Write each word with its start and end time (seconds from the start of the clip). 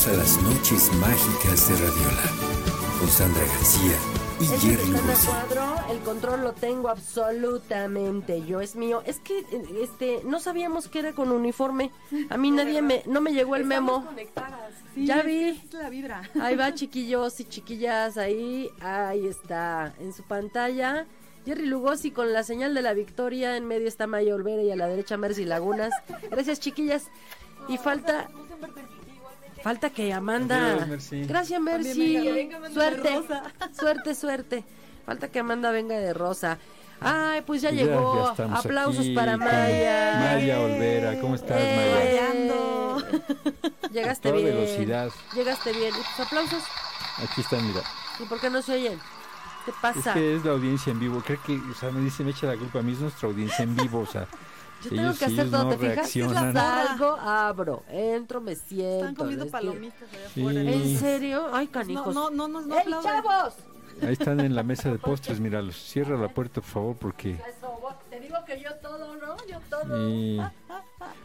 Bienvenidos 0.00 0.06
a 0.06 0.12
las 0.12 0.42
noches 0.54 0.92
mágicas 0.94 1.68
de 1.68 1.74
Radiola 1.74 2.22
con 2.98 3.08
Sandra 3.08 3.44
García 3.44 3.96
y 4.40 4.44
Jerry 4.46 4.86
Lugosi. 4.90 5.26
cuadro, 5.26 5.74
el 5.90 5.98
control 5.98 6.40
lo 6.42 6.52
tengo 6.52 6.88
absolutamente 6.88 8.42
yo, 8.46 8.62
es 8.62 8.76
mío. 8.76 9.02
Es 9.04 9.20
que 9.20 9.44
este 9.82 10.22
no 10.24 10.40
sabíamos 10.40 10.88
que 10.88 11.00
era 11.00 11.12
con 11.12 11.30
uniforme. 11.30 11.90
A 12.30 12.38
mí 12.38 12.50
nadie 12.50 12.80
me 12.80 13.02
no 13.06 13.20
me 13.20 13.32
llegó 13.34 13.56
el 13.56 13.64
memo. 13.66 14.06
Sí, 14.94 15.06
Ya 15.06 15.22
vi. 15.22 15.50
es 15.50 15.74
la 15.74 15.90
vibra. 15.90 16.22
Ahí 16.40 16.56
va 16.56 16.72
chiquillos 16.74 17.38
y 17.40 17.44
chiquillas 17.44 18.16
ahí, 18.16 18.70
ahí 18.80 19.26
está 19.26 19.92
en 20.00 20.14
su 20.14 20.22
pantalla. 20.22 21.06
Jerry 21.44 21.66
Lugosi 21.66 22.10
con 22.10 22.32
la 22.32 22.42
señal 22.42 22.74
de 22.74 22.82
la 22.82 22.94
victoria, 22.94 23.56
en 23.56 23.66
medio 23.66 23.88
está 23.88 24.06
Maya 24.06 24.34
Olvera 24.34 24.62
y 24.62 24.70
a 24.70 24.76
la 24.76 24.86
derecha 24.86 25.16
Mercy 25.18 25.44
Lagunas. 25.44 25.92
Gracias 26.30 26.60
chiquillas. 26.60 27.08
Y 27.68 27.76
falta 27.76 28.28
falta 29.62 29.90
que 29.90 30.12
Amanda. 30.12 30.72
Adiós, 30.74 30.88
Mercy. 30.88 31.24
Gracias 31.24 31.60
Mercy. 31.60 32.16
venga, 32.16 32.32
venga, 32.34 32.56
Amanda 32.58 32.68
de 32.68 32.90
suerte. 32.96 33.14
rosa. 33.16 33.42
Suerte, 33.78 34.14
suerte. 34.14 34.64
Falta 35.06 35.28
que 35.28 35.38
Amanda 35.40 35.70
venga 35.70 35.96
de 35.98 36.12
rosa. 36.14 36.58
Ay, 37.00 37.40
pues 37.42 37.62
ya 37.62 37.70
Ya- 37.70 37.84
llegó. 37.84 38.34
ya 38.36 38.44
Aplausos 38.56 39.00
aquí 39.00 39.14
para 39.14 39.36
Maya. 39.38 40.16
Maya 40.34 40.60
Olvera, 40.60 41.18
¿cómo 41.20 41.34
estás, 41.34 41.56
Eh, 41.58 42.20
Maya? 42.30 43.00
Llegaste 43.92 44.28
A 44.28 44.32
toda 44.32 44.42
bien. 44.44 44.56
velocidad. 44.56 45.10
Llegaste 45.34 45.72
bien. 45.72 45.88
¿Y 45.94 45.98
tus 45.98 46.26
aplausos? 46.26 46.62
Aquí 47.24 47.40
están, 47.40 47.66
mira. 47.66 47.80
¿Y 48.18 48.24
por 48.26 48.40
qué 48.40 48.50
no 48.50 48.60
se 48.62 48.72
oyen? 48.74 48.98
¿Qué 49.64 49.70
Es 49.72 49.76
pasa? 49.80 50.14
que 50.14 50.36
es 50.36 50.44
la 50.44 50.52
audiencia 50.52 50.90
en 50.92 51.00
vivo. 51.00 51.22
Creo 51.26 51.42
que, 51.42 51.54
o 51.70 51.74
sea, 51.74 51.90
me 51.90 52.00
dice, 52.00 52.22
me 52.22 52.30
echa 52.30 52.46
la 52.46 52.56
culpa 52.56 52.78
a 52.78 52.82
mí, 52.82 52.92
es 52.92 52.98
nuestra 53.00 53.28
audiencia 53.28 53.62
en 53.62 53.74
vivo, 53.76 54.00
o 54.00 54.06
sea. 54.06 54.26
Yo 54.82 54.88
tengo 54.90 55.02
ellos, 55.02 55.18
que 55.18 55.24
hacer 55.26 55.50
todo, 55.50 55.64
no 55.64 55.70
¿te 55.70 55.78
fijas? 55.78 56.10
Salgo, 56.10 57.16
abro, 57.20 57.82
entro, 57.90 58.40
me 58.40 58.54
siento. 58.56 58.98
Están 58.98 59.14
comiendo 59.14 59.46
palomitas 59.48 60.02
allá 60.12 60.28
Sí. 60.34 60.40
afuera. 60.40 60.60
¿En 60.62 60.98
serio? 60.98 61.46
Ay, 61.52 61.66
canijos. 61.66 62.14
no, 62.14 62.30
no, 62.30 62.48
no, 62.48 62.60
no 62.62 62.78
¡Ey, 62.78 62.84
chavos! 63.02 63.54
Ahí 64.02 64.12
están 64.12 64.40
en 64.40 64.54
la 64.54 64.62
mesa 64.62 64.90
de 64.90 64.98
postres, 64.98 65.40
míralos. 65.40 65.76
Cierra 65.76 66.16
la 66.16 66.28
puerta, 66.28 66.60
por 66.62 66.70
favor, 66.70 66.96
porque... 66.96 67.36
Te 68.08 68.18
digo 68.20 68.36
que 68.46 68.60
yo 68.60 68.74
todo, 68.76 69.14
¿no? 69.16 69.36
Yo 69.46 69.60
todo. 69.68 70.08
y- 70.08 70.40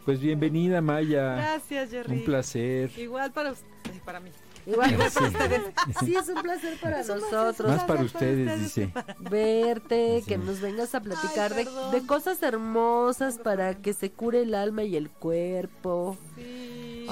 Pues 0.04 0.20
bienvenida, 0.20 0.80
Maya. 0.82 1.36
Gracias, 1.36 1.90
Jerry. 1.90 2.12
Un 2.18 2.24
placer. 2.24 2.90
Igual 2.98 3.32
para 3.32 3.52
usted, 3.52 3.66
para 4.04 4.20
mí. 4.20 4.30
Igual 4.66 4.90
Sí. 4.90 4.96
para 5.14 5.26
ustedes. 5.28 5.62
Sí, 6.04 6.14
es 6.16 6.28
un 6.28 6.42
placer 6.42 6.78
para 6.80 7.00
Es 7.00 7.08
nosotros. 7.08 7.68
Más 7.70 7.80
para 7.84 7.86
para 7.86 8.02
ustedes, 8.02 8.60
dice. 8.60 8.92
Verte, 9.20 10.20
Sí. 10.20 10.26
que 10.26 10.38
nos 10.38 10.60
vengas 10.60 10.94
a 10.94 11.00
platicar 11.00 11.52
Ay, 11.54 11.66
de, 11.92 12.06
cosas 12.06 12.42
hermosas 12.42 13.38
para 13.38 13.74
que 13.76 13.92
se 13.92 14.10
cure 14.10 14.42
el 14.42 14.54
alma 14.54 14.82
y 14.84 14.96
el 14.96 15.08
cuerpo. 15.10 16.16
Sí. 16.36 17.06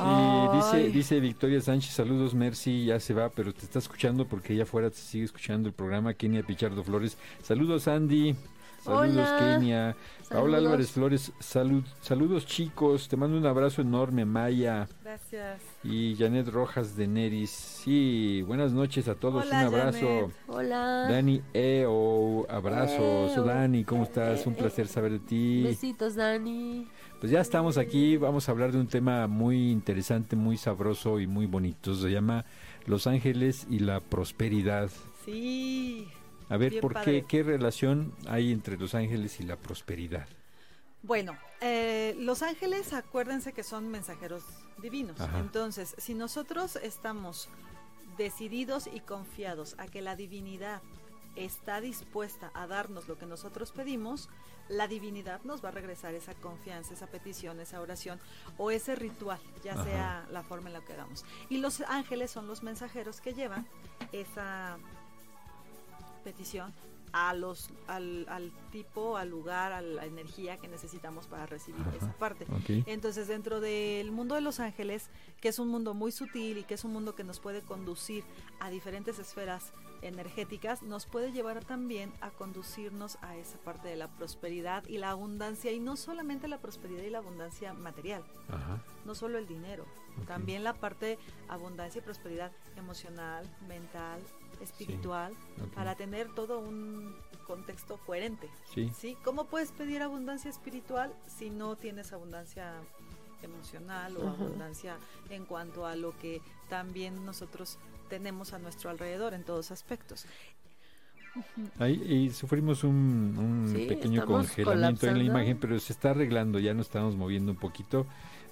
Dice, 0.54 0.88
dice 0.90 1.20
Victoria 1.20 1.60
Sánchez, 1.60 1.92
saludos 1.94 2.34
Mercy, 2.34 2.86
ya 2.86 2.98
se 2.98 3.14
va, 3.14 3.28
pero 3.28 3.52
te 3.54 3.60
está 3.64 3.78
escuchando 3.78 4.26
porque 4.26 4.52
allá 4.54 4.64
afuera 4.64 4.90
te 4.90 4.96
sigue 4.96 5.24
escuchando 5.24 5.68
el 5.68 5.74
programa, 5.74 6.14
Kenia 6.14 6.42
Pichardo 6.42 6.82
Flores. 6.82 7.16
Saludos 7.42 7.86
Andy, 7.86 8.34
saludos 8.84 9.28
Hola. 9.28 9.38
Kenia, 9.58 9.96
Paola. 10.28 10.58
Álvarez 10.58 10.90
Flores, 10.90 11.32
salud, 11.38 11.82
saludos 12.00 12.46
chicos, 12.46 13.08
te 13.08 13.16
mando 13.16 13.36
un 13.38 13.46
abrazo 13.46 13.82
enorme 13.82 14.24
Maya 14.24 14.86
Gracias. 15.02 15.62
y 15.82 16.14
Janet 16.16 16.48
Rojas 16.48 16.96
de 16.96 17.06
Neris. 17.06 17.50
Sí, 17.50 18.42
buenas 18.46 18.72
noches 18.72 19.08
a 19.08 19.14
todos, 19.14 19.46
Hola, 19.46 19.60
un 19.60 19.64
abrazo. 19.74 19.98
Janet. 20.06 20.34
Hola. 20.48 21.06
Dani 21.08 21.42
Eo, 21.52 22.46
abrazos. 22.50 23.36
Eo. 23.36 23.44
Dani, 23.44 23.84
¿cómo 23.84 24.02
estás? 24.04 24.46
Un 24.46 24.52
Eh, 24.54 24.56
placer 24.56 24.86
saber 24.86 25.12
de 25.12 25.18
ti. 25.20 25.62
Besitos, 25.62 26.14
Dani. 26.14 26.86
Pues 27.20 27.32
ya 27.32 27.40
estamos 27.40 27.78
aquí, 27.78 28.16
vamos 28.18 28.48
a 28.48 28.52
hablar 28.52 28.70
de 28.72 28.78
un 28.78 28.86
tema 28.86 29.26
muy 29.28 29.70
interesante, 29.70 30.36
muy 30.36 30.56
sabroso 30.58 31.20
y 31.20 31.26
muy 31.26 31.46
bonito. 31.46 31.94
Se 31.94 32.10
llama 32.10 32.44
Los 32.86 33.06
Ángeles 33.06 33.66
y 33.70 33.78
la 33.78 34.00
prosperidad. 34.00 34.90
Sí. 35.24 36.06
A 36.48 36.56
ver, 36.56 36.70
Bien 36.70 36.80
¿por 36.82 36.92
padre. 36.92 37.22
qué? 37.22 37.26
¿Qué 37.26 37.42
relación 37.42 38.14
hay 38.28 38.52
entre 38.52 38.76
los 38.76 38.94
ángeles 38.94 39.40
y 39.40 39.44
la 39.44 39.56
prosperidad? 39.56 40.28
Bueno, 41.02 41.36
eh, 41.60 42.14
los 42.18 42.42
ángeles, 42.42 42.92
acuérdense 42.92 43.52
que 43.52 43.62
son 43.62 43.88
mensajeros 43.90 44.42
divinos. 44.80 45.20
Ajá. 45.20 45.38
Entonces, 45.38 45.94
si 45.98 46.14
nosotros 46.14 46.76
estamos 46.76 47.48
decididos 48.16 48.88
y 48.92 49.00
confiados 49.00 49.74
a 49.78 49.86
que 49.86 50.00
la 50.00 50.16
divinidad 50.16 50.80
está 51.36 51.80
dispuesta 51.80 52.50
a 52.54 52.66
darnos 52.66 53.08
lo 53.08 53.18
que 53.18 53.26
nosotros 53.26 53.72
pedimos, 53.72 54.28
la 54.68 54.86
divinidad 54.88 55.42
nos 55.42 55.62
va 55.64 55.68
a 55.68 55.72
regresar 55.72 56.14
esa 56.14 56.34
confianza, 56.34 56.94
esa 56.94 57.06
petición, 57.08 57.60
esa 57.60 57.80
oración 57.80 58.18
o 58.56 58.70
ese 58.70 58.94
ritual, 58.94 59.40
ya 59.62 59.72
Ajá. 59.74 59.84
sea 59.84 60.26
la 60.30 60.42
forma 60.42 60.68
en 60.68 60.74
la 60.74 60.80
que 60.80 60.92
hagamos. 60.94 61.24
Y 61.50 61.58
los 61.58 61.80
ángeles 61.82 62.30
son 62.30 62.46
los 62.46 62.62
mensajeros 62.62 63.20
que 63.20 63.34
llevan 63.34 63.66
esa 64.12 64.78
petición 66.24 66.72
a 67.12 67.32
los 67.32 67.70
al, 67.86 68.26
al 68.28 68.50
tipo, 68.72 69.16
al 69.16 69.30
lugar, 69.30 69.70
a 69.70 69.80
la 69.80 70.04
energía 70.04 70.56
que 70.56 70.66
necesitamos 70.66 71.28
para 71.28 71.46
recibir 71.46 71.80
Ajá. 71.82 71.96
esa 71.96 72.12
parte. 72.14 72.44
Entonces, 72.86 73.28
dentro 73.28 73.60
del 73.60 74.10
mundo 74.10 74.34
de 74.34 74.40
los 74.40 74.58
ángeles, 74.58 75.10
que 75.40 75.48
es 75.48 75.60
un 75.60 75.68
mundo 75.68 75.94
muy 75.94 76.10
sutil 76.10 76.58
y 76.58 76.64
que 76.64 76.74
es 76.74 76.82
un 76.82 76.92
mundo 76.92 77.14
que 77.14 77.22
nos 77.22 77.38
puede 77.38 77.62
conducir 77.62 78.24
a 78.58 78.68
diferentes 78.68 79.20
esferas 79.20 79.72
energéticas, 80.02 80.82
nos 80.82 81.06
puede 81.06 81.30
llevar 81.30 81.64
también 81.64 82.12
a 82.20 82.30
conducirnos 82.30 83.16
a 83.22 83.36
esa 83.36 83.58
parte 83.58 83.86
de 83.86 83.94
la 83.94 84.08
prosperidad 84.08 84.84
y 84.88 84.98
la 84.98 85.10
abundancia, 85.10 85.70
y 85.70 85.78
no 85.78 85.96
solamente 85.96 86.48
la 86.48 86.58
prosperidad 86.58 87.04
y 87.04 87.10
la 87.10 87.18
abundancia 87.18 87.74
material, 87.74 88.24
Ajá. 88.48 88.82
no 89.04 89.14
solo 89.14 89.38
el 89.38 89.46
dinero, 89.46 89.86
también 90.26 90.64
la 90.64 90.74
parte 90.74 91.16
abundancia 91.48 92.00
y 92.00 92.02
prosperidad 92.02 92.50
emocional, 92.76 93.48
mental, 93.68 94.20
espiritual, 94.60 95.34
para 95.74 95.94
tener 95.94 96.28
todo 96.34 96.58
un 96.58 97.14
contexto 97.46 97.98
coherente. 98.06 98.48
Sí. 98.74 98.90
¿sí? 98.96 99.16
¿Cómo 99.24 99.44
puedes 99.44 99.72
pedir 99.72 100.02
abundancia 100.02 100.50
espiritual 100.50 101.12
si 101.26 101.50
no 101.50 101.76
tienes 101.76 102.12
abundancia 102.12 102.72
emocional 103.42 104.16
o 104.16 104.28
Ajá. 104.28 104.42
abundancia 104.42 104.96
en 105.30 105.44
cuanto 105.44 105.86
a 105.86 105.96
lo 105.96 106.16
que 106.18 106.40
también 106.68 107.24
nosotros 107.26 107.78
tenemos 108.08 108.52
a 108.52 108.58
nuestro 108.58 108.90
alrededor 108.90 109.34
en 109.34 109.44
todos 109.44 109.70
aspectos? 109.70 110.26
Ahí, 111.80 112.00
y 112.08 112.30
sufrimos 112.30 112.84
un, 112.84 113.34
un 113.36 113.72
Sí, 113.74 113.86
pequeño 113.86 114.24
congelamiento 114.24 115.08
en 115.08 115.18
la 115.18 115.24
imagen, 115.24 115.58
pero 115.58 115.78
se 115.80 115.92
está 115.92 116.10
arreglando, 116.10 116.60
ya 116.60 116.74
nos 116.74 116.86
estamos 116.86 117.16
moviendo 117.16 117.50
un 117.50 117.58
poquito. 117.58 118.06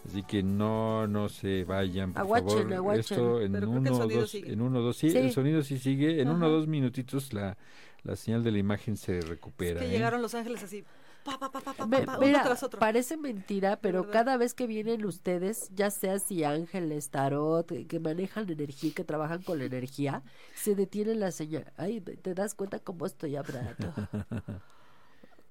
Así 0.04 0.22
que 0.24 0.42
no, 0.42 1.06
no 1.06 1.28
se 1.28 1.64
vayan, 1.64 2.12
por 2.12 2.22
Aguachen, 2.22 2.68
favor. 2.70 2.98
Esto 2.98 3.40
en 3.40 3.52
Pero 3.52 3.70
creo 3.70 3.82
que 3.82 3.88
el 3.88 3.94
uno 3.94 4.08
dos, 4.08 4.30
sigue. 4.30 4.52
en 4.52 4.60
uno 4.60 4.78
o 4.80 4.82
dos, 4.82 4.96
sí, 4.96 5.10
Sí. 5.10 5.18
el 5.18 5.30
sonido 5.32 5.62
sí 5.62 5.78
sigue. 5.78 6.20
En 6.20 6.28
uno 6.28 6.46
o 6.46 6.48
Ajá. 6.48 6.56
dos 6.56 6.66
minutitos 6.66 7.32
la, 7.32 7.56
la 8.02 8.16
señal 8.16 8.42
de 8.42 8.50
la 8.50 8.58
imagen 8.58 8.96
se 8.96 9.18
Es 9.18 9.28
recupera. 9.28 9.78
que 9.80 9.86
¿eh? 9.86 9.90
llegaron 9.90 10.20
los 10.20 10.34
ángeles 10.34 10.60
así, 10.64 10.82
pa, 11.24 11.38
pa, 11.38 11.52
pa, 11.52 11.60
pa, 11.60 11.72
pa, 11.72 11.86
Ve- 11.86 11.98
pa, 12.00 12.04
pa, 12.04 12.18
uno 12.18 12.26
mira, 12.26 12.42
tras 12.42 12.64
otro. 12.64 12.80
parece 12.80 13.16
mentira, 13.16 13.76
pero 13.80 14.10
cada 14.10 14.36
vez 14.36 14.54
que 14.54 14.66
vienen 14.66 15.04
ustedes, 15.04 15.70
ya 15.72 15.88
sea 15.92 16.18
si 16.18 16.42
ángeles, 16.42 17.10
tarot, 17.10 17.64
que- 17.68 17.86
que 17.86 18.00
manejan 18.00 18.50
energía, 18.50 18.92
que 18.96 19.04
trabajan 19.04 19.42
con 19.42 19.58
la 19.60 19.66
energía, 19.66 20.24
se 20.56 20.74
detiene 20.74 21.14
la 21.14 21.30
señal. 21.30 21.72
Ay, 21.76 22.00
te 22.00 22.34
das 22.34 22.56
cuenta 22.56 22.80
cómo 22.80 23.06
estoy 23.06 23.36
hablando. 23.36 23.94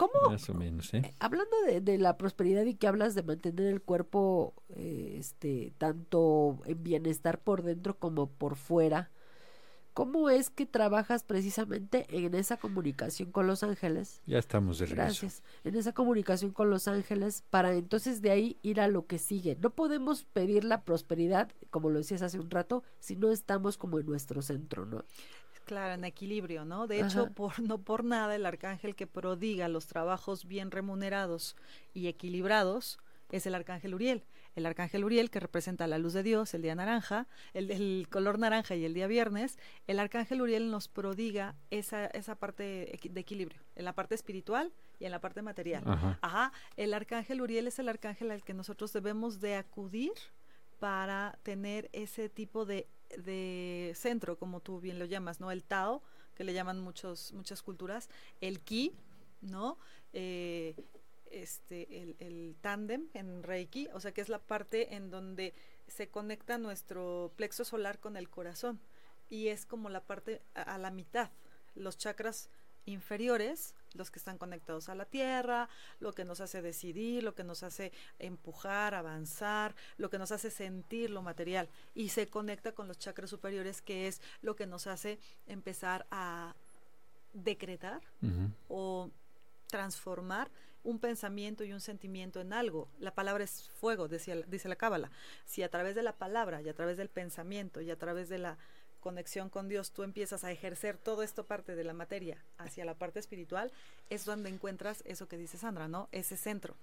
¿Cómo? 0.01 0.31
Más 0.31 0.50
o 0.50 0.56
menos, 0.56 0.91
¿eh? 0.95 1.13
Hablando 1.19 1.56
de, 1.67 1.79
de 1.79 2.00
la 2.00 2.17
prosperidad 2.17 2.66
y 2.66 2.73
que 2.73 2.88
hablas 2.88 3.13
de 3.13 3.22
mantener 3.22 3.67
el 3.67 3.84
cuerpo, 3.84 4.56
eh, 4.69 5.17
este, 5.19 5.73
tanto 5.78 6.59
en 6.66 6.81
bienestar 6.81 7.39
por 7.39 7.62
dentro 7.62 8.00
como 8.00 8.28
por 8.28 8.56
fuera, 8.56 9.12
¿cómo 9.94 10.31
es 10.31 10.50
que 10.50 10.66
trabajas 10.66 11.23
precisamente 11.23 12.07
en 12.09 12.34
esa 12.34 12.57
comunicación 12.57 13.31
con 13.31 13.45
los 13.45 13.62
ángeles? 13.62 14.23
Ya 14.25 14.39
estamos 14.39 14.79
de 14.79 14.88
regreso. 14.88 15.22
Gracias. 15.22 15.44
En 15.63 15.75
esa 15.75 15.94
comunicación 15.94 16.51
con 16.51 16.72
los 16.72 16.88
ángeles 16.88 17.44
para 17.51 17.72
entonces 17.73 18.23
de 18.23 18.31
ahí 18.31 18.57
ir 18.63 18.81
a 18.81 18.88
lo 18.88 19.06
que 19.06 19.19
sigue. 19.19 19.56
No 19.62 19.69
podemos 19.69 20.25
pedir 20.25 20.63
la 20.63 20.83
prosperidad, 20.83 21.51
como 21.69 21.91
lo 21.91 22.00
decías 22.00 22.23
hace 22.23 22.39
un 22.39 22.50
rato, 22.50 22.83
si 23.00 23.15
no 23.18 23.30
estamos 23.30 23.77
como 23.77 24.00
en 24.00 24.07
nuestro 24.07 24.42
centro, 24.42 24.88
¿no? 24.88 25.06
Claro, 25.66 25.94
en 25.94 26.06
equilibrio, 26.06 26.66
¿no? 26.66 26.88
De 26.88 27.02
hecho, 27.02 27.31
por, 27.31 27.60
no 27.60 27.78
por 27.80 28.04
nada 28.04 28.36
el 28.36 28.46
arcángel 28.46 28.96
que 28.96 29.08
prodiga 29.08 29.68
los 29.68 29.88
trabajos 29.88 30.46
bien 30.46 30.72
remunerados 30.72 31.56
y 31.94 32.08
equilibrados 32.08 33.00
es 33.31 33.46
el 33.46 33.56
arcángel 33.56 33.94
Uriel. 33.94 34.24
El 34.56 34.66
arcángel 34.66 35.06
Uriel 35.06 35.30
que 35.30 35.40
representa 35.40 35.88
la 35.88 35.98
luz 35.98 36.13
de 36.13 36.24
Dios, 36.24 36.54
el 36.54 36.62
día 36.62 36.75
naranja, 36.75 37.28
el, 37.54 37.72
el 37.72 38.08
color 38.10 38.38
naranja 38.38 38.75
y 38.75 38.84
el 38.84 38.94
día 38.94 39.08
viernes, 39.08 39.58
el 39.88 40.00
arcángel 40.00 40.42
Uriel 40.42 40.69
nos 40.69 40.90
prodiga 40.90 41.56
esa, 41.69 42.07
esa 42.07 42.36
parte 42.36 43.00
de 43.02 43.19
equilibrio, 43.22 43.62
en 43.75 43.86
la 43.86 43.94
parte 43.94 44.16
espiritual 44.16 44.74
y 45.00 45.06
en 45.06 45.12
la 45.12 45.22
parte 45.22 45.42
material. 45.42 45.84
Ajá. 45.86 46.19
Ajá, 46.22 46.52
el 46.75 46.94
arcángel 46.94 47.42
Uriel 47.42 47.68
es 47.68 47.80
el 47.80 47.88
arcángel 47.88 48.31
al 48.31 48.44
que 48.44 48.54
nosotros 48.54 48.92
debemos 48.92 49.40
de 49.40 49.56
acudir 49.56 50.12
para 50.80 51.40
tener 51.44 51.90
ese 51.94 52.28
tipo 52.28 52.66
de, 52.66 52.88
de 53.18 53.94
centro, 53.96 54.38
como 54.38 54.60
tú 54.60 54.80
bien 54.80 55.00
lo 55.00 55.06
llamas, 55.06 55.40
¿no? 55.40 55.52
El 55.52 55.63
Tao, 55.63 56.02
que 56.36 56.44
le 56.44 56.54
llaman 56.54 56.80
muchos, 56.80 57.34
muchas 57.34 57.62
culturas, 57.62 58.10
el 58.40 58.62
Ki, 58.62 58.94
¿no? 59.42 59.78
Eh, 60.13 60.75
este, 61.31 62.02
el, 62.02 62.16
el 62.19 62.56
tándem 62.62 63.08
en 63.13 63.44
Reiki, 63.44 63.88
o 63.94 64.00
sea 64.00 64.12
que 64.12 64.22
es 64.22 64.30
la 64.30 64.40
parte 64.40 64.96
en 64.96 65.10
donde 65.10 65.54
se 65.88 66.10
conecta 66.10 66.58
nuestro 66.58 67.31
plexo 67.36 67.63
solar 67.63 68.00
con 68.00 68.18
el 68.18 68.30
corazón 68.30 68.80
y 69.30 69.48
es 69.48 69.66
como 69.66 69.90
la 69.90 70.02
parte 70.02 70.42
a, 70.54 70.62
a 70.62 70.78
la 70.78 70.92
mitad. 70.92 71.31
Los 71.74 71.98
chakras 71.98 72.50
inferiores, 72.86 73.75
los 73.94 74.12
que 74.12 74.20
están 74.20 74.38
conectados 74.38 74.90
a 74.90 74.96
la 74.96 75.06
tierra, 75.06 75.70
lo 76.00 76.14
que 76.14 76.26
nos 76.26 76.42
hace 76.42 76.62
decidir, 76.62 77.24
lo 77.24 77.36
que 77.36 77.44
nos 77.44 77.64
hace 77.64 77.92
empujar, 78.20 78.94
avanzar, 78.94 79.76
lo 79.98 80.10
que 80.10 80.18
nos 80.18 80.32
hace 80.32 80.52
sentir 80.52 81.10
lo 81.10 81.22
material 81.22 81.70
y 81.94 82.10
se 82.10 82.28
conecta 82.28 82.74
con 82.74 82.88
los 82.88 82.98
chakras 82.98 83.30
superiores 83.30 83.82
que 83.82 84.08
es 84.08 84.22
lo 84.42 84.56
que 84.56 84.68
nos 84.68 84.88
hace 84.88 85.20
empezar 85.48 86.06
a 86.12 86.56
decretar 87.34 88.02
o 88.68 89.10
transformar 89.68 90.52
un 90.84 91.00
pensamiento 91.00 91.64
y 91.64 91.74
un 91.74 91.80
sentimiento 91.80 92.42
en 92.42 92.54
algo. 92.54 92.90
La 93.00 93.14
palabra 93.14 93.44
es 93.44 93.70
fuego, 93.70 94.08
decía, 94.08 94.36
dice 94.48 94.68
la 94.68 94.76
Cábala. 94.76 95.12
Si 95.46 95.64
a 95.64 95.70
través 95.70 95.96
de 95.96 96.04
la 96.04 96.18
palabra 96.18 96.62
y 96.62 96.70
a 96.70 96.74
través 96.74 96.98
del 96.98 97.10
pensamiento 97.10 97.82
y 97.82 97.92
a 97.92 97.98
través 97.98 98.30
de 98.30 98.40
la 98.40 98.58
conexión 99.01 99.50
con 99.50 99.68
Dios 99.68 99.92
tú 99.92 100.03
empiezas 100.03 100.44
a 100.45 100.51
ejercer 100.51 100.98
todo 100.98 101.24
esto 101.24 101.44
parte 101.45 101.75
de 101.75 101.83
la 101.83 101.94
materia 101.94 102.38
hacia 102.57 102.86
la 102.86 102.94
parte 102.94 103.19
espiritual, 103.19 103.71
es 104.09 104.24
donde 104.24 104.50
encuentras 104.50 105.03
eso 105.06 105.27
que 105.27 105.38
dice 105.38 105.57
Sandra, 105.57 105.89
¿no? 105.89 106.07
Ese 106.13 106.38
centro. 106.38 106.75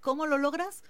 ¿Cómo 0.00 0.26
lo 0.26 0.38
logras? 0.38 0.82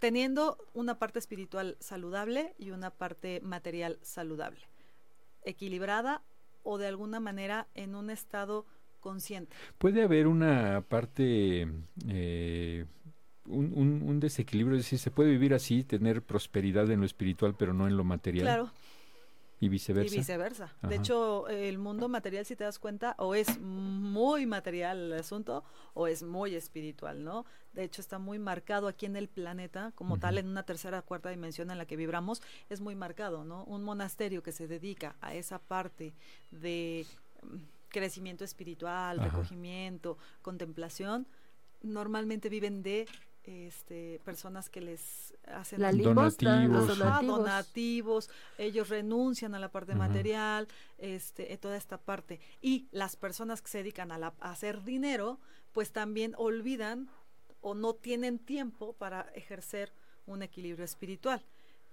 Teniendo 0.00 0.56
una 0.74 0.98
parte 0.98 1.18
espiritual 1.18 1.76
saludable 1.80 2.54
y 2.58 2.70
una 2.70 2.90
parte 2.90 3.40
material 3.42 3.98
saludable, 4.02 4.60
equilibrada 5.44 6.22
o 6.62 6.78
de 6.78 6.86
alguna 6.88 7.20
manera 7.20 7.66
en 7.74 7.94
un 7.94 8.10
estado 8.10 8.66
consciente. 9.00 9.54
Puede 9.78 10.02
haber 10.02 10.26
una 10.26 10.82
parte, 10.88 11.68
eh, 12.08 12.86
un, 13.46 13.72
un- 13.74 14.02
un 14.06 14.20
desequilibrio, 14.20 14.76
es 14.78 14.84
decir, 14.84 14.98
se 14.98 15.10
puede 15.10 15.30
vivir 15.30 15.52
así, 15.54 15.84
tener 15.84 16.22
prosperidad 16.22 16.90
en 16.90 17.00
lo 17.00 17.06
espiritual, 17.06 17.54
pero 17.58 17.72
no 17.74 17.86
en 17.86 17.96
lo 17.96 18.04
material. 18.04 18.44
Claro, 18.46 18.72
Y 19.64 19.68
viceversa. 19.70 20.14
Y 20.14 20.18
viceversa. 20.18 20.64
Ajá. 20.64 20.88
De 20.88 20.96
hecho, 20.96 21.48
el 21.48 21.78
mundo 21.78 22.06
material, 22.06 22.44
si 22.44 22.54
te 22.54 22.64
das 22.64 22.78
cuenta, 22.78 23.14
o 23.16 23.34
es 23.34 23.58
muy 23.58 24.44
material 24.44 25.10
el 25.10 25.18
asunto, 25.18 25.64
o 25.94 26.06
es 26.06 26.22
muy 26.22 26.54
espiritual, 26.54 27.24
¿no? 27.24 27.46
De 27.72 27.82
hecho, 27.82 28.02
está 28.02 28.18
muy 28.18 28.38
marcado 28.38 28.88
aquí 28.88 29.06
en 29.06 29.16
el 29.16 29.26
planeta, 29.26 29.92
como 29.94 30.18
tal, 30.18 30.36
en 30.36 30.48
una 30.48 30.64
tercera, 30.64 31.00
cuarta 31.00 31.30
dimensión 31.30 31.70
en 31.70 31.78
la 31.78 31.86
que 31.86 31.96
vibramos, 31.96 32.42
es 32.68 32.82
muy 32.82 32.94
marcado, 32.94 33.44
¿no? 33.44 33.64
Un 33.64 33.84
monasterio 33.84 34.42
que 34.42 34.52
se 34.52 34.68
dedica 34.68 35.16
a 35.22 35.34
esa 35.34 35.58
parte 35.58 36.12
de 36.50 37.06
mm, 37.42 37.56
crecimiento 37.88 38.44
espiritual, 38.44 39.18
Ajá. 39.18 39.30
recogimiento, 39.30 40.18
contemplación, 40.42 41.26
normalmente 41.80 42.50
viven 42.50 42.82
de 42.82 43.06
este, 43.44 44.20
personas 44.24 44.70
que 44.70 44.80
les 44.80 45.34
hacen 45.46 45.80
La 45.80 45.92
Donativos. 45.92 46.40
Ajá, 46.90 47.20
donativos. 47.20 47.38
donativos, 47.38 48.30
ellos 48.58 48.88
renuncian 48.88 49.54
a 49.54 49.58
la 49.58 49.70
parte 49.70 49.94
material, 49.94 50.66
este, 50.98 51.52
eh, 51.52 51.58
toda 51.58 51.76
esta 51.76 51.98
parte. 51.98 52.40
Y 52.62 52.86
las 52.90 53.16
personas 53.16 53.60
que 53.62 53.68
se 53.68 53.78
dedican 53.78 54.12
a, 54.12 54.18
la- 54.18 54.34
a 54.40 54.50
hacer 54.52 54.82
dinero, 54.82 55.38
pues 55.72 55.92
también 55.92 56.34
olvidan 56.38 57.08
o 57.60 57.74
no 57.74 57.94
tienen 57.94 58.38
tiempo 58.38 58.92
para 58.94 59.22
ejercer 59.34 59.92
un 60.26 60.42
equilibrio 60.42 60.84
espiritual, 60.84 61.42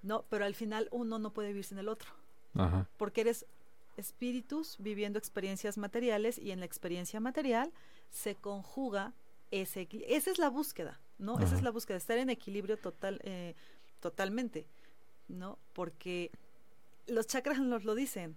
¿no? 0.04 0.24
Pero 0.30 0.46
al 0.46 0.56
final 0.56 0.88
uno 0.92 1.20
no 1.20 1.32
puede 1.34 1.50
vivir 1.50 1.66
sin 1.66 1.78
el 1.80 1.90
otro, 1.90 2.10
Ajá. 2.56 2.88
porque 2.98 3.22
eres 3.22 3.46
espíritus 3.98 4.78
viviendo 4.80 5.20
experiencias 5.20 5.78
materiales 5.78 6.38
y 6.38 6.52
en 6.52 6.60
la 6.60 6.66
experiencia 6.66 7.20
material 7.20 7.72
se 8.10 8.36
conjuga 8.36 9.14
ese 9.52 9.88
esa 10.08 10.32
es 10.32 10.40
la 10.40 10.50
búsqueda, 10.50 11.00
¿no? 11.22 11.40
Esa 11.40 11.56
es 11.56 11.62
la 11.62 11.70
búsqueda, 11.70 11.98
estar 11.98 12.18
en 12.18 12.30
equilibrio 12.30 12.78
total, 12.78 13.22
eh, 13.24 13.56
totalmente, 14.00 14.66
¿no? 15.28 15.58
Porque 15.72 16.32
los 17.08 17.28
chakras 17.28 17.60
nos 17.60 17.86
lo 17.86 17.96
dicen. 17.96 18.36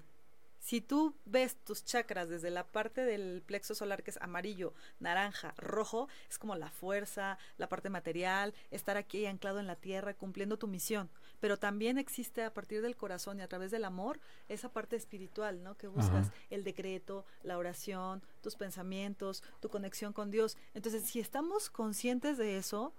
Si 0.65 0.81
tú 0.81 1.15
ves 1.27 1.57
tus 1.57 1.85
chakras 1.85 2.31
desde 2.31 2.49
la 2.49 2.65
parte 2.65 3.05
del 3.05 3.43
plexo 3.45 3.75
solar 3.75 4.03
que 4.03 4.11
es 4.11 4.17
amarillo, 4.23 4.73
naranja, 4.99 5.53
rojo, 5.59 6.09
es 6.31 6.39
como 6.39 6.57
la 6.57 6.71
fuerza, 6.71 7.37
la 7.59 7.69
parte 7.69 7.91
material, 7.91 8.55
estar 8.71 8.97
aquí 8.97 9.27
anclado 9.27 9.61
en 9.61 9.67
la 9.67 9.77
tierra, 9.77 10.15
cumpliendo 10.15 10.57
tu 10.57 10.67
misión. 10.67 11.11
Pero 11.39 11.59
también 11.59 11.99
existe 11.99 12.43
a 12.43 12.55
partir 12.55 12.81
del 12.81 12.97
corazón 12.97 13.41
y 13.41 13.43
a 13.43 13.47
través 13.47 13.73
del 13.73 13.85
amor 13.85 14.21
esa 14.49 14.71
parte 14.71 14.97
espiritual, 14.97 15.63
¿no? 15.63 15.77
Que 15.77 15.87
buscas 15.87 16.29
Ajá. 16.29 16.35
el 16.49 16.65
decreto, 16.65 17.27
la 17.43 17.59
oración, 17.59 18.23
tus 18.41 18.57
pensamientos, 18.57 19.43
tu 19.61 19.69
conexión 19.69 20.15
con 20.15 20.31
Dios. 20.31 20.57
Entonces, 20.73 21.03
si 21.05 21.21
estamos 21.21 21.69
conscientes 21.69 22.39
de 22.39 22.57
eso, 22.57 22.95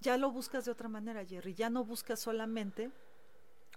ya 0.00 0.16
lo 0.16 0.32
buscas 0.32 0.64
de 0.64 0.72
otra 0.72 0.88
manera, 0.88 1.24
Jerry. 1.24 1.54
Ya 1.54 1.70
no 1.70 1.84
buscas 1.84 2.18
solamente 2.18 2.90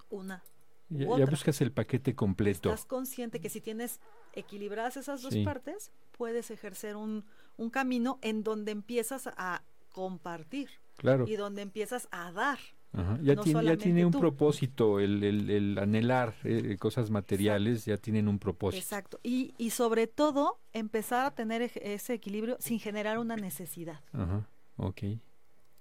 una 0.09 0.41
Ya, 0.89 1.25
buscas 1.25 1.62
el 1.62 1.71
paquete 1.71 2.15
completo. 2.15 2.69
Estás 2.69 2.86
consciente 2.86 3.39
que 3.39 3.50
si 3.50 3.62
tienes 3.62 4.00
equilibradas 4.33 4.97
esas 4.97 5.21
dos 5.21 5.33
Sí. 5.33 5.44
partes, 5.44 5.91
puedes 6.18 6.50
ejercer 6.51 6.95
un, 6.95 7.25
un 7.57 7.69
camino 7.69 8.18
en 8.21 8.44
donde 8.44 8.71
empiezas 8.71 9.27
a 9.38 9.63
compartir 9.91 10.69
Claro. 10.97 11.25
y 11.27 11.36
donde 11.36 11.62
empiezas 11.62 12.07
a 12.12 12.31
dar. 12.31 12.59
Ajá, 12.91 13.19
Ya, 13.21 13.36
no 13.36 13.44
tiene, 13.44 13.63
ya 13.65 13.77
tiene 13.77 14.03
un 14.03 14.12
tú. 14.12 14.19
propósito, 14.19 15.00
el, 15.00 15.24
el- 15.24 15.50
el 15.51 15.77
anhelar 15.77 16.33
eh, 16.44 16.75
cosas 16.80 17.12
materiales 17.12 17.86
ya 17.86 17.97
tienen 17.97 18.27
un 18.27 18.39
propósito. 18.39 18.81
Exacto. 18.81 19.19
Y, 19.21 19.53
y 19.59 19.69
sobre 19.69 20.07
todo, 20.07 20.59
empezar 20.74 21.25
a 21.27 21.31
tener 21.36 21.62
ese 21.62 22.13
equilibrio 22.15 22.57
sin 22.59 22.80
generar 22.80 23.19
una 23.19 23.36
necesidad. 23.36 24.01
Ajá, 24.12 24.47
ok. 24.77 25.03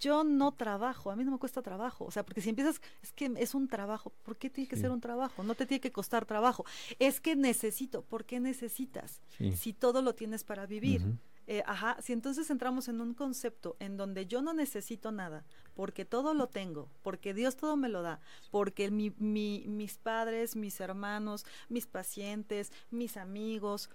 Yo 0.01 0.23
no 0.25 0.53
trabajo, 0.53 1.11
a 1.11 1.17
mí 1.17 1.25
no 1.25 1.33
me 1.33 1.39
cuesta 1.39 1.61
trabajo. 1.63 2.05
O 2.05 2.11
sea, 2.11 2.25
porque 2.25 2.41
si 2.41 2.51
empiezas, 2.51 2.81
es 3.03 3.13
que 3.13 3.33
es 3.37 3.55
un 3.55 3.69
trabajo. 3.69 4.13
¿Por 4.23 4.37
qué 4.37 4.49
tiene 4.51 4.69
que 4.69 4.77
Sí. 4.77 4.83
ser 4.83 4.91
un 4.91 5.01
trabajo? 5.01 5.43
No 5.43 5.55
te 5.55 5.67
tiene 5.67 5.81
que 5.81 5.91
costar 5.93 6.25
trabajo. 6.25 6.65
Es 6.99 7.21
que 7.21 7.35
necesito. 7.37 8.03
¿Por 8.03 8.25
qué 8.25 8.39
necesitas? 8.41 9.21
Sí. 9.37 9.53
Si 9.57 9.73
todo 9.73 10.03
lo 10.03 10.15
tienes 10.15 10.45
para 10.45 10.67
vivir. 10.67 11.03
Eh, 11.51 11.63
ajá, 11.65 11.97
si 12.03 12.13
entonces 12.13 12.51
entramos 12.51 12.89
en 12.89 13.01
un 13.01 13.15
concepto 13.15 13.77
en 13.81 13.97
donde 13.97 14.27
yo 14.27 14.43
no 14.43 14.53
necesito 14.53 15.11
nada, 15.13 15.47
porque 15.73 16.05
todo 16.05 16.35
lo 16.35 16.49
tengo, 16.49 16.91
porque 17.03 17.33
Dios 17.33 17.57
todo 17.57 17.75
me 17.75 17.89
lo 17.89 18.03
da, 18.03 18.21
porque 18.51 18.91
mi, 18.91 19.15
mi- 19.17 19.65
mis 19.67 19.97
padres, 19.97 20.57
mis 20.57 20.79
hermanos, 20.79 21.47
mis 21.71 21.87
pacientes, 21.87 22.71
mis 22.91 23.17
amigos, 23.17 23.89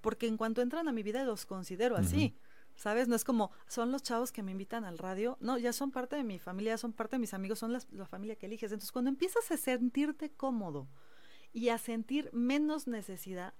porque 0.00 0.28
en 0.28 0.36
cuanto 0.36 0.62
entran 0.62 0.86
a 0.86 0.92
mi 0.92 1.02
vida 1.02 1.24
los 1.24 1.46
considero 1.46 1.96
así. 1.96 2.36
¿Sabes? 2.80 3.08
No 3.08 3.14
es 3.14 3.24
como, 3.24 3.50
son 3.68 3.92
los 3.92 4.02
chavos 4.02 4.32
que 4.32 4.42
me 4.42 4.52
invitan 4.52 4.86
al 4.86 4.96
radio. 4.96 5.36
No, 5.40 5.58
ya 5.58 5.74
son 5.74 5.90
parte 5.90 6.16
de 6.16 6.24
mi 6.24 6.38
familia, 6.38 6.78
son 6.78 6.94
parte 6.94 7.16
de 7.16 7.20
mis 7.20 7.34
amigos, 7.34 7.58
son 7.58 7.74
las- 7.74 7.86
la 7.92 8.06
familia 8.06 8.36
que 8.36 8.46
eliges. 8.46 8.72
Entonces, 8.72 8.90
cuando 8.90 9.10
empiezas 9.10 9.50
a 9.50 9.58
sentirte 9.58 10.30
cómodo 10.30 10.88
y 11.52 11.68
a 11.68 11.76
sentir 11.76 12.30
menos 12.32 12.86
necesidad 12.86 13.52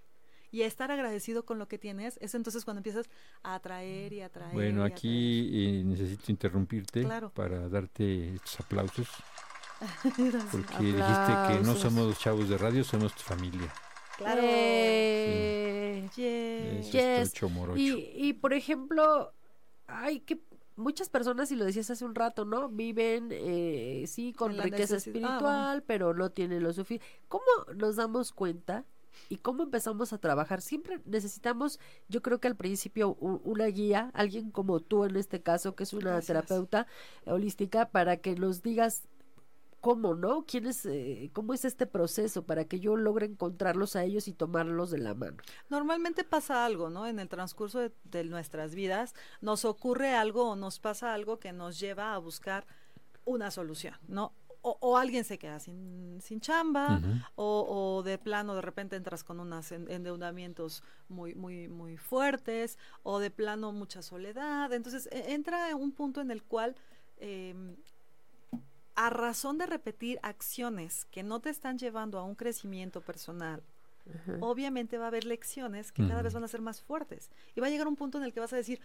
y 0.51 0.63
a 0.63 0.67
estar 0.67 0.91
agradecido 0.91 1.45
con 1.45 1.59
lo 1.59 1.69
que 1.69 1.77
tienes, 1.77 2.17
es 2.23 2.35
entonces 2.35 2.65
cuando 2.65 2.79
empiezas 2.79 3.11
a 3.43 3.57
atraer 3.57 4.15
y 4.15 4.23
atraer. 4.23 4.55
Bueno, 4.55 4.85
y 4.89 4.91
aquí 4.91 5.51
eh, 5.53 5.85
necesito 5.85 6.33
interrumpirte 6.33 7.03
Claro. 7.05 7.31
para 7.35 7.69
darte 7.69 8.33
estos 8.37 8.59
aplausos, 8.61 9.07
porque 10.51 10.83
dijiste 10.85 11.33
que 11.49 11.61
no 11.63 11.75
somos 11.77 12.19
chavos 12.19 12.49
de 12.49 12.57
radio, 12.57 12.83
somos 12.85 13.15
tu 13.15 13.23
familia. 13.23 13.71
Claro. 14.25 14.41
Eh, 14.45 16.09
Yeah. 16.17 16.81
Yes. 17.23 17.33
Y, 17.77 17.93
y 18.15 18.33
por 18.33 18.53
ejemplo, 18.53 19.33
hay 19.87 20.21
que 20.21 20.41
muchas 20.77 21.09
personas, 21.09 21.53
y 21.53 21.57
lo 21.57 21.65
decías 21.65 21.91
hace 21.91 22.05
un 22.05 22.15
rato, 22.15 22.45
¿no? 22.45 22.69
Viven, 22.69 23.29
eh, 23.31 24.05
sí, 24.07 24.33
con 24.33 24.57
la 24.57 24.65
riqueza 24.65 24.95
necesidad. 24.95 25.17
Ah, 25.23 25.27
espiritual, 25.29 25.83
pero 25.85 26.15
no 26.15 26.31
tienen 26.31 26.63
lo 26.63 26.73
suficiente. 26.73 27.07
¿Cómo 27.29 27.45
nos 27.77 27.97
damos 27.97 28.33
cuenta 28.33 28.85
y 29.29 29.37
cómo 29.37 29.63
empezamos 29.63 30.13
a 30.13 30.19
trabajar? 30.19 30.63
Siempre 30.63 31.01
necesitamos, 31.05 31.79
yo 32.09 32.23
creo 32.23 32.41
que 32.41 32.49
al 32.49 32.57
principio, 32.57 33.15
una 33.21 33.67
guía, 33.67 34.11
alguien 34.15 34.51
como 34.51 34.81
tú 34.81 35.05
en 35.05 35.17
este 35.17 35.43
caso, 35.43 35.77
que 35.77 35.85
es 35.85 35.93
una 35.93 36.13
Gracias. 36.13 36.27
terapeuta 36.27 36.87
holística, 37.27 37.91
para 37.91 38.17
que 38.17 38.35
nos 38.35 38.63
digas 38.63 39.03
cómo, 39.81 40.15
¿no? 40.15 40.45
¿Quién 40.47 40.67
es, 40.67 40.85
eh, 40.87 41.31
cómo 41.33 41.55
es 41.55 41.65
este 41.65 41.87
proceso 41.87 42.43
para 42.45 42.65
que 42.65 42.81
yo 42.81 42.97
logre 42.97 43.27
encontrarlos 43.27 43.97
a 43.97 44.05
ellos 44.05 44.29
y 44.29 44.33
tomarlos 44.33 44.91
de 44.91 44.99
la 44.99 45.15
mano? 45.15 45.37
Normalmente 45.69 46.25
pasa 46.25 46.65
algo, 46.65 46.91
¿no? 46.91 47.07
En 47.07 47.19
el 47.19 47.29
transcurso 47.29 47.79
de, 47.81 47.93
de 48.05 48.25
nuestras 48.25 48.75
vidas 48.75 49.15
nos 49.41 49.65
ocurre 49.65 50.15
algo 50.15 50.51
o 50.51 50.57
nos 50.57 50.79
pasa 50.79 51.15
algo 51.15 51.39
que 51.39 51.53
nos 51.53 51.81
lleva 51.81 52.15
a 52.15 52.19
buscar 52.19 52.67
una 53.25 53.51
solución, 53.51 53.95
¿no? 54.09 54.33
O, 54.63 54.77
o 54.81 54.99
alguien 54.99 55.25
se 55.25 55.39
queda 55.39 55.59
sin, 55.59 56.21
sin 56.21 56.41
chamba, 56.43 57.01
o, 57.35 57.97
o 57.97 58.03
de 58.03 58.19
plano 58.19 58.55
de 58.55 58.61
repente 58.61 58.95
entras 58.97 59.25
con 59.25 59.41
unos 59.41 59.73
en- 59.73 59.91
endeudamientos 59.91 60.83
muy, 61.09 61.35
muy, 61.35 61.69
muy 61.69 61.97
fuertes, 61.97 62.77
o 63.03 63.21
de 63.21 63.31
plano 63.31 63.73
mucha 63.73 64.03
soledad. 64.03 64.71
Entonces 64.75 65.09
e- 65.13 65.33
entra 65.33 65.75
un 65.75 65.93
punto 65.93 66.21
en 66.21 66.31
el 66.31 66.43
cual, 66.43 66.77
em, 67.21 67.75
a 69.01 69.09
razón 69.09 69.57
de 69.57 69.65
repetir 69.65 70.21
acciones 70.23 71.07
que 71.07 71.23
no 71.23 71.41
te 71.41 71.49
están 71.49 71.79
llevando 71.79 72.19
a 72.19 72.23
un 72.23 72.35
crecimiento 72.35 73.01
personal, 73.01 73.63
obviamente 74.41 74.99
va 74.99 75.05
a 75.05 75.09
haber 75.09 75.25
lecciones 75.25 75.91
que 75.91 76.07
cada 76.07 76.21
vez 76.21 76.35
van 76.35 76.45
a 76.45 76.49
ser 76.49 76.61
más 76.61 76.83
fuertes. 76.83 77.31
Y 77.57 77.61
va 77.61 77.69
a 77.69 77.71
llegar 77.71 77.89
un 77.89 77.97
punto 77.97 78.19
en 78.19 78.25
el 78.25 78.35
que 78.35 78.41
vas 78.41 78.53
a 78.53 78.57
decir, 78.57 78.79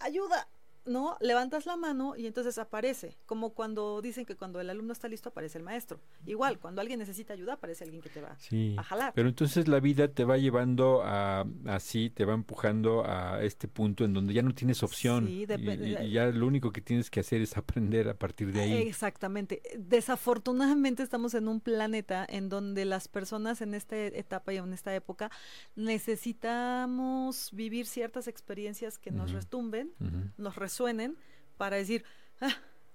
ayuda, 0.00 0.48
no, 0.84 1.16
levantas 1.20 1.66
la 1.66 1.76
mano 1.76 2.16
y 2.16 2.26
entonces 2.26 2.58
aparece, 2.58 3.16
como 3.26 3.50
cuando 3.54 4.00
dicen 4.02 4.24
que 4.24 4.36
cuando 4.36 4.60
el 4.60 4.68
alumno 4.70 4.92
está 4.92 5.08
listo 5.08 5.28
aparece 5.28 5.58
el 5.58 5.64
maestro. 5.64 6.00
Igual, 6.26 6.58
cuando 6.58 6.80
alguien 6.80 6.98
necesita 6.98 7.32
ayuda 7.34 7.54
aparece 7.54 7.84
alguien 7.84 8.02
que 8.02 8.08
te 8.08 8.20
va 8.20 8.36
Sí. 8.38 8.74
a 8.78 8.82
jalar. 8.82 9.12
Pero 9.14 9.28
entonces 9.28 9.68
la 9.68 9.80
vida 9.80 10.08
te 10.08 10.24
va 10.24 10.38
llevando 10.38 11.02
a 11.04 11.44
así, 11.66 12.10
te 12.10 12.24
va 12.24 12.34
empujando 12.34 13.04
a 13.06 13.42
este 13.42 13.68
punto 13.68 14.04
en 14.04 14.12
donde 14.12 14.34
ya 14.34 14.42
no 14.42 14.54
tienes 14.54 14.82
opción. 14.82 15.26
Sí, 15.26 15.46
y- 15.48 16.04
y, 16.04 16.10
ya 16.10 16.26
lo 16.26 16.46
único 16.46 16.72
que 16.72 16.80
tienes 16.80 17.10
que 17.10 17.20
hacer 17.20 17.40
es 17.42 17.56
aprender 17.56 18.08
a 18.08 18.14
partir 18.14 18.52
de 18.52 18.60
ahí. 18.62 18.72
Exactamente. 18.88 19.62
Desafortunadamente 19.78 21.02
estamos 21.02 21.34
en 21.34 21.48
un 21.48 21.60
planeta 21.60 22.26
en 22.28 22.48
donde 22.48 22.84
las 22.84 23.08
personas 23.08 23.60
en 23.62 23.74
esta 23.74 23.96
etapa 23.96 24.52
y 24.52 24.56
en 24.56 24.72
esta 24.72 24.94
época 24.94 25.30
necesitamos 25.76 27.50
vivir 27.52 27.86
ciertas 27.86 28.28
experiencias 28.28 28.98
que 28.98 29.10
nos 29.10 29.32
retumben, 29.32 29.92
nos 30.36 30.56
resuenen 30.72 31.16
para 31.58 31.76
decir, 31.76 32.04
ah, 32.40 32.50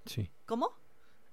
Sí. 0.05 0.31
¿cómo? 0.45 0.71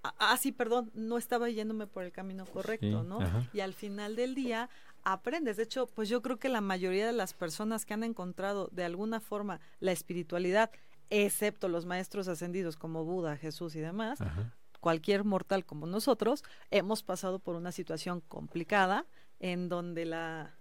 Ah, 0.03 0.15
ah, 0.19 0.37
sí, 0.37 0.53
perdón, 0.53 0.91
no 0.95 1.17
estaba 1.17 1.49
yéndome 1.49 1.87
por 1.87 2.05
el 2.05 2.13
camino 2.13 2.45
correcto, 2.45 3.03
Sí, 3.03 3.09
¿no? 3.09 3.21
ajá. 3.21 3.49
Y 3.55 3.61
al 3.61 3.73
final 3.73 4.17
del 4.17 4.35
día 4.35 4.69
aprendes. 5.05 5.57
De 5.57 5.63
hecho, 5.63 5.87
pues 5.87 6.09
yo 6.09 6.21
creo 6.23 6.39
que 6.39 6.49
la 6.51 6.61
mayoría 6.61 7.07
de 7.07 7.13
las 7.13 7.33
personas 7.33 7.87
que 7.87 7.95
han 7.95 8.03
encontrado 8.05 8.69
de 8.73 8.85
alguna 8.85 9.21
forma 9.21 9.61
la 9.81 9.93
espiritualidad, 9.93 10.71
excepto 11.11 11.69
los 11.69 11.87
maestros 11.87 12.29
ascendidos 12.29 12.77
como 12.77 13.05
Buda, 13.05 13.37
Jesús 13.37 13.75
y 13.77 13.81
demás, 13.81 14.21
Ajá. 14.21 14.53
cualquier 14.81 15.25
mortal 15.25 15.65
como 15.65 15.87
nosotros, 15.87 16.43
hemos 16.71 17.03
pasado 17.03 17.39
por 17.39 17.55
una 17.57 17.73
situación 17.73 18.21
complicada 18.29 19.07
en 19.41 19.69
donde 19.71 20.05
la, 20.05 20.55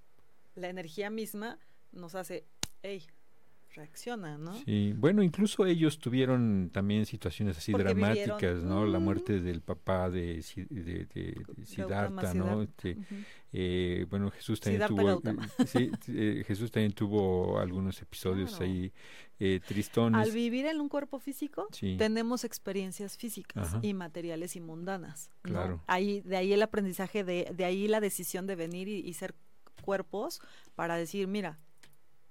la 0.56 0.70
energía 0.70 1.10
misma 1.10 1.58
nos 1.92 2.16
hace, 2.16 2.46
hey, 2.82 3.06
reacciona, 3.74 4.38
¿no? 4.38 4.54
Sí, 4.66 4.94
bueno, 4.96 5.22
incluso 5.24 5.66
ellos 5.66 6.00
tuvieron 6.00 6.70
también 6.72 7.06
situaciones 7.06 7.58
así 7.58 7.72
Porque 7.72 7.86
dramáticas, 7.94 8.38
vivieron- 8.42 8.70
¿no? 8.70 8.86
La 8.86 9.00
Mm. 9.00 9.04
muerte 9.04 9.40
del 9.40 9.62
papá 9.62 10.10
de, 10.10 10.44
de, 10.70 11.06
de 11.14 11.66
Siddhartha, 11.66 12.34
¿no? 12.34 12.62
Este, 12.62 12.98
eh, 13.52 14.06
bueno, 14.10 14.32
Jesús 14.32 14.60
también 14.60 14.88
Siddhartha 14.88 15.20
tuvo, 15.22 15.30
eh, 15.30 15.48
sí, 15.68 15.92
eh, 16.08 16.44
Jesús 16.48 16.72
también 16.72 16.94
tuvo 16.94 17.60
algunos 17.60 18.02
episodios 18.02 18.52
Claro. 18.52 18.66
ahí 18.66 18.92
eh, 19.40 19.60
tristones. 19.68 20.22
Al 20.22 20.32
vivir 20.32 20.66
en 20.68 20.80
un 20.80 20.88
cuerpo 20.90 21.20
físico, 21.20 21.68
Sí. 21.72 21.96
tenemos 21.98 22.44
experiencias 22.44 23.18
físicas 23.18 23.68
Ajá. 23.70 23.80
y 23.82 23.94
materiales 23.94 24.56
y 24.56 24.62
mundanas. 24.62 25.30
¿no? 25.44 25.52
Claro. 25.52 25.84
Ahí, 25.88 26.22
de 26.22 26.38
ahí 26.38 26.54
el 26.54 26.62
aprendizaje, 26.62 27.24
de, 27.24 27.52
de 27.54 27.66
ahí 27.66 27.88
la 27.88 28.00
decisión 28.00 28.48
de 28.48 28.56
venir 28.56 28.88
y, 28.88 29.00
y 29.00 29.14
ser 29.14 29.34
cuerpos 29.84 30.40
para 30.76 30.96
decir, 30.96 31.28
mira, 31.28 31.60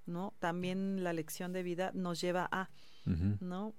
¿no? 0.07 0.35
También 0.39 1.03
la 1.05 1.13
lección 1.13 1.53
de 1.53 1.63
vida 1.63 1.91
nos 1.95 2.21
lleva 2.21 2.49
a. 2.51 2.71
¿no? 3.41 3.75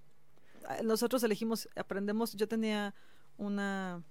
Ah, 0.68 0.78
Nosotros 0.84 1.24
elegimos, 1.24 1.70
aprendemos, 1.76 2.34
yo 2.36 2.48
tenía 2.48 2.94
una, 3.38 4.04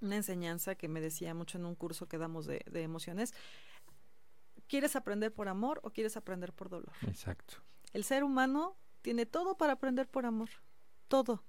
una 0.00 0.16
enseñanza 0.16 0.74
que 0.74 0.88
me 0.88 1.00
decía 1.00 1.34
mucho 1.34 1.58
en 1.58 1.64
un 1.64 1.74
curso 1.74 2.08
que 2.08 2.18
damos 2.18 2.46
de, 2.46 2.64
de 2.70 2.82
emociones. 2.82 3.34
¿Quieres 4.68 4.94
aprender 4.94 5.32
por 5.32 5.48
amor 5.48 5.80
o 5.82 5.90
quieres 5.90 6.16
aprender 6.16 6.52
por 6.52 6.68
dolor? 6.68 6.92
Exacto. 7.06 7.54
El 7.92 8.04
ser 8.04 8.22
humano 8.22 8.76
tiene 9.02 9.26
todo 9.26 9.56
para 9.56 9.72
aprender 9.72 10.08
por 10.08 10.26
amor. 10.26 10.48
Todo. 11.08 11.42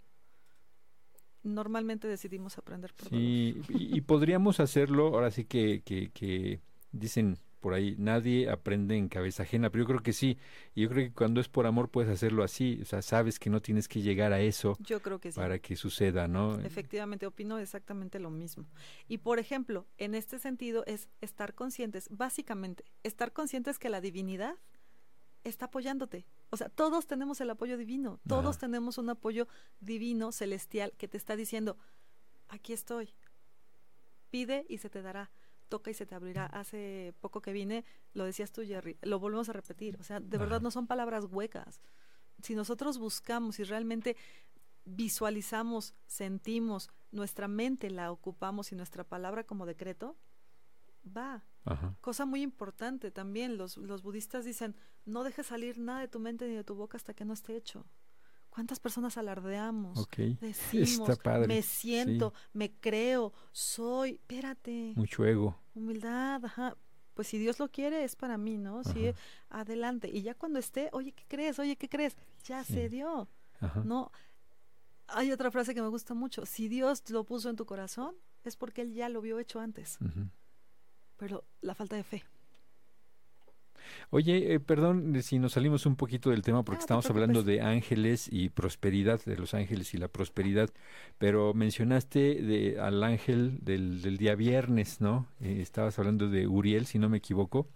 Normalmente 1.44 2.08
decidimos 2.08 2.58
aprender 2.58 2.94
por 2.94 3.10
dolor. 3.10 3.20
Sí, 3.20 3.62
y, 3.70 3.98
y 3.98 4.02
podríamos 4.02 4.60
hacerlo, 4.60 5.08
ahora 5.08 5.32
sí 5.32 5.46
que, 5.46 5.82
que, 5.84 6.10
que 6.12 6.62
dicen 6.92 7.38
por 7.62 7.74
ahí, 7.74 7.96
nadie 7.98 8.50
aprende 8.50 8.98
en 8.98 9.08
cabeza 9.08 9.44
ajena, 9.44 9.70
pero 9.70 9.84
yo 9.84 9.88
creo 9.88 10.04
que 10.04 10.14
sí, 10.14 10.38
y 10.76 10.82
yo 10.82 10.90
creo 10.90 11.08
que 11.08 11.14
cuando 11.14 11.40
es 11.40 11.48
por 11.48 11.68
amor 11.68 11.90
puedes 11.90 12.12
hacerlo 12.12 12.44
así, 12.44 12.80
o 12.82 12.86
sea, 12.86 13.02
sabes 13.02 13.40
que 13.40 13.50
no 13.50 13.62
tienes 13.62 13.88
que 13.88 14.02
llegar 14.02 14.34
a 14.34 14.42
eso 14.42 14.76
Yo 14.80 15.02
creo 15.02 15.20
que 15.20 15.32
sí. 15.32 15.40
para 15.40 15.60
que 15.60 15.76
suceda, 15.76 16.28
¿no? 16.28 16.60
Efectivamente, 16.60 17.26
opino 17.26 17.60
exactamente 17.60 18.20
lo 18.20 18.32
mismo. 18.32 18.66
Y 19.08 19.20
por 19.20 19.40
ejemplo, 19.40 19.86
en 19.98 20.16
este 20.16 20.40
sentido 20.40 20.84
es 20.88 21.08
estar 21.22 21.54
conscientes, 21.54 22.10
básicamente, 22.10 22.84
estar 23.04 23.32
conscientes 23.32 23.80
que 23.80 23.90
la 23.90 24.02
divinidad 24.02 24.56
está 25.44 25.66
apoyándote. 25.66 26.26
O 26.50 26.58
sea, 26.58 26.70
todos 26.70 27.08
tenemos 27.08 27.40
el 27.42 27.50
apoyo 27.50 27.78
divino, 27.78 28.20
todos 28.28 28.58
tenemos 28.58 28.98
un 28.98 29.10
apoyo 29.10 29.48
divino, 29.80 30.32
celestial, 30.32 30.94
que 30.98 31.08
te 31.08 31.18
está 31.18 31.36
diciendo, 31.36 31.78
aquí 32.50 32.74
estoy, 32.74 33.14
pide 34.30 34.66
y 34.68 34.80
se 34.80 34.90
te 34.90 35.02
dará, 35.02 35.32
toca 35.72 35.90
y 35.90 35.96
se 35.96 36.06
te 36.06 36.14
abrirá. 36.14 36.46
Hace 36.46 37.16
poco 37.22 37.42
que 37.42 37.54
vine, 37.54 37.86
lo 38.14 38.26
decías 38.26 38.52
tú, 38.52 38.62
Jerry, 38.62 38.98
lo 39.02 39.20
volvemos 39.20 39.50
a 39.50 39.54
repetir. 39.54 39.98
O 40.00 40.04
sea, 40.04 40.20
de 40.20 40.38
verdad 40.38 40.62
no 40.62 40.70
son 40.70 40.86
palabras 40.86 41.26
huecas. 41.32 41.82
Si 42.44 42.54
nosotros 42.54 43.00
buscamos 43.00 43.58
y 43.60 43.64
realmente 43.64 44.18
visualizamos, 44.86 45.96
sentimos, 46.06 46.90
nuestra 47.12 47.48
mente 47.48 47.90
la 47.90 48.12
ocupamos 48.12 48.72
y 48.72 48.76
nuestra 48.76 49.04
palabra 49.04 49.46
como 49.46 49.66
decreto, 49.66 50.18
va. 51.06 51.44
Ajá. 51.66 51.96
Cosa 52.02 52.26
muy 52.26 52.42
importante 52.42 53.12
también, 53.12 53.58
los, 53.58 53.78
los 53.78 54.02
budistas 54.02 54.44
dicen, 54.44 54.76
no 55.06 55.24
dejes 55.24 55.48
salir 55.48 55.78
nada 55.78 56.02
de 56.02 56.08
tu 56.08 56.20
mente 56.20 56.48
ni 56.48 56.56
de 56.56 56.64
tu 56.64 56.76
boca 56.76 56.98
hasta 56.98 57.14
que 57.14 57.26
no 57.26 57.34
esté 57.34 57.56
hecho. 57.56 57.86
¿Cuántas 58.52 58.80
personas 58.80 59.18
alardeamos? 59.18 60.08
Decimos, 60.40 61.10
está 61.10 61.16
padre. 61.16 61.48
me 61.48 61.62
sí, 61.64 61.70
siento, 61.80 62.34
me 62.54 62.70
creo, 62.72 63.34
soy, 63.52 64.12
espérate, 64.12 64.94
mucho 64.96 65.26
ego. 65.26 65.58
humildad, 65.74 66.46
ajá. 66.46 66.76
Pues 67.16 67.28
si 67.30 67.38
Dios 67.40 67.60
lo 67.60 67.70
quiere, 67.70 68.04
es 68.04 68.16
para 68.16 68.38
mí, 68.38 68.58
¿no? 68.58 68.84
Sí, 68.84 69.14
adelante. 69.50 70.10
Y 70.12 70.22
ya 70.22 70.34
cuando 70.36 70.60
esté, 70.60 70.90
oye, 70.92 71.12
¿qué 71.14 71.24
crees? 71.28 71.58
Oye, 71.60 71.76
¿qué 71.76 71.90
crees? 71.90 72.16
Ya 72.46 72.64
Sí. 72.64 72.74
se 72.74 72.90
dio. 72.90 73.28
Ajá. 73.60 73.82
No, 73.86 74.12
hay 75.08 75.32
otra 75.32 75.50
frase 75.52 75.74
que 75.74 75.82
me 75.82 75.88
gusta 75.90 76.14
mucho. 76.14 76.46
Si 76.46 76.68
Dios 76.68 77.04
lo 77.10 77.24
puso 77.26 77.50
en 77.50 77.56
tu 77.56 77.66
corazón, 77.66 78.16
es 78.44 78.56
porque 78.56 78.82
Él 78.82 78.94
ya 78.94 79.10
lo 79.10 79.22
vio 79.22 79.40
hecho 79.40 79.60
antes. 79.60 79.98
Pero 81.18 81.44
la 81.62 81.76
falta 81.76 81.96
de 81.96 82.04
fe. 82.04 82.24
Oye, 84.10 84.54
eh, 84.54 84.60
perdón 84.60 85.22
si 85.22 85.40
nos 85.40 85.54
salimos 85.54 85.86
un 85.86 85.96
poquito 85.96 86.30
del 86.30 86.42
tema 86.42 86.64
porque 86.64 86.78
te 86.80 86.82
estamos 86.84 87.10
hablando 87.10 87.44
de 87.44 87.62
ángeles 87.62 88.28
y 88.32 88.50
prosperidad, 88.50 89.22
de 89.26 89.38
los 89.38 89.54
ángeles 89.54 89.94
y 89.94 89.98
la 89.98 90.08
prosperidad, 90.08 90.70
pero 91.18 91.54
mencionaste 91.54 92.20
de, 92.42 92.80
al 92.80 93.04
ángel 93.04 93.60
del, 93.62 94.02
del 94.02 94.18
día 94.18 94.36
viernes, 94.36 95.02
¿no? 95.02 95.28
Eh, 95.40 95.60
estabas 95.62 95.98
hablando 96.00 96.30
de 96.30 96.48
Uriel, 96.48 96.86
si 96.86 97.00
no 97.00 97.10
me 97.10 97.18
equivoco. 97.18 97.68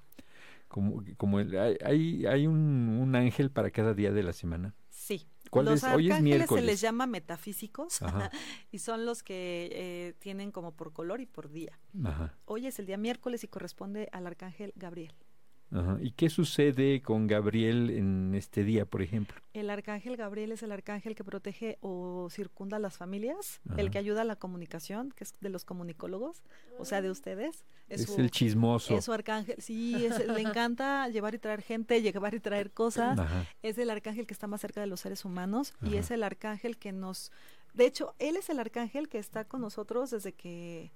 Como, 0.67 1.03
como 1.17 1.39
el- 1.39 1.55
hay, 1.84 2.25
hay, 2.25 2.48
un, 2.48 2.98
un 3.01 3.15
ángel 3.15 3.50
para 3.51 3.72
cada 3.72 3.93
día 3.93 4.12
de 4.12 4.24
la 4.24 4.34
semana. 4.34 4.74
Sí. 4.89 5.27
¿Cuál 5.51 5.65
los 5.65 5.77
es? 5.77 5.84
Arcángeles 5.84 6.50
se 6.50 6.62
les 6.62 6.81
llama 6.81 7.05
metafísicos 7.07 8.00
y 8.72 8.79
son 8.79 9.05
los 9.05 9.24
que 9.24 9.69
eh, 9.72 10.13
tienen 10.19 10.51
como 10.51 10.72
por 10.75 10.91
color 10.91 11.22
y 11.22 11.27
por 11.27 11.50
día. 11.51 11.79
ajá, 12.03 12.34
Hoy 12.45 12.67
es 12.67 12.79
el 12.79 12.88
día 12.88 12.98
miércoles 12.98 13.43
y 13.43 13.48
corresponde 13.48 14.10
al 14.12 14.27
arcángel 14.27 14.74
Gabriel. 14.75 15.13
Ajá. 15.79 15.98
¿Y 16.01 16.12
qué 16.12 16.29
sucede 16.29 17.01
con 17.01 17.27
Gabriel 17.27 17.89
en 17.89 18.34
este 18.36 18.63
día, 18.63 18.86
por 18.86 19.01
ejemplo? 19.01 19.38
El 19.53 19.70
arcángel 19.70 20.17
Gabriel 20.17 20.51
es 20.51 20.63
el 20.63 20.72
arcángel 20.72 21.15
que 21.15 21.24
protege 21.24 21.77
o 21.82 22.27
circunda 22.32 22.77
a 22.77 22.79
las 22.79 22.98
familias, 22.98 23.62
Ajá. 23.70 23.82
el 23.82 23.91
que 23.91 23.98
ayuda 23.98 24.22
a 24.22 24.25
la 24.25 24.36
comunicación, 24.36 25.12
que 25.12 25.24
es 25.24 25.34
de 25.41 25.50
los 25.50 25.65
comunicólogos, 25.65 26.41
o 26.79 26.86
sea, 26.86 27.01
de 27.01 27.12
ustedes. 27.12 27.65
Es, 27.89 28.05
su- 28.05 28.20
el 28.20 28.32
chismoso. 28.32 28.98
es 28.98 29.05
su 29.05 29.13
arcángel. 29.13 29.62
Sí, 29.62 30.05
es- 30.05 30.25
le 30.27 30.41
encanta 30.41 31.08
llevar 31.10 31.36
y 31.36 31.39
traer 31.39 31.62
gente, 31.62 32.01
llevar 32.01 32.34
y 32.34 32.39
traer 32.39 32.72
cosas. 32.72 33.20
Ajá, 33.20 33.46
Es 33.62 33.77
el 33.77 33.89
arcángel 33.89 34.25
que 34.25 34.34
está 34.34 34.48
más 34.48 34.62
cerca 34.62 34.82
de 34.82 34.88
los 34.88 35.00
seres 35.01 35.25
humanos 35.25 35.74
y 35.82 35.96
es 35.98 36.10
el 36.12 36.24
arcángel 36.24 36.77
que 36.77 36.91
nos... 36.91 37.32
De 37.74 37.86
hecho, 37.86 38.15
él 38.20 38.38
es 38.38 38.50
el 38.50 38.60
arcángel 38.60 39.10
que 39.10 39.17
está 39.17 39.44
con 39.44 39.60
nosotros 39.60 40.10
desde 40.12 40.32
que 40.32 40.91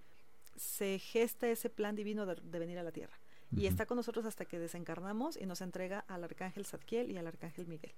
se 0.55 0.97
gesta 0.99 1.47
ese 1.47 1.69
plan 1.69 1.95
divino 1.95 2.25
de, 2.25 2.35
de 2.41 2.59
venir 2.59 2.79
a 2.79 2.83
la 2.83 2.91
tierra. 2.91 3.18
Y 3.55 3.65
está 3.65 3.85
con 3.87 3.97
nosotros 3.97 4.25
hasta 4.25 4.45
que 4.45 4.59
desencarnamos 4.59 5.35
y 5.35 5.45
nos 5.45 5.61
entrega 5.61 6.05
al 6.07 6.23
arcángel 6.23 6.65
Zadkiel 6.65 7.09
y 7.11 7.17
al 7.17 7.25
arcángel 7.27 7.65
Miguel. 7.67 7.93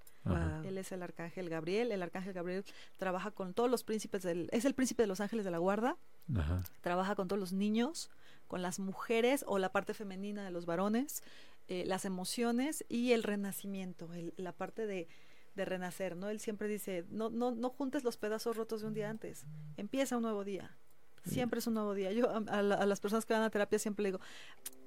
Él 0.65 0.77
es 0.77 0.91
el 0.93 1.03
arcángel 1.03 1.49
Gabriel. 1.49 1.91
El 1.91 2.01
arcángel 2.01 2.33
Gabriel 2.33 2.63
trabaja 2.97 3.31
con 3.31 3.53
todos 3.53 3.69
los 3.69 3.83
príncipes 3.83 4.23
del... 4.23 4.47
Es 4.53 4.63
el 4.65 4.73
príncipe 4.73 5.03
de 5.03 5.07
los 5.07 5.19
ángeles 5.19 5.43
de 5.43 5.51
la 5.51 5.57
guarda. 5.57 5.97
Ajá. 6.35 6.63
Trabaja 6.81 7.15
con 7.15 7.27
todos 7.27 7.39
los 7.39 7.51
niños, 7.51 8.09
con 8.47 8.61
las 8.61 8.79
mujeres 8.79 9.43
o 9.47 9.59
la 9.59 9.71
parte 9.73 9.93
femenina 9.93 10.43
de 10.45 10.51
los 10.51 10.65
varones, 10.65 11.21
eh, 11.67 11.83
las 11.85 12.05
emociones 12.05 12.85
y 12.87 13.11
el 13.11 13.23
renacimiento, 13.23 14.13
el- 14.13 14.33
la 14.37 14.53
parte 14.53 14.85
de, 14.87 15.09
de 15.55 15.65
renacer, 15.65 16.15
¿no? 16.15 16.29
Él 16.29 16.39
siempre 16.39 16.67
dice, 16.69 17.05
no, 17.09 17.29
no, 17.29 17.51
no 17.51 17.69
juntes 17.69 18.03
los 18.05 18.15
pedazos 18.17 18.55
rotos 18.55 18.81
de 18.81 18.87
un 18.87 18.93
día 18.93 19.09
antes, 19.09 19.45
empieza 19.75 20.15
un 20.15 20.23
nuevo 20.23 20.43
día. 20.45 20.77
Siempre 21.23 21.59
es 21.59 21.67
un 21.67 21.75
nuevo 21.75 21.93
día. 21.93 22.11
Yo 22.11 22.29
a, 22.29 22.37
a 22.47 22.61
la- 22.61 22.75
a 22.75 22.85
las 22.85 22.99
personas 22.99 23.25
que 23.25 23.33
van 23.33 23.43
a 23.43 23.49
terapia 23.49 23.77
siempre 23.79 24.03
le 24.03 24.09
digo, 24.09 24.19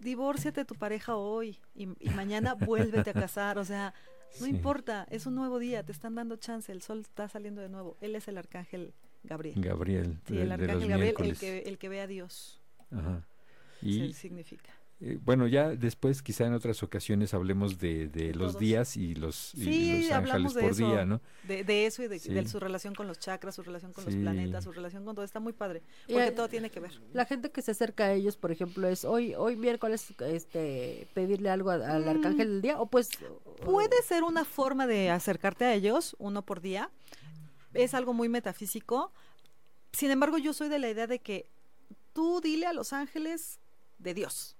divórciate 0.00 0.60
de 0.60 0.64
tu 0.64 0.74
pareja 0.74 1.16
hoy 1.16 1.58
y, 1.74 1.88
y 2.00 2.10
mañana 2.10 2.54
vuélvete 2.54 3.10
a 3.10 3.14
casar. 3.14 3.58
O 3.58 3.64
sea, 3.64 3.94
no 4.40 4.46
Sí. 4.46 4.50
importa, 4.50 5.06
es 5.10 5.26
un 5.26 5.34
nuevo 5.36 5.58
día, 5.60 5.84
te 5.84 5.92
están 5.92 6.14
dando 6.16 6.36
chance, 6.36 6.72
el 6.72 6.82
sol 6.82 7.00
está 7.00 7.28
saliendo 7.28 7.60
de 7.60 7.68
nuevo. 7.68 7.96
Él 8.00 8.16
es 8.16 8.26
el 8.28 8.36
arcángel 8.38 8.92
Gabriel. 9.22 9.54
Gabriel, 9.60 10.18
Sí, 10.26 10.36
el 10.38 10.48
de 10.48 10.54
arcángel 10.54 10.88
Gabriel, 10.88 11.14
el 11.20 11.36
que, 11.38 11.58
el 11.60 11.78
que 11.78 11.88
ve 11.88 12.00
a 12.00 12.06
Dios. 12.08 12.60
Ajá. 12.90 13.24
se 13.80 13.86
Y, 13.88 14.12
significa. 14.12 14.72
Eh, 15.00 15.18
bueno, 15.22 15.46
ya 15.48 15.70
después, 15.70 16.22
quizá 16.22 16.46
en 16.46 16.54
otras 16.54 16.82
ocasiones, 16.82 17.34
hablemos 17.34 17.78
de, 17.78 18.06
de 18.08 18.32
los 18.32 18.52
todos. 18.52 18.60
días 18.60 18.96
y 18.96 19.14
los, 19.16 19.52
y 19.54 19.64
Sí, 19.64 20.02
los 20.04 20.12
ángeles 20.12 20.52
por 20.54 20.64
eso. 20.64 20.86
día, 20.86 21.04
¿no? 21.04 21.20
De, 21.48 21.64
de 21.64 21.86
eso 21.86 22.02
y 22.04 22.08
de, 22.08 22.18
Sí. 22.20 22.32
de 22.32 22.46
su 22.46 22.60
relación 22.60 22.94
con 22.94 23.06
los 23.08 23.18
chakras, 23.18 23.56
su 23.56 23.62
relación 23.64 23.92
con 23.92 24.04
los 24.04 24.14
planetas, 24.14 24.64
su 24.64 24.72
relación 24.72 25.04
con 25.04 25.14
todo. 25.16 25.24
Está 25.24 25.40
muy 25.40 25.52
padre. 25.52 25.82
Porque 26.08 26.30
todo 26.30 26.48
tiene 26.48 26.70
que 26.70 26.80
ver. 26.80 26.92
La 27.12 27.26
gente 27.26 27.50
que 27.50 27.60
se 27.60 27.72
acerca 27.72 28.04
a 28.04 28.12
ellos, 28.12 28.36
por 28.36 28.52
ejemplo, 28.52 28.86
es 28.88 29.04
hoy 29.04 29.34
hoy 29.34 29.56
miércoles 29.56 30.06
este 30.20 31.08
pedirle 31.12 31.50
algo 31.50 31.70
a- 31.70 31.74
al 31.74 32.04
Mm. 32.04 32.08
arcángel 32.08 32.48
del 32.48 32.62
día 32.62 32.80
o 32.80 32.86
pues 32.86 33.10
Puede 33.64 34.00
ser 34.06 34.22
una 34.22 34.44
forma 34.44 34.86
de 34.86 35.10
acercarte 35.10 35.64
a 35.64 35.74
ellos, 35.74 36.14
uno 36.18 36.42
por 36.42 36.60
día. 36.60 36.90
Es 37.72 37.94
algo 37.94 38.12
muy 38.14 38.28
metafísico. 38.28 39.12
Sin 39.92 40.10
embargo, 40.10 40.38
yo 40.38 40.52
soy 40.52 40.68
de 40.68 40.78
la 40.78 40.88
idea 40.90 41.06
de 41.06 41.18
que 41.20 41.46
tú 42.12 42.40
dile 42.42 42.66
a 42.66 42.72
los 42.72 42.92
ángeles 42.92 43.58
de 43.98 44.12
Dios, 44.14 44.56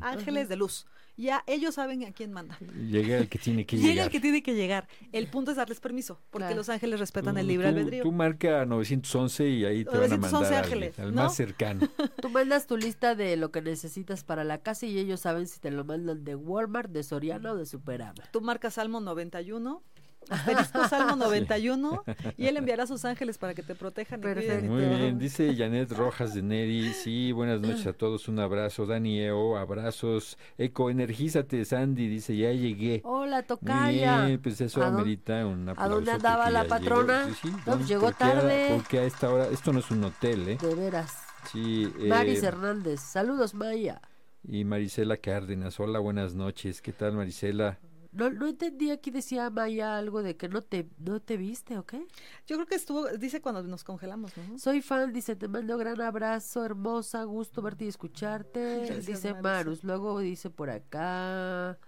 Ángeles 0.00 0.48
de 0.48 0.56
luz. 0.56 0.86
Ya 1.14 1.44
ellos 1.46 1.74
saben 1.74 2.04
a 2.04 2.12
quién 2.12 2.32
mandan. 2.32 2.56
Llega 2.90 3.18
el 3.18 3.28
que 3.28 3.38
tiene 3.38 3.66
que 3.66 3.76
Llega 3.76 3.88
llegar. 3.88 4.06
el 4.06 4.10
que 4.12 4.20
tiene 4.20 4.42
que 4.42 4.54
llegar. 4.54 4.88
El 5.12 5.28
punto 5.28 5.50
es 5.50 5.58
darles 5.58 5.78
permiso, 5.78 6.18
porque 6.30 6.44
Claro. 6.46 6.56
los 6.56 6.68
ángeles 6.70 6.98
respetan 7.00 7.34
Tú- 7.34 7.40
el 7.40 7.46
libre 7.48 7.70
tú- 7.70 7.76
albedrío. 7.76 8.02
Tú 8.02 8.12
marca 8.12 8.64
911 8.64 9.46
y 9.48 9.64
ahí 9.66 9.84
te 9.84 9.90
van 9.90 10.04
a 10.12 10.16
911 10.16 10.50
mandar 10.50 11.04
al, 11.06 11.14
¿no? 11.14 11.22
más 11.24 11.34
cercano. 11.36 11.86
tú 12.22 12.30
mandas 12.30 12.66
tu 12.66 12.78
lista 12.78 13.14
de 13.14 13.36
lo 13.36 13.50
que 13.52 13.60
necesitas 13.60 14.24
para 14.24 14.42
la 14.42 14.58
casa 14.62 14.86
y 14.86 14.98
ellos 14.98 15.20
saben 15.20 15.46
si 15.46 15.60
te 15.60 15.70
lo 15.70 15.84
mandan 15.84 16.24
de 16.24 16.34
Walmart, 16.34 16.90
de 16.90 17.02
Soriana 17.02 17.52
o 17.52 17.56
de 17.56 17.66
Superama. 17.66 18.14
Tú 18.32 18.40
marcas 18.40 18.74
Salmo 18.74 19.00
91, 19.00 19.82
asterisco 20.30 20.86
Salmo 20.88 21.16
91, 21.16 22.04
y 22.36 22.46
él 22.46 22.56
enviará 22.56 22.84
a 22.84 22.86
sus 22.86 23.04
ángeles 23.04 23.38
para 23.38 23.54
que 23.54 23.62
te 23.62 23.74
protejan. 23.74 24.20
y 24.20 24.22
cuiden. 24.22 24.68
Muy 24.70 24.82
todo. 24.84 24.96
bien, 24.96 25.18
dice 25.18 25.54
Janet 25.56 25.90
Rojas 25.96 26.34
de 26.34 26.42
Neri, 26.42 26.92
sí, 26.92 27.32
buenas 27.32 27.60
noches 27.60 27.86
a 27.86 27.92
todos, 27.92 28.28
un 28.28 28.38
abrazo, 28.38 28.86
Dani 28.86 29.20
Eo, 29.20 29.56
abrazos, 29.56 30.38
Eco, 30.58 30.90
energízate, 30.90 31.64
Sandy, 31.64 32.08
dice, 32.08 32.36
ya 32.36 32.52
llegué. 32.52 33.00
Hola, 33.04 33.36
Muy 33.38 33.46
tocaya. 33.46 34.26
bien, 34.26 34.40
pues 34.42 34.60
eso 34.60 34.82
¿A 34.82 34.88
amerita 34.88 35.46
un 35.46 35.68
aplauso. 35.68 35.94
dónde 35.96 36.10
andaba 36.12 36.44
porque 36.44 36.52
la 36.52 36.64
patrona? 36.64 37.22
llegó. 37.24 37.34
Sí, 37.34 37.40
sí, 37.42 37.48
No, 37.50 37.54
pues 37.56 37.64
¿dónde- 37.66 37.86
llegó 37.86 38.02
por 38.06 38.14
qué 38.16 38.24
a- 38.24 38.32
tarde. 38.32 38.68
Porque 38.76 38.98
a 38.98 39.04
esta 39.04 39.30
hora, 39.30 39.46
esto 39.48 39.72
no 39.72 39.78
es 39.80 39.90
un 39.90 40.04
hotel, 40.04 40.48
¿eh? 40.48 40.58
De 40.60 40.74
veras. 40.74 41.12
Sí, 41.52 41.92
eh, 41.98 42.06
Maris 42.08 42.42
Hernández. 42.42 43.00
Saludos, 43.00 43.54
Maya. 43.54 44.00
y 44.44 44.64
Marisela 44.64 45.16
Cárdenas, 45.16 45.78
hola, 45.80 45.98
buenas 46.00 46.34
noches, 46.34 46.80
¿qué 46.82 46.92
tal 46.92 47.12
Marisela? 47.12 47.78
No, 48.12 48.30
no 48.30 48.46
entendí, 48.46 48.90
aquí 48.90 49.10
decía 49.10 49.48
Maya 49.48 49.96
algo 49.96 50.22
de 50.22 50.36
que 50.36 50.48
no 50.48 50.60
te, 50.60 50.88
no 50.98 51.20
te 51.20 51.38
viste, 51.38 51.78
¿o 51.78 51.86
qué? 51.86 52.06
Yo 52.46 52.56
creo 52.56 52.66
que 52.66 52.74
estuvo, 52.74 53.08
dice 53.08 53.40
cuando 53.40 53.62
nos 53.62 53.84
congelamos, 53.84 54.36
¿no? 54.36 54.58
Soy 54.58 54.82
fan, 54.82 55.12
dice, 55.12 55.34
te 55.34 55.48
mando 55.48 55.78
gran 55.78 56.00
abrazo, 56.00 56.64
hermosa, 56.64 57.24
gusto 57.24 57.62
verte 57.62 57.86
y 57.86 57.88
escucharte. 57.88 58.84
Gracias, 58.86 59.06
dice 59.06 59.32
Marus. 59.32 59.42
Marus. 59.42 59.84
Luego 59.84 60.18
dice 60.20 60.50
por 60.50 60.68
acá. 60.68 61.78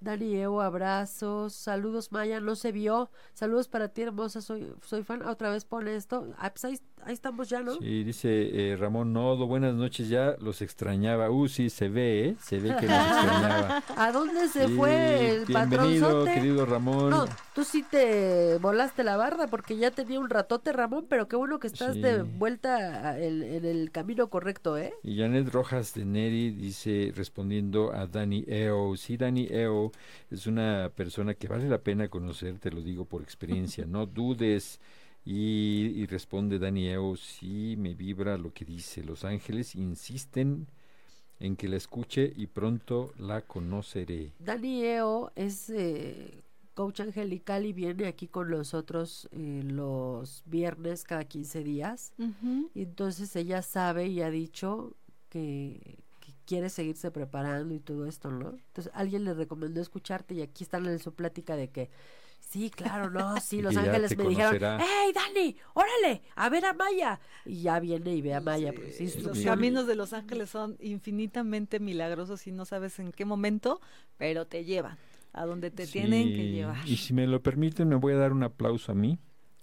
Dani 0.00 0.36
Evo, 0.36 0.60
abrazos. 0.60 1.54
Saludos, 1.54 2.12
Maya, 2.12 2.40
no 2.40 2.54
se 2.56 2.72
vio. 2.72 3.10
Saludos 3.32 3.68
para 3.68 3.88
ti, 3.88 4.02
hermosa, 4.02 4.40
soy, 4.40 4.74
soy 4.82 5.02
fan. 5.02 5.22
Otra 5.22 5.50
vez 5.50 5.64
pone 5.64 5.96
esto. 5.96 6.34
Ah, 6.38 6.50
pues 6.50 6.64
ahí, 6.64 6.80
ahí 7.04 7.12
estamos 7.14 7.48
ya, 7.48 7.60
¿no? 7.62 7.74
Sí, 7.74 8.04
dice 8.04 8.72
eh, 8.72 8.76
Ramón 8.76 9.12
Nodo, 9.12 9.46
buenas 9.46 9.74
noches, 9.74 10.08
ya 10.08 10.36
los 10.40 10.60
extrañaba. 10.62 11.30
Uh, 11.30 11.46
sí, 11.48 11.70
se 11.70 11.88
ve, 11.88 12.28
¿eh? 12.30 12.36
Se 12.40 12.58
ve 12.58 12.68
que 12.80 12.86
los 12.86 12.96
extrañaba. 12.96 13.82
¿A 13.96 14.12
dónde 14.12 14.48
se 14.48 14.66
Sí, 14.66 14.74
fue 14.74 15.30
el 15.30 15.44
Bienvenido, 15.44 16.08
patronzote? 16.08 16.34
querido 16.34 16.66
Ramón. 16.66 17.10
No, 17.10 17.26
tú 17.54 17.62
sí 17.64 17.84
te 17.88 18.58
volaste 18.58 19.04
la 19.04 19.16
barda 19.16 19.46
porque 19.46 19.76
ya 19.76 19.90
tenía 19.90 20.18
un 20.18 20.28
ratote, 20.30 20.72
Ramón, 20.72 21.06
pero 21.08 21.28
qué 21.28 21.36
bueno 21.36 21.58
que 21.60 21.68
estás 21.68 21.94
de 21.94 22.22
vuelta 22.22 23.18
en, 23.20 23.42
en 23.42 23.64
el 23.64 23.90
camino 23.92 24.28
correcto, 24.28 24.76
¿eh? 24.76 24.92
Y 25.02 25.18
Janet 25.18 25.48
Rojas 25.52 25.94
de 25.94 26.04
Neri 26.04 26.50
dice, 26.50 27.12
respondiendo 27.14 27.92
a 27.92 28.06
Dani 28.06 28.44
Eo, 28.48 28.96
sí, 28.96 29.16
Dani 29.16 29.46
Eo 29.50 29.92
es 30.30 30.46
una 30.46 30.90
persona 30.94 31.34
que 31.34 31.46
vale 31.48 31.68
la 31.68 31.78
pena 31.78 32.08
conocer, 32.08 32.58
te 32.58 32.70
lo 32.70 32.80
digo 32.82 33.04
por 33.04 33.22
experiencia, 33.22 33.84
no 33.88 34.06
dudes. 34.06 34.80
Y, 35.26 35.92
y 35.96 36.06
responde 36.06 36.60
Dani 36.60 36.86
Eo, 36.86 37.16
sí, 37.16 37.74
me 37.76 37.94
vibra 37.94 38.38
lo 38.38 38.54
que 38.54 38.64
dice. 38.64 39.02
Los 39.02 39.24
ángeles 39.24 39.74
insisten 39.74 40.68
en 41.40 41.56
que 41.56 41.68
la 41.68 41.76
escuche 41.76 42.32
y 42.34 42.46
pronto 42.46 43.12
la 43.18 43.42
conoceré. 43.42 44.32
Dani 44.38 44.84
Eo 44.84 45.32
es 45.34 45.68
eh, 45.70 46.44
coach 46.74 47.00
angelical 47.00 47.66
y 47.66 47.72
viene 47.72 48.06
aquí 48.06 48.28
con 48.28 48.50
nosotros 48.50 49.28
eh, 49.32 49.62
los 49.64 50.44
viernes 50.46 51.02
cada 51.02 51.24
15 51.24 51.64
días. 51.64 52.12
Y 52.74 52.82
entonces 52.82 53.34
ella 53.34 53.62
sabe 53.62 54.06
y 54.06 54.22
ha 54.22 54.30
dicho 54.30 54.94
que, 55.28 55.98
que 56.20 56.32
quiere 56.44 56.70
seguirse 56.70 57.10
preparando 57.10 57.74
y 57.74 57.80
todo 57.80 58.06
esto, 58.06 58.30
¿no? 58.30 58.50
Entonces 58.50 58.92
alguien 58.94 59.24
le 59.24 59.34
recomendó 59.34 59.80
escucharte 59.80 60.34
y 60.34 60.42
aquí 60.42 60.62
están 60.62 60.86
en 60.86 61.00
su 61.00 61.14
plática 61.14 61.56
de 61.56 61.68
que 61.70 61.90
sí, 62.38 62.70
claro, 62.70 63.10
no, 63.10 63.38
sí, 63.40 63.60
Los 63.62 63.76
Ángeles 63.76 64.16
me 64.16 64.28
dijeron. 64.28 64.80
¡Hey, 64.80 65.12
Dani! 65.14 65.56
¡Órale! 65.74 66.22
A 66.34 66.48
ver 66.48 66.64
a 66.64 66.72
Maya. 66.72 67.20
Y 67.44 67.62
ya 67.62 67.80
viene 67.80 68.14
y 68.14 68.22
ve 68.22 68.34
a 68.34 68.40
Maya, 68.40 68.72
Sí, 68.92 69.08
pues 69.08 69.22
Los 69.22 69.38
caminos 69.40 69.86
de 69.86 69.94
los 69.94 70.12
ángeles 70.12 70.50
son 70.50 70.76
infinitamente 70.80 71.80
milagrosos 71.80 72.46
y 72.46 72.52
no 72.52 72.64
sabes 72.64 72.98
en 72.98 73.12
qué 73.12 73.24
momento, 73.24 73.80
pero 74.16 74.46
te 74.46 74.64
llevan 74.64 74.98
a 75.32 75.44
donde 75.44 75.70
te 75.70 75.86
tienen 75.86 76.28
que 76.34 76.50
llevar. 76.50 76.88
Y 76.88 76.96
si 76.96 77.12
me 77.12 77.26
lo 77.26 77.42
permiten, 77.42 77.88
me 77.88 77.96
voy 77.96 78.14
a 78.14 78.16
dar 78.16 78.32
un 78.32 78.42
aplauso 78.42 78.92
a 78.92 78.94
mí. 78.94 79.18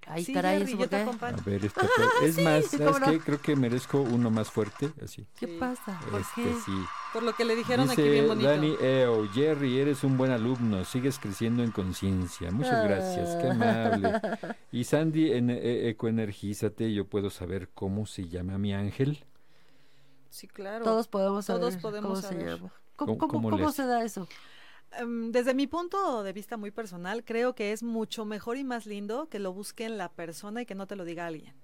Ay, 0.07 0.23
Sí, 0.25 0.33
caray, 0.33 0.59
Jerry, 0.59 0.73
¿eso 0.73 0.87
te. 0.89 0.95
A 0.97 1.31
ver, 1.45 1.65
este, 1.65 1.81
es 2.23 2.37
más, 2.43 2.65
sí, 2.65 2.77
¿sabes 2.77 2.93
cómo 2.93 2.99
no. 3.05 3.11
qué? 3.11 3.19
Creo 3.19 3.41
que 3.41 3.55
merezco 3.55 4.01
uno 4.01 4.29
más 4.29 4.51
fuerte, 4.51 4.91
así. 5.03 5.25
¿Qué 5.39 5.47
pasa? 5.47 5.99
¿Por 6.11 6.19
Este, 6.21 6.43
qué? 6.43 6.53
sí. 6.65 6.71
Por 7.13 7.23
lo 7.23 7.33
que 7.35 7.45
le 7.45 7.55
dijeron 7.55 7.89
aquí 7.89 8.01
Dice 8.01 8.11
bien 8.11 8.27
bonito. 8.27 8.49
Dani 8.49 8.75
Eo, 8.81 9.27
Jerry, 9.33 9.79
eres 9.79 10.03
un 10.03 10.17
buen 10.17 10.31
alumno, 10.31 10.83
sigues 10.83 11.19
creciendo 11.19 11.63
en 11.63 11.71
conciencia. 11.71 12.51
Muchas 12.51 12.83
gracias, 12.83 13.35
qué 13.37 13.49
amable. 13.49 14.11
Y 14.71 14.83
Sandy, 14.83 15.31
en, 15.33 15.49
eh, 15.51 15.89
ecoenergízate, 15.89 16.93
yo 16.93 17.05
puedo 17.07 17.29
saber 17.29 17.69
cómo 17.73 18.05
se 18.05 18.27
llama 18.27 18.57
mi 18.57 18.73
ángel. 18.73 19.23
Sí, 20.29 20.47
claro. 20.47 20.83
Todos 20.83 21.07
podemos 21.07 21.45
saber 21.45 21.61
Todos 21.61 21.77
podemos 21.77 22.09
cómo 22.19 22.21
saber. 22.21 22.39
se 22.43 22.49
llama. 22.57 22.73
¿Cómo- 22.95 23.17
¿Cómo, 23.17 23.17
cómo, 23.17 23.31
cómo 23.43 23.49
cómo 23.57 23.65
les- 23.67 23.75
se 23.75 23.85
da 23.85 24.03
eso? 24.03 24.27
Em, 24.97 25.31
desde 25.31 25.53
mi 25.53 25.67
punto 25.67 26.23
de 26.23 26.33
vista 26.33 26.57
muy 26.57 26.71
personal, 26.71 27.23
creo 27.23 27.55
que 27.55 27.71
es 27.71 27.83
mucho 27.83 28.25
mejor 28.25 28.57
y 28.57 28.63
más 28.63 28.85
lindo 28.85 29.27
que 29.29 29.39
lo 29.39 29.53
busquen 29.53 29.97
la 29.97 30.09
persona 30.11 30.61
y 30.61 30.65
que 30.65 30.75
no 30.75 30.87
te 30.87 30.95
lo 30.95 31.05
diga 31.05 31.25
alguien. 31.25 31.55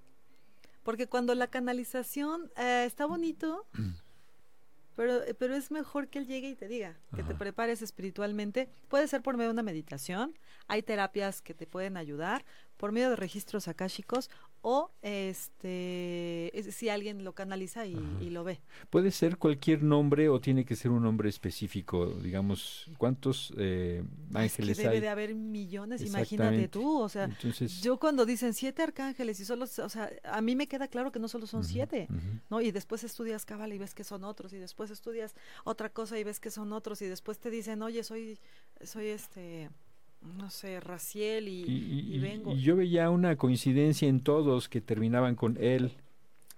Porque 0.83 1.07
cuando 1.07 1.35
la 1.35 1.47
canalización 1.47 2.51
eh, 2.57 2.83
está 2.85 3.05
bonito, 3.05 3.67
pero, 4.95 5.21
pero 5.37 5.55
es 5.55 5.71
mejor 5.71 6.07
que 6.07 6.19
él 6.19 6.27
llegue 6.27 6.49
y 6.49 6.55
te 6.55 6.67
diga, 6.67 6.97
que 7.15 7.23
te 7.23 7.35
prepares 7.35 7.81
espiritualmente. 7.81 8.69
Puede 8.87 9.07
ser 9.07 9.21
por 9.21 9.37
medio 9.37 9.49
de 9.49 9.53
una 9.53 9.63
meditación, 9.63 10.37
hay 10.67 10.81
terapias 10.81 11.41
que 11.41 11.53
te 11.53 11.67
pueden 11.67 11.97
ayudar, 11.97 12.45
por 12.77 12.91
medio 12.91 13.09
de 13.09 13.17
registros 13.17 13.67
akáshicos 13.67 14.29
o 14.61 14.91
este 15.01 16.57
es- 16.57 16.75
si 16.75 16.89
alguien 16.89 17.23
lo 17.23 17.33
canaliza 17.33 17.85
y, 17.85 17.95
lo 18.29 18.43
ve. 18.43 18.59
¿Puede 18.89 19.11
ser 19.11 19.37
cualquier 19.37 19.81
nombre 19.83 20.29
o 20.29 20.39
tiene 20.39 20.65
que 20.65 20.75
ser 20.75 20.91
un 20.91 21.03
nombre 21.03 21.29
específico? 21.29 22.05
Digamos, 22.07 22.89
¿cuántos 22.97 23.53
eh, 23.57 24.03
Es 24.03 24.31
que 24.31 24.37
ángeles 24.37 24.77
debe 24.77 24.89
hay? 24.95 24.99
de 24.99 25.09
haber 25.09 25.35
millones, 25.35 26.01
imagínate 26.01 26.67
tú, 26.67 26.99
o 26.99 27.09
sea, 27.09 27.25
Entonces, 27.25 27.81
Yo 27.81 27.97
cuando 27.99 28.25
dicen 28.25 28.53
siete 28.53 28.83
arcángeles 28.83 29.39
y 29.39 29.45
solo, 29.45 29.65
o 29.65 29.89
sea, 29.89 30.09
a 30.23 30.41
mí 30.41 30.55
me 30.55 30.67
queda 30.67 30.87
claro 30.87 31.11
que 31.11 31.19
no 31.19 31.27
solo 31.27 31.47
son 31.47 31.63
siete. 31.63 32.07
¿no? 32.49 32.61
Y 32.61 32.71
después 32.71 33.03
estudias 33.03 33.45
cábala 33.45 33.73
y 33.73 33.77
ves 33.77 33.93
que 33.93 34.03
son 34.03 34.23
otros, 34.23 34.53
y 34.53 34.57
después 34.57 34.91
estudias 34.91 35.35
otra 35.63 35.89
cosa 35.89 36.19
y 36.19 36.23
ves 36.23 36.39
que 36.39 36.51
son 36.51 36.73
otros, 36.73 37.01
y 37.01 37.05
después 37.05 37.39
te 37.39 37.49
dicen, 37.49 37.81
oye, 37.81 38.03
soy, 38.03 38.37
soy 38.83 39.07
este, 39.07 39.69
no 40.21 40.49
sé, 40.49 40.79
Raciel 40.79 41.47
y, 41.47 41.62
Y, 41.63 41.65
y- 42.12 42.15
y 42.15 42.19
vengo. 42.19 42.51
y 42.53 42.62
yo 42.62 42.75
veía 42.75 43.10
una 43.10 43.36
coincidencia 43.38 44.08
en 44.08 44.19
todos 44.21 44.67
que 44.69 44.82
terminaban 44.82 45.36
con 45.36 45.58
él. 45.60 45.93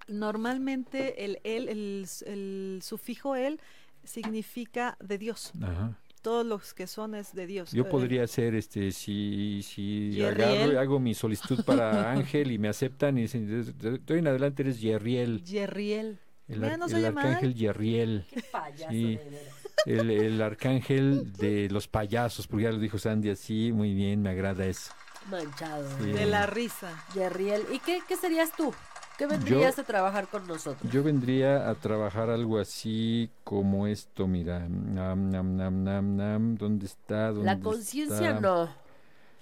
Normalmente 0.08 1.24
el 1.24 1.38
él, 1.44 1.68
el, 1.68 2.00
s- 2.04 2.24
el 2.30 2.80
sufijo 2.82 3.36
él 3.36 3.60
significa 4.04 4.96
de 5.00 5.18
Dios. 5.18 5.52
Ajá. 5.62 5.96
Todos 6.22 6.46
los 6.46 6.72
que 6.74 6.86
son 6.86 7.14
es 7.16 7.34
de 7.34 7.46
Dios. 7.46 7.72
Yo 7.72 7.82
Eh, 7.84 7.88
podría 7.90 8.26
ser, 8.28 8.54
este, 8.54 8.92
si, 8.92 9.60
si 9.62 10.22
agarro 10.22 10.72
y 10.72 10.76
hago 10.76 11.00
mi 11.00 11.14
solicitud 11.14 11.64
para 11.64 12.12
Ángel 12.12 12.52
y 12.52 12.58
me 12.58 12.68
aceptan 12.68 13.18
y 13.18 13.22
dicen, 13.22 13.74
hoy 14.08 14.18
en 14.18 14.26
adelante 14.28 14.62
eres 14.62 14.80
Yerriel, 14.80 15.42
Yerriel. 15.44 16.18
el, 16.48 16.60
Mira, 16.60 16.74
ar- 16.74 16.78
no 16.78 16.86
el 16.86 17.12
mal. 17.12 17.26
arcángel 17.26 17.54
Yerriel, 17.54 18.24
Qué 18.32 18.42
payaso, 18.52 18.90
Sí. 18.92 19.16
de 19.16 19.24
veras. 19.30 19.61
El, 19.86 20.10
el 20.10 20.42
arcángel 20.42 21.32
de 21.32 21.68
los 21.70 21.88
payasos, 21.88 22.46
porque 22.46 22.64
ya 22.64 22.72
lo 22.72 22.78
dijo 22.78 22.98
Sandy 22.98 23.30
así, 23.30 23.72
muy 23.72 23.94
bien, 23.94 24.22
me 24.22 24.30
agrada 24.30 24.64
eso. 24.66 24.92
Manchado. 25.30 25.88
Sí. 25.98 26.12
De 26.12 26.26
la 26.26 26.46
risa. 26.46 27.04
Yerriel. 27.14 27.64
¿Y 27.72 27.78
qué, 27.78 28.00
qué 28.06 28.16
serías 28.16 28.52
tú? 28.56 28.74
¿Qué 29.18 29.26
vendrías 29.26 29.78
a 29.78 29.84
trabajar 29.84 30.26
con 30.28 30.46
nosotros? 30.46 30.90
Yo 30.90 31.02
vendría 31.02 31.68
a 31.68 31.74
trabajar 31.74 32.30
algo 32.30 32.58
así 32.58 33.30
como 33.44 33.86
esto, 33.86 34.26
mira, 34.26 34.60
nam, 34.68 35.30
nam, 35.30 35.56
nam, 35.56 35.84
nam, 35.84 36.16
nam, 36.16 36.56
¿dónde 36.56 36.86
está? 36.86 37.28
¿Dónde 37.28 37.44
La 37.44 37.60
conciencia 37.60 38.40
no. 38.40 38.64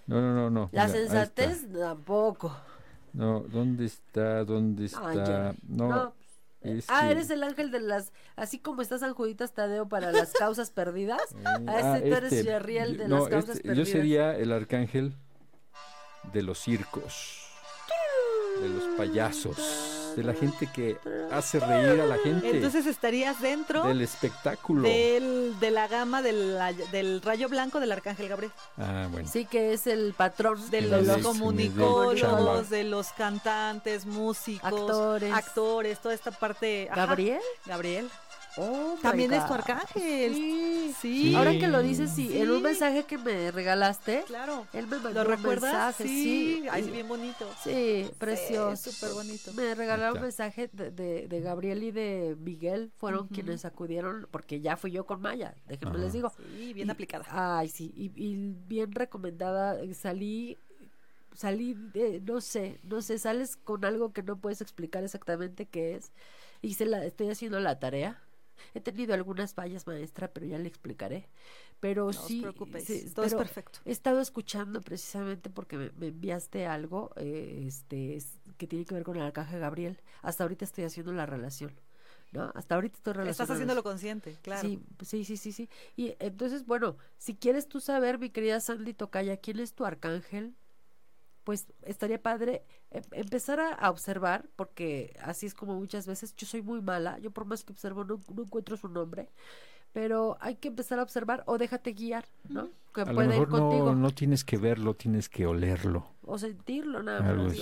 No, 0.07 0.21
no, 0.21 0.35
no, 0.35 0.51
no. 0.51 0.69
La 0.73 0.87
mira, 0.87 0.99
sensatez 0.99 1.67
tampoco. 1.73 2.55
No, 3.13 3.41
¿dónde 3.41 3.87
está? 3.87 4.45
¿Dónde 4.45 4.87
está? 4.87 5.55
No, 5.67 5.89
No, 5.89 6.15
Ah, 6.89 7.11
eres 7.11 7.31
el 7.31 7.43
ángel 7.43 7.71
de 7.71 7.81
las, 7.81 8.13
así 8.37 8.59
como 8.59 8.83
está 8.83 8.99
San 8.99 9.15
Juditas 9.15 9.53
Tadeo 9.55 9.89
para 9.89 10.13
las 10.13 10.33
causas 10.33 10.71
perdidas. 10.73 11.21
Eh, 11.33 11.45
Ah, 11.67 11.97
este, 11.97 12.11
tú 12.11 12.17
eres 12.17 12.33
este, 12.33 12.45
yo- 12.53 12.99
de 12.99 13.09
no, 13.09 13.19
las 13.21 13.29
causas 13.29 13.57
este, 13.57 13.69
perdidas. 13.69 13.89
Yo 13.89 13.93
sería 13.93 14.37
el 14.37 14.53
arcángel 14.53 15.15
de 16.33 16.43
los 16.43 16.59
circos, 16.59 17.47
de 18.61 18.69
los 18.69 18.85
payasos, 18.97 19.57
de 20.17 20.23
la 20.25 20.35
gente 20.35 20.69
que 20.73 20.97
hace 21.31 21.61
reír 21.61 22.01
a 22.01 22.07
la 22.07 22.19
gente, 22.19 22.51
Entonces 22.51 22.87
estarías 22.87 23.41
dentro 23.41 23.85
del 23.87 24.01
espectáculo. 24.01 24.83
del, 24.83 25.59
de 25.61 25.71
la 25.71 25.89
gama 25.89 26.23
del, 26.23 26.59
del 26.91 27.23
rayo 27.23 27.49
blanco 27.49 27.81
del 27.81 27.93
arcángel 27.93 28.29
Gabriel. 28.29 28.53
Ah, 28.79 29.09
bueno. 29.11 29.29
Sí, 29.31 29.45
que 29.45 29.73
es 29.73 29.87
el 29.87 30.15
patrón 30.15 30.59
De 30.71 30.81
los 30.83 31.07
des 31.07 31.19
comunicólogos, 31.25 32.71
de 32.71 32.85
los 32.85 33.09
cantantes, 33.13 34.07
músicos, 34.07 34.65
Actores. 34.73 35.33
actores, 35.33 35.99
toda 36.01 36.15
esta 36.15 36.31
parte. 36.31 36.89
ajá, 36.91 37.07
Gabriel. 37.07 37.41
Gabriel. 37.67 38.09
Oh, 38.57 38.97
También 39.01 39.33
es 39.33 39.47
tu 39.47 39.55
arcángel. 39.55 40.35
Sí. 40.35 40.95
Sí. 41.01 41.23
Sí. 41.23 41.35
Ahora 41.35 41.53
que 41.53 41.69
lo 41.69 41.83
dices, 41.83 42.11
sí, 42.11 42.37
en 42.37 42.51
un 42.51 42.63
mensaje 42.63 43.05
que 43.05 43.17
me 43.17 43.51
regalaste, 43.53 44.25
Claro. 44.27 44.67
él 44.73 44.87
me 44.89 44.99
mandó 44.99 45.25
¿Lo 45.25 45.37
un 45.37 45.43
mensaje, 45.43 46.05
sí. 46.05 46.67
Ay, 46.71 46.85
sí, 46.85 46.91
bien 46.91 47.09
bonito. 47.09 47.47
Sí, 47.63 48.11
precioso. 48.19 48.91
súper 48.91 49.15
bonito. 49.15 49.53
Me 49.55 49.75
regalaron 49.75 50.17
un 50.17 50.23
mensaje 50.25 50.69
de, 50.73 50.91
de, 50.91 51.29
de 51.29 51.41
Gabriel 51.41 51.83
y 51.85 51.91
de 51.93 52.37
Miguel, 52.41 52.91
fueron 52.99 53.29
quienes 53.29 53.65
acudieron, 53.65 54.27
porque 54.31 54.61
ya 54.61 54.77
fui 54.77 54.91
yo 54.91 55.07
con 55.07 55.21
Maya, 55.23 55.55
déjenme 55.69 55.99
les 55.99 56.13
digo. 56.13 56.31
Sí, 56.37 56.73
bien 56.75 56.89
Y- 56.89 56.91
aplicada. 56.91 57.25
Ay, 57.31 57.69
sí, 57.69 57.93
y, 57.97 58.11
y 58.17 58.55
bien 58.67 58.93
recomendada. 58.93 59.79
Salí, 59.95 60.59
salí, 61.35 61.75
de, 61.95 62.21
no 62.21 62.41
sé, 62.41 62.79
no 62.83 63.01
sé, 63.01 63.19
sales 63.19 63.57
con 63.57 63.85
algo 63.85 64.13
que 64.13 64.23
no 64.23 64.37
puedes 64.37 64.61
explicar 64.61 65.05
exactamente 65.05 65.67
qué 65.67 65.95
es. 65.95 66.13
Hice 66.63 66.85
la, 66.85 67.05
estoy 67.05 67.31
haciendo 67.31 67.59
la 67.61 67.79
tarea. 67.79 68.21
He 68.75 68.81
tenido 68.81 69.15
algunas 69.15 69.55
fallas, 69.55 69.87
maestra, 69.87 70.29
pero 70.33 70.47
ya 70.47 70.59
le 70.59 70.69
explicaré. 70.69 71.29
Pero 71.81 72.13
No 72.13 72.19
sí, 72.19 72.37
os 72.39 72.53
preocupéis, 72.53 72.85
sí, 72.87 73.11
todo 73.15 73.25
es 73.27 73.35
perfecto. 73.35 73.79
He 73.85 73.93
estado 73.93 74.21
escuchando 74.21 74.81
precisamente 74.81 75.49
porque 75.51 75.77
me, 75.79 75.91
me 75.93 76.09
enviaste 76.09 76.67
algo 76.67 77.11
eh, 77.17 77.65
este, 77.67 78.17
es- 78.17 78.39
que 78.59 78.67
tiene 78.67 78.85
que 78.85 78.95
ver 78.95 79.05
con 79.05 79.17
el 79.17 79.23
arcángel 79.23 79.61
Gabriel. 79.61 79.99
Hasta 80.23 80.45
ahorita 80.45 80.65
estoy 80.65 80.85
haciendo 80.85 81.13
la 81.13 81.27
relación. 81.27 81.73
¿no? 82.33 82.53
Hasta 82.55 82.77
ahorita 82.77 82.97
estoy 82.97 83.13
relacionando. 83.15 83.43
Estás 83.43 83.51
haciéndolo 83.57 83.83
consciente, 83.83 84.37
claro. 84.43 84.69
Sí, 84.69 84.81
sí, 85.03 85.25
sí, 85.25 85.37
sí, 85.37 85.53
sí. 85.53 85.69
Y 85.97 86.15
entonces, 86.21 86.65
bueno, 86.67 86.97
si 87.19 87.35
quieres 87.35 87.67
tú 87.69 87.81
saber, 87.81 88.19
mi 88.19 88.31
querida 88.31 88.61
Sandy 88.61 88.95
Tocaya, 88.95 89.37
quién 89.39 89.59
es 89.59 89.75
tu 89.75 89.85
arcángel, 89.85 90.55
pues 91.45 91.67
estaría 91.83 92.23
padre 92.23 92.63
em- 92.91 93.03
empezar 93.13 93.61
a, 93.61 93.73
a 93.73 93.91
observar, 93.91 94.49
porque 94.57 95.17
así 95.23 95.47
es 95.47 95.55
como 95.55 95.75
muchas 95.79 96.07
veces, 96.07 96.35
yo 96.37 96.47
soy 96.47 96.63
muy 96.63 96.81
mala, 96.81 97.19
yo 97.19 97.31
por 97.31 97.45
más 97.45 97.65
que 97.65 97.73
observo 97.73 98.05
no, 98.05 98.21
no 98.35 98.43
encuentro 98.43 98.77
su 98.77 98.89
nombre, 98.89 99.29
pero 99.93 100.37
hay 100.41 100.57
que 100.57 100.69
empezar 100.69 100.99
a 100.99 101.03
observar 101.03 101.43
o 101.47 101.59
déjate 101.59 101.93
guiar, 101.93 102.27
¿no? 102.49 102.69
Que 102.95 103.03
A 103.03 103.05
lo 103.07 103.15
pueda 103.15 103.37
ir 103.37 103.49
contigo 103.49 103.87
no, 103.87 103.95
no 103.95 104.11
tienes 104.11 104.45
que 104.45 104.57
verlo, 104.57 104.95
tienes 104.95 105.29
que 105.29 105.47
olerlo. 105.47 106.07
o 106.23 106.39
sentirlo 106.39 107.03
nada 107.03 107.21
más. 107.23 107.59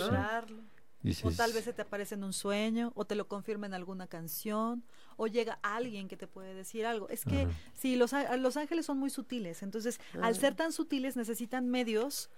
O 1.22 1.30
tal 1.30 1.52
vez 1.52 1.64
se 1.64 1.72
te 1.72 1.82
aparece 1.82 2.16
en 2.16 2.24
un 2.24 2.32
sueño, 2.32 2.92
o 2.96 3.04
te 3.04 3.14
lo 3.14 3.28
confirma 3.28 3.66
en 3.66 3.72
alguna 3.74 4.08
canción, 4.08 4.82
o 5.16 5.26
llega 5.28 5.58
alguien 5.62 6.08
que 6.08 6.16
te 6.16 6.26
puede 6.26 6.54
decir 6.54 6.84
algo. 6.86 7.08
Es 7.08 7.24
que 7.24 7.42
Ajá. 7.42 7.50
sí, 7.74 7.94
los, 7.96 8.12
los 8.38 8.56
ángeles 8.56 8.84
son 8.84 8.98
muy 8.98 9.08
sutiles, 9.08 9.62
entonces 9.62 10.00
al 10.20 10.34
ser 10.34 10.54
tan 10.54 10.72
sutiles 10.72 11.16
necesitan 11.16 11.68
medios 11.70 12.30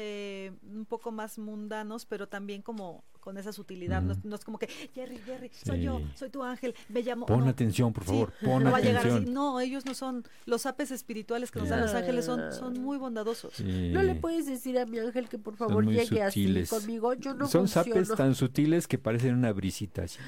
eh, 0.00 0.52
un 0.62 0.84
poco 0.86 1.10
más 1.10 1.38
mundanos, 1.38 2.06
pero 2.06 2.28
también 2.28 2.62
como 2.62 3.04
con 3.20 3.36
esa 3.36 3.52
sutilidad. 3.52 4.00
no, 4.00 4.12
es- 4.12 4.18
Ujú. 4.18 4.28
no 4.28 4.36
es 4.36 4.44
como 4.44 4.58
que, 4.58 4.68
Jerry, 4.94 5.18
Jerry, 5.18 5.50
soy 5.52 5.82
yo, 5.82 5.98
Sí. 5.98 6.04
soy 6.14 6.30
tu 6.30 6.42
ángel, 6.44 6.74
me 6.88 7.02
llamo. 7.02 7.26
pon 7.26 7.40
no, 7.40 7.48
atención, 7.50 7.92
por 7.92 8.04
sí, 8.04 8.10
favor, 8.10 8.32
pon 8.42 8.62
no 8.64 8.70
va 8.70 8.78
a 8.78 8.80
llegar 8.80 8.98
así. 9.00 9.08
atención. 9.08 9.34
No, 9.34 9.60
ellos 9.60 9.84
no 9.84 9.94
son, 9.94 10.24
los 10.46 10.64
apes 10.66 10.92
espirituales 10.92 11.50
que 11.50 11.58
nos 11.58 11.68
dan 11.68 11.80
los 11.80 11.92
ángeles 11.94 12.24
son, 12.24 12.52
son 12.52 12.74
muy 12.80 12.96
bondadosos. 12.96 13.52
Sí. 13.54 13.90
No 13.92 14.02
le 14.02 14.14
puedes 14.14 14.46
decir 14.46 14.78
a 14.78 14.86
mi 14.86 14.98
ángel 15.00 15.28
que 15.28 15.38
por 15.38 15.56
favor 15.56 15.84
llegue 15.84 16.24
sutiles. 16.26 16.72
así 16.72 16.80
conmigo, 16.80 17.12
yo 17.14 17.34
no 17.34 17.46
Son 17.48 17.62
funciono. 17.68 17.84
sapes 18.04 18.16
tan 18.16 18.34
sutiles 18.36 18.86
que 18.86 18.98
parecen 18.98 19.34
una 19.34 19.52
brisita 19.52 20.02
así. 20.04 20.18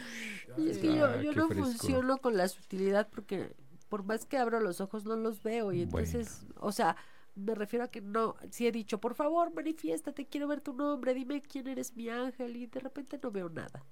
Y 0.58 0.68
es 0.68 0.78
que 0.78 0.88
yo, 0.96 1.06
Ah, 1.06 1.22
yo 1.22 1.30
qué 1.30 1.36
no 1.36 1.46
fresco. 1.46 1.64
funciono 1.66 2.18
con 2.18 2.36
la 2.36 2.48
sutilidad 2.48 3.08
porque 3.08 3.54
por 3.88 4.02
más 4.04 4.26
que 4.26 4.36
abro 4.36 4.58
los 4.60 4.80
ojos 4.80 5.04
no 5.04 5.14
los 5.16 5.42
veo 5.42 5.72
y 5.72 5.84
Bueno. 5.86 6.06
entonces, 6.08 6.42
o 6.58 6.72
sea, 6.72 6.96
me 7.34 7.54
refiero 7.54 7.84
a 7.84 7.88
que 7.88 8.00
no, 8.00 8.36
si 8.50 8.66
he 8.66 8.72
dicho, 8.72 9.00
por 9.00 9.14
favor, 9.14 9.52
manifiéstate, 9.54 10.26
quiero 10.26 10.48
ver 10.48 10.60
tu 10.60 10.72
nombre, 10.74 11.14
dime 11.14 11.42
quién 11.42 11.68
eres 11.68 11.96
mi 11.96 12.08
ángel 12.08 12.56
y 12.56 12.66
de 12.66 12.80
repente 12.80 13.18
no 13.22 13.30
veo 13.30 13.48
nada. 13.48 13.84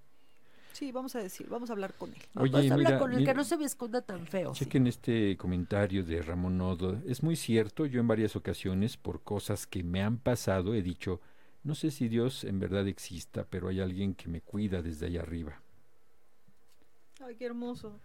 Sí, 0.73 0.93
vamos 0.93 1.17
a 1.17 1.21
decir, 1.21 1.49
vamos 1.49 1.71
a 1.71 1.73
hablar 1.73 1.95
con 1.97 2.15
él. 2.15 2.23
Vamos 2.35 2.69
a 2.71 2.75
hablar 2.75 2.79
mira, 2.79 2.99
con 2.99 3.13
el 3.13 3.19
mira, 3.19 3.33
que 3.33 3.35
no 3.35 3.45
se 3.45 3.57
me 3.57 3.65
esconda 3.65 4.03
tan 4.03 4.27
feo. 4.27 4.55
sí. 4.55 4.65
Chequen 4.65 4.87
este 4.87 5.37
comentario 5.37 6.05
de 6.05 6.23
Ramón 6.23 6.59
Nodo. 6.59 7.03
Es 7.07 7.23
muy 7.23 7.37
cierto, 7.37 7.87
yo 7.87 8.01
en 8.01 8.07
varias 8.09 8.37
ocasiones, 8.37 8.97
por 8.97 9.23
cosas 9.23 9.67
que 9.67 9.83
me 9.83 10.03
han 10.03 10.19
pasado, 10.19 10.75
he 10.75 10.83
dicho, 10.83 11.21
no 11.65 11.75
sé 11.75 11.91
si 11.91 12.09
Dios 12.09 12.45
en 12.45 12.61
verdad 12.61 12.87
exista, 12.87 13.45
pero 13.49 13.69
hay 13.69 13.81
alguien 13.81 14.15
que 14.15 14.29
me 14.29 14.41
cuida 14.41 14.83
desde 14.83 15.07
allá 15.07 15.23
arriba. 15.23 15.61
Ay, 17.21 17.35
qué 17.37 17.47
hermoso. 17.47 18.01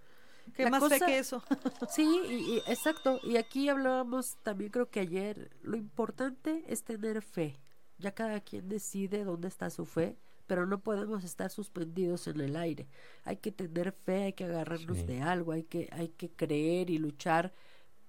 Qué 0.56 0.64
La 0.66 0.70
más 0.72 0.84
fe 0.84 0.90
cosa- 1.00 1.06
que 1.06 1.18
eso. 1.18 1.44
Sí, 1.90 2.22
y, 2.28 2.34
y- 2.56 2.58
exacto. 2.68 3.20
Y 3.24 3.38
aquí 3.38 3.70
hablábamos 3.70 4.38
también 4.44 4.70
creo 4.72 4.90
que 4.90 5.00
ayer, 5.00 5.52
lo 5.62 5.78
importante 5.78 6.64
es 6.68 6.84
tener 6.84 7.22
fe. 7.22 7.60
Ya 7.98 8.14
cada 8.14 8.40
quien 8.42 8.68
decide 8.70 9.24
dónde 9.24 9.48
está 9.48 9.70
su 9.70 9.86
fe, 9.86 10.18
pero 10.46 10.66
no 10.66 10.80
podemos 10.82 11.24
estar 11.24 11.50
suspendidos 11.50 12.28
en 12.28 12.42
el 12.42 12.56
aire. 12.56 12.88
Hay 13.24 13.38
que 13.38 13.52
tener 13.52 13.92
fe, 13.94 14.24
hay 14.26 14.34
que 14.34 14.44
agarrarnos 14.46 14.98
Sí. 14.98 15.06
de 15.06 15.22
algo, 15.22 15.54
hay 15.54 15.64
que, 15.64 15.88
hay 15.92 16.10
que 16.10 16.30
creer 16.32 16.90
y 16.90 16.98
luchar 16.98 17.54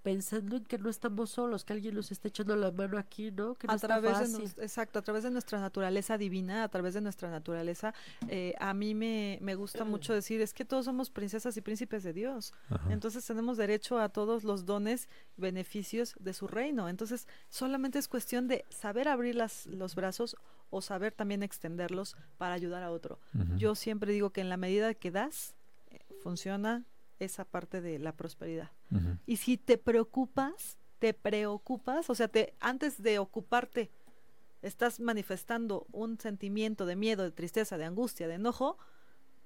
pensando 0.04 0.56
en 0.56 0.64
que 0.64 0.78
no 0.78 0.90
estamos 0.90 1.30
solos, 1.30 1.64
que 1.64 1.72
alguien 1.72 1.94
nos 1.94 2.12
está 2.12 2.28
echando 2.28 2.54
la 2.56 2.70
mano 2.70 2.98
aquí, 2.98 3.30
¿no? 3.32 3.54
Que 3.54 3.66
no 3.66 3.72
a 3.72 3.76
está 3.76 3.88
través 3.88 4.18
de 4.18 4.24
fácil. 4.26 4.42
nos- 4.44 4.58
exacto 4.58 4.98
a 4.98 5.02
través 5.02 5.24
de 5.24 5.30
nuestra 5.30 5.58
naturaleza 5.58 6.16
divina 6.18 6.62
a 6.62 6.68
través 6.68 6.92
de 6.94 7.00
nuestra 7.00 7.30
naturaleza 7.30 7.94
eh, 8.28 8.54
a 8.60 8.74
mí 8.74 8.94
me, 8.94 9.38
me 9.40 9.54
gusta 9.54 9.84
mucho 9.84 10.12
decir 10.12 10.40
es 10.42 10.52
que 10.52 10.64
todos 10.64 10.84
somos 10.84 11.10
princesas 11.10 11.56
y 11.56 11.62
príncipes 11.62 12.02
de 12.04 12.12
Dios 12.12 12.52
Ajá. 12.68 12.92
entonces 12.92 13.24
tenemos 13.26 13.56
derecho 13.56 13.98
a 13.98 14.10
todos 14.10 14.44
los 14.44 14.66
dones 14.66 15.08
beneficios 15.38 16.14
de 16.20 16.34
su 16.34 16.46
reino 16.46 16.88
entonces 16.88 17.26
solamente 17.48 17.98
es 17.98 18.06
cuestión 18.08 18.46
de 18.46 18.64
saber 18.68 19.08
abrir 19.08 19.34
las, 19.34 19.66
los 19.66 19.94
brazos 19.94 20.36
o 20.70 20.82
saber 20.82 21.12
también 21.12 21.42
extenderlos 21.42 22.14
para 22.36 22.54
ayudar 22.54 22.82
a 22.82 22.90
otro 22.90 23.18
yo 23.56 23.74
siempre 23.74 24.12
digo 24.12 24.30
que 24.30 24.42
en 24.42 24.48
la 24.50 24.56
medida 24.58 24.92
que 24.94 25.10
das 25.10 25.54
eh, 25.90 26.00
funciona 26.22 26.84
esa 27.18 27.44
parte 27.44 27.81
de 27.81 27.98
la 27.98 28.12
prosperidad 28.16 28.70
y 29.27 29.37
si 29.37 29.57
te 29.57 29.79
preocupas, 29.79 30.79
te 30.98 31.14
preocupas, 31.14 32.09
o 32.11 32.14
sea, 32.14 32.29
te 32.29 32.55
antes 32.61 33.03
de 33.03 33.18
ocuparte 33.18 33.90
estás 34.62 34.98
manifestando 35.00 35.87
un 35.92 36.18
sentimiento 36.18 36.87
de 36.87 36.96
miedo, 36.96 37.22
de 37.22 37.31
tristeza, 37.31 37.77
de 37.77 37.85
angustia, 37.85 38.27
de 38.29 38.35
enojo, 38.35 38.79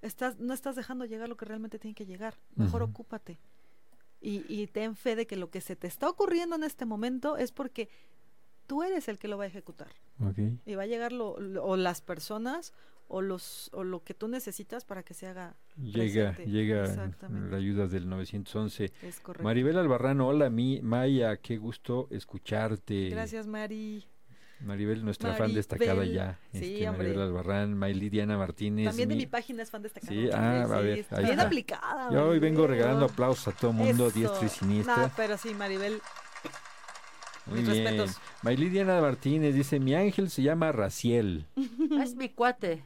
estás 0.03 0.39
no 0.39 0.55
estás 0.55 0.77
dejando 0.77 1.05
llegar 1.05 1.29
lo 1.29 1.37
que 1.37 1.45
realmente 1.45 1.79
tiene 1.79 1.95
que 1.95 2.07
llegar. 2.07 2.35
Mejor 2.55 2.83
ocúpate. 2.83 3.39
Y, 4.21 4.45
y 4.53 4.67
ten 4.69 4.95
fe 4.97 5.15
de 5.17 5.27
que 5.27 5.37
lo 5.37 5.51
que 5.51 5.61
se 5.61 5.77
te 5.77 5.87
está 5.87 6.09
ocurriendo 6.09 6.57
en 6.57 6.65
este 6.65 6.85
momento 6.85 7.37
es 7.37 7.51
porque 7.53 7.89
tú 8.67 8.83
eres 8.83 9.09
el 9.09 9.19
que 9.19 9.29
lo 9.29 9.39
va 9.39 9.45
a 9.45 9.49
ejecutar. 9.49 9.93
Y 10.67 10.75
va 10.75 10.83
a 10.85 10.87
llegar 10.87 11.13
lo, 11.13 11.39
lo- 11.41 11.65
o 11.65 11.77
las 11.77 12.01
personas 12.01 12.73
o 13.09 13.23
los 13.23 13.71
o 13.73 13.85
lo 13.85 14.05
que 14.05 14.13
tú 14.15 14.29
necesitas 14.29 14.85
para 14.85 15.03
que 15.03 15.15
se 15.15 15.27
haga 15.27 15.57
Llega, 15.77 16.33
presente. 16.35 16.51
llega 16.51 17.11
la 17.51 17.57
ayuda 17.57 17.87
del 17.87 18.09
911. 18.09 18.93
es 19.03 19.21
correcto. 19.21 19.45
Maribel 19.45 19.79
Albarrano, 19.79 20.29
hola 20.29 20.51
mi 20.51 20.81
Maya, 20.83 21.37
qué 21.39 21.57
gusto 21.57 22.07
escucharte. 22.11 23.09
Gracias, 23.11 23.47
Mari. 23.47 24.05
Maribel, 24.61 25.05
nuestra 25.05 25.35
fan 25.35 25.55
destacada 25.55 26.05
ya. 26.05 26.39
Sí, 26.53 26.83
este. 26.83 26.91
Maribel 26.91 27.21
Albarrán, 27.23 27.75
Mayli 27.79 28.11
Diana 28.11 28.37
Martínez. 28.37 28.87
También 28.89 29.09
de 29.09 29.15
mi- 29.15 29.21
mi 29.23 29.27
página 29.27 29.63
es 29.63 29.71
fan 29.71 29.83
destacada. 29.83 30.13
Sí, 30.13 30.29
ah, 30.33 30.63
a 30.65 30.81
ver, 30.81 30.99
está 30.99 31.19
bien 31.21 31.31
está. 31.31 31.43
aplicada. 31.45 32.11
Yo 32.13 32.29
hoy 32.29 32.41
vengo 32.41 32.67
regalando 32.67 33.05
aplausos 33.07 33.49
a 33.55 33.57
todo 33.57 33.73
mundo, 33.73 34.09
Eso. 34.09 34.19
diestra 34.19 34.47
y 34.47 34.49
siniestra. 34.49 34.97
No, 34.97 35.13
pero 35.17 35.39
sí, 35.39 35.55
Maribel. 35.55 36.01
Muy 37.47 37.61
mis 37.61 37.71
bien. 37.71 37.85
respetos. 37.85 38.21
Mayli 38.43 38.69
Diana 38.69 39.01
Martínez 39.01 39.55
dice, 39.55 39.79
mi 39.81 39.95
ángel 39.95 40.29
se 40.29 40.43
llama 40.43 40.73
Raciel. 40.73 41.47
Es 42.03 42.15
mi 42.17 42.29
cuate. 42.29 42.83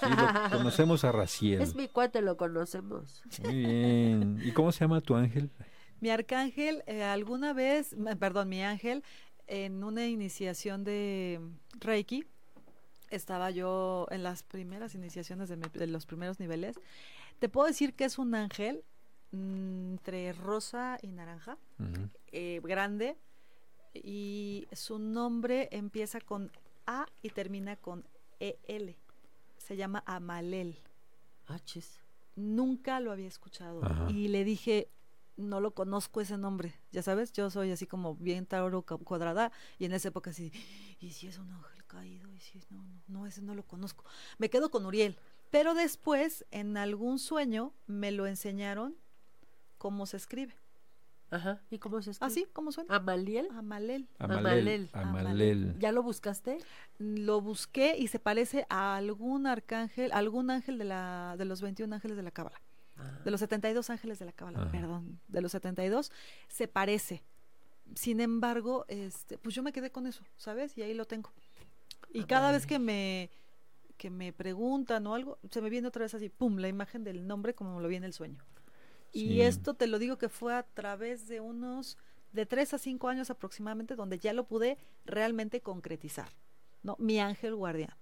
Sí, 0.00 0.06
lo- 0.08 0.58
conocemos 0.58 1.04
a 1.04 1.12
Raciel. 1.12 1.60
Es 1.62 1.74
mi 1.74 1.88
cuate, 1.88 2.20
lo 2.22 2.36
conocemos. 2.36 3.22
Muy 3.42 3.54
bien. 3.54 4.40
¿Y 4.44 4.52
cómo 4.52 4.72
se 4.72 4.80
llama 4.80 5.00
tu 5.00 5.14
ángel? 5.14 5.50
Mi 6.00 6.10
arcángel, 6.10 6.82
eh, 6.86 7.02
alguna 7.02 7.52
vez, 7.54 7.96
perdón, 8.20 8.48
mi 8.50 8.62
ángel, 8.62 9.02
en 9.46 9.82
una 9.82 10.06
iniciación 10.06 10.84
de 10.84 11.40
Reiki, 11.80 12.24
estaba 13.10 13.50
yo 13.50 14.06
en 14.10 14.22
las 14.22 14.42
primeras 14.42 14.94
iniciaciones 14.94 15.48
de, 15.48 15.56
mi- 15.56 15.68
de 15.72 15.86
los 15.86 16.04
primeros 16.04 16.38
niveles. 16.40 16.78
Te 17.38 17.48
puedo 17.48 17.66
decir 17.66 17.94
que 17.94 18.04
es 18.04 18.18
un 18.18 18.34
ángel 18.34 18.82
mm, 19.32 19.92
entre 19.92 20.32
rosa 20.34 20.98
y 21.02 21.08
naranja. 21.12 21.56
Eh, 22.32 22.60
grande 22.64 23.16
y 23.94 24.66
su 24.72 24.98
nombre 24.98 25.68
empieza 25.72 26.20
con 26.20 26.50
A 26.86 27.06
y 27.22 27.30
termina 27.30 27.76
con 27.76 28.04
EL. 28.40 28.96
Se 29.66 29.76
llama 29.76 30.04
Amalel. 30.06 30.78
Ah, 31.48 31.58
chis. 31.58 32.00
nunca 32.36 33.00
lo 33.00 33.10
había 33.10 33.26
escuchado. 33.26 33.84
Ajá. 33.84 34.06
Y 34.10 34.28
le 34.28 34.44
dije, 34.44 34.92
no 35.36 35.60
lo 35.60 35.72
conozco 35.72 36.20
ese 36.20 36.38
nombre, 36.38 36.74
ya 36.92 37.02
sabes, 37.02 37.32
yo 37.32 37.50
soy 37.50 37.72
así 37.72 37.86
como 37.86 38.14
bien 38.14 38.46
tauro 38.46 38.82
cuadrada 38.82 39.50
y 39.78 39.84
en 39.86 39.92
esa 39.92 40.08
época 40.08 40.30
así, 40.30 40.52
y 41.00 41.10
si 41.10 41.26
es 41.26 41.38
un 41.38 41.50
ángel 41.50 41.84
caído, 41.86 42.32
y 42.32 42.38
si 42.38 42.58
es, 42.58 42.70
no, 42.70 42.82
no, 42.84 43.02
no, 43.08 43.26
ese 43.26 43.42
no 43.42 43.54
lo 43.54 43.66
conozco. 43.66 44.04
Me 44.38 44.50
quedo 44.50 44.70
con 44.70 44.86
Uriel, 44.86 45.18
pero 45.50 45.74
después 45.74 46.46
en 46.52 46.76
algún 46.76 47.18
sueño 47.18 47.74
me 47.86 48.12
lo 48.12 48.26
enseñaron 48.26 48.96
cómo 49.78 50.06
se 50.06 50.16
escribe. 50.16 50.54
Ajá. 51.30 51.60
¿Y 51.70 51.78
cómo 51.78 52.00
se 52.02 52.12
escribe? 52.12 52.30
Así, 52.30 52.46
¿cómo 52.52 52.72
suena? 52.72 52.94
¿Amaliel? 52.94 53.48
Amalel. 53.50 54.08
Amalel. 54.18 54.90
Amalel. 54.92 55.20
Amalel. 55.20 55.78
¿Ya 55.78 55.92
lo 55.92 56.02
buscaste? 56.02 56.58
Lo 56.98 57.40
busqué 57.40 57.96
y 57.98 58.08
se 58.08 58.18
parece 58.18 58.66
a 58.68 58.96
algún 58.96 59.46
arcángel, 59.46 60.12
algún 60.12 60.50
ángel 60.50 60.78
de 60.78 60.84
la 60.84 61.34
de 61.36 61.44
los 61.44 61.60
21 61.60 61.94
ángeles 61.94 62.16
de 62.16 62.22
la 62.22 62.30
Cábala. 62.30 62.60
De 63.24 63.30
los 63.30 63.40
72 63.40 63.90
ángeles 63.90 64.18
de 64.18 64.24
la 64.24 64.32
Cábala, 64.32 64.62
Ajá. 64.62 64.70
perdón, 64.70 65.20
de 65.28 65.40
los 65.42 65.52
72 65.52 66.10
se 66.48 66.66
parece. 66.66 67.22
Sin 67.94 68.20
embargo, 68.20 68.84
este, 68.88 69.36
pues 69.36 69.54
yo 69.54 69.62
me 69.62 69.72
quedé 69.72 69.90
con 69.90 70.06
eso, 70.06 70.24
¿sabes? 70.36 70.76
Y 70.78 70.82
ahí 70.82 70.94
lo 70.94 71.04
tengo. 71.04 71.30
Y 72.12 72.24
cada 72.24 72.52
vez 72.52 72.66
que 72.66 72.78
me 72.78 73.30
que 73.96 74.10
me 74.10 74.32
preguntan 74.32 75.06
o 75.06 75.14
algo, 75.14 75.38
se 75.50 75.60
me 75.60 75.70
viene 75.70 75.88
otra 75.88 76.02
vez 76.02 76.14
así, 76.14 76.28
pum, 76.28 76.58
la 76.58 76.68
imagen 76.68 77.02
del 77.02 77.26
nombre 77.26 77.54
como 77.54 77.80
lo 77.80 77.88
vi 77.88 77.96
en 77.96 78.04
el 78.04 78.12
sueño. 78.12 78.38
Y 79.12 79.40
esto 79.40 79.74
te 79.74 79.86
lo 79.86 79.98
digo 79.98 80.18
que 80.18 80.28
fue 80.28 80.54
a 80.54 80.62
través 80.62 81.26
de 81.28 81.40
unos 81.40 81.96
de 82.32 82.44
tres 82.46 82.74
a 82.74 82.78
cinco 82.78 83.08
años 83.08 83.30
aproximadamente 83.30 83.96
donde 83.96 84.18
ya 84.18 84.32
lo 84.32 84.44
pude 84.46 84.76
realmente 85.06 85.60
concretizar. 85.60 86.28
¿no? 86.82 86.96
Mi 86.98 87.18
ángel 87.20 87.54
guardián. 87.54 87.94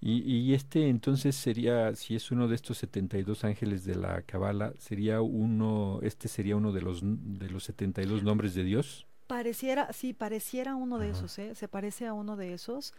Y, 0.00 0.22
y 0.22 0.54
este 0.54 0.88
entonces 0.88 1.36
sería, 1.36 1.94
si 1.94 2.16
es 2.16 2.30
uno 2.30 2.48
de 2.48 2.54
estos 2.54 2.78
72 2.78 3.44
ángeles 3.44 3.84
de 3.84 3.96
la 3.96 4.22
Cabala, 4.22 4.72
sería 4.78 5.20
uno, 5.20 6.00
este 6.02 6.28
sería 6.28 6.56
uno 6.56 6.72
de 6.72 6.80
los, 6.80 7.00
de 7.02 7.50
los 7.50 7.64
72 7.64 8.22
nombres 8.22 8.54
de 8.54 8.64
Dios. 8.64 9.06
Pareciera, 9.26 9.92
sí, 9.92 10.12
pareciera 10.12 10.74
uno 10.74 10.98
de 10.98 11.10
Ajá. 11.10 11.18
esos, 11.18 11.38
¿eh? 11.38 11.54
Se 11.54 11.68
parece 11.68 12.06
a 12.06 12.14
uno 12.14 12.36
de 12.36 12.52
esos. 12.52 12.94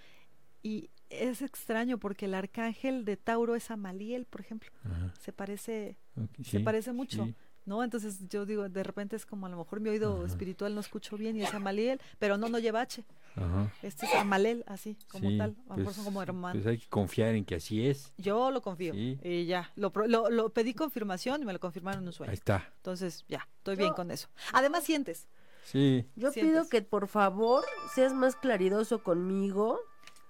Y 0.64 0.90
es 1.10 1.42
extraño 1.42 1.98
porque 2.00 2.26
el 2.26 2.34
arcángel 2.36 3.06
de 3.06 3.18
Tauro 3.18 3.56
es 3.56 3.72
Amaliel, 3.72 4.26
por 4.26 4.42
ejemplo. 4.42 4.72
Ajá, 4.84 5.14
Se 5.20 5.34
parece, 5.34 5.98
se 6.44 6.60
sí, 6.60 6.60
parece 6.60 6.94
mucho, 6.94 7.26
sí. 7.26 7.36
¿No? 7.66 7.84
Entonces 7.84 8.28
yo 8.30 8.46
digo, 8.46 8.68
de 8.70 8.84
repente 8.84 9.16
es 9.16 9.26
como 9.26 9.46
a 9.46 9.50
lo 9.50 9.58
mejor 9.58 9.80
mi 9.80 9.90
oído 9.90 10.18
Ajá. 10.18 10.26
espiritual 10.26 10.74
no 10.76 10.82
escucho 10.82 11.18
bien 11.18 11.36
y 11.38 11.44
es 11.44 11.54
Amaliel, 11.54 12.00
pero 12.20 12.38
no, 12.38 12.50
no 12.50 12.60
lleva 12.60 12.82
H. 12.82 13.04
Ajá, 13.36 13.72
Este 13.82 14.06
es 14.08 14.16
Amalel, 14.16 14.64
así, 14.68 14.98
como 15.10 15.30
sí, 15.30 15.38
tal. 15.38 15.56
A 15.70 15.70
lo 15.72 15.78
mejor 15.78 15.84
pues- 15.86 15.96
son 15.96 16.06
como 16.06 16.22
hermanos. 16.22 16.64
Pues 16.64 16.72
hay 16.74 16.78
que 16.80 16.90
confiar 16.90 17.34
en 17.36 17.46
que 17.46 17.56
así 17.56 17.88
es. 17.88 18.12
Yo 18.18 18.52
lo 18.52 18.62
confío. 18.62 18.94
Sí. 18.94 19.18
Y 19.24 19.46
ya, 19.46 19.72
lo, 19.76 19.92
pro- 19.92 20.08
lo, 20.08 20.30
lo 20.30 20.50
pedí 20.50 20.74
confirmación 20.74 21.42
y 21.42 21.46
me 21.46 21.54
lo 21.54 21.60
confirmaron 21.60 22.02
en 22.02 22.08
un 22.08 22.14
sueño. 22.14 22.32
Ahí 22.32 22.36
está. 22.36 22.70
Entonces, 22.78 23.24
ya, 23.30 23.48
estoy 23.58 23.78
bien 23.78 23.94
con 23.94 24.12
eso. 24.12 24.28
Además, 24.52 24.84
sientes. 24.84 25.28
Sí, 25.64 26.06
Yo 26.16 26.32
Sientes. 26.32 26.52
pido 26.54 26.70
que 26.70 26.82
por 26.82 27.08
favor 27.08 27.64
seas 27.94 28.14
más 28.14 28.36
claridoso 28.36 29.04
conmigo, 29.04 29.80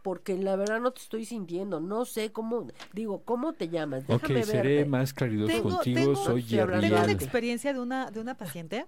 porque 0.03 0.37
la 0.37 0.55
verdad 0.55 0.79
no 0.79 0.91
te 0.91 1.01
estoy 1.01 1.25
sintiendo. 1.25 1.79
No 1.79 2.05
sé 2.05 2.31
cómo, 2.31 2.67
digo, 2.93 3.23
¿cómo 3.23 3.53
te 3.53 3.69
llamas? 3.69 4.03
ok, 4.07 4.21
Déjame 4.23 4.43
seré 4.43 4.75
verte. 4.77 4.89
más 4.89 5.13
claridoso 5.13 5.53
Tengo- 5.53 5.69
contigo. 5.75 5.99
tengo- 5.99 6.15
Soy 6.15 6.59
hablando 6.59 6.87
Tengo. 6.87 6.97
Jerry. 7.01 7.11
experiencia 7.13 7.73
de 7.73 7.79
una, 7.79 8.11
de 8.11 8.19
una 8.19 8.35
paciente 8.37 8.87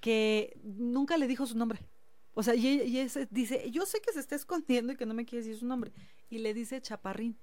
que 0.00 0.56
nunca 0.64 1.16
le 1.16 1.26
dijo 1.26 1.46
su 1.46 1.56
nombre. 1.56 1.80
O 2.34 2.42
sea, 2.42 2.54
y, 2.54 2.66
y 2.82 2.98
ese 2.98 3.26
dice, 3.30 3.68
yo 3.70 3.84
sé 3.84 4.00
que 4.00 4.12
se 4.12 4.20
está 4.20 4.36
escondiendo 4.36 4.92
y 4.92 4.96
que 4.96 5.06
no 5.06 5.14
me 5.14 5.24
quiere 5.24 5.44
decir 5.44 5.58
su 5.58 5.66
nombre. 5.66 5.92
Y 6.30 6.38
le 6.38 6.54
dice 6.54 6.80
Chaparrín. 6.80 7.36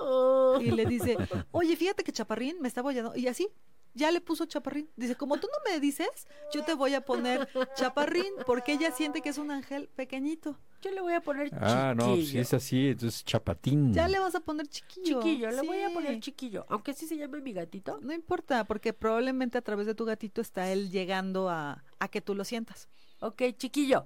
Oh. 0.00 0.58
Y 0.62 0.70
le 0.70 0.86
dice, 0.86 1.16
oye, 1.50 1.76
fíjate 1.76 2.04
que 2.04 2.12
Chaparrín 2.12 2.60
me 2.60 2.68
está 2.68 2.80
bollando. 2.80 3.14
Y 3.16 3.26
así, 3.26 3.48
ya 3.92 4.10
le 4.10 4.20
puso 4.20 4.46
Chaparrín. 4.46 4.88
Dice, 4.96 5.14
como 5.16 5.36
tú 5.38 5.46
no 5.48 5.70
me 5.70 5.78
dices, 5.80 6.08
yo 6.52 6.64
te 6.64 6.74
voy 6.74 6.94
a 6.94 7.02
poner 7.02 7.48
Chaparrín 7.76 8.32
porque 8.46 8.72
ella 8.72 8.92
siente 8.92 9.20
que 9.20 9.28
es 9.28 9.36
un 9.38 9.50
ángel 9.50 9.88
pequeñito. 9.94 10.58
Yo 10.84 10.90
le 10.90 11.00
voy 11.00 11.14
a 11.14 11.20
poner 11.22 11.50
Ah, 11.58 11.94
no, 11.96 12.04
pues 12.08 12.16
si 12.18 12.24
chiquillo. 12.26 12.42
es 12.42 12.54
así, 12.54 12.88
entonces 12.88 13.24
chapatín. 13.24 13.94
Ya 13.94 14.06
le 14.06 14.18
vas 14.18 14.34
a 14.34 14.40
poner 14.40 14.66
chiquillo. 14.68 15.22
Chiquillo, 15.22 15.50
le 15.50 15.62
voy 15.62 15.80
a 15.80 15.88
poner 15.88 16.20
chiquillo. 16.20 16.66
Aunque 16.68 16.90
así 16.90 17.06
se 17.06 17.16
llame 17.16 17.40
mi 17.40 17.54
gatito. 17.54 17.98
No 18.02 18.12
importa, 18.12 18.64
porque 18.64 18.92
probablemente 18.92 19.56
a 19.56 19.62
través 19.62 19.86
de 19.86 19.94
tu 19.94 20.04
gatito 20.04 20.42
está 20.42 20.70
él 20.70 20.90
llegando 20.90 21.48
a, 21.48 21.82
a 21.98 22.08
que 22.08 22.20
tú 22.20 22.34
lo 22.34 22.44
sientas. 22.44 22.88
Ok, 23.20 23.42
chiquillo. 23.56 24.04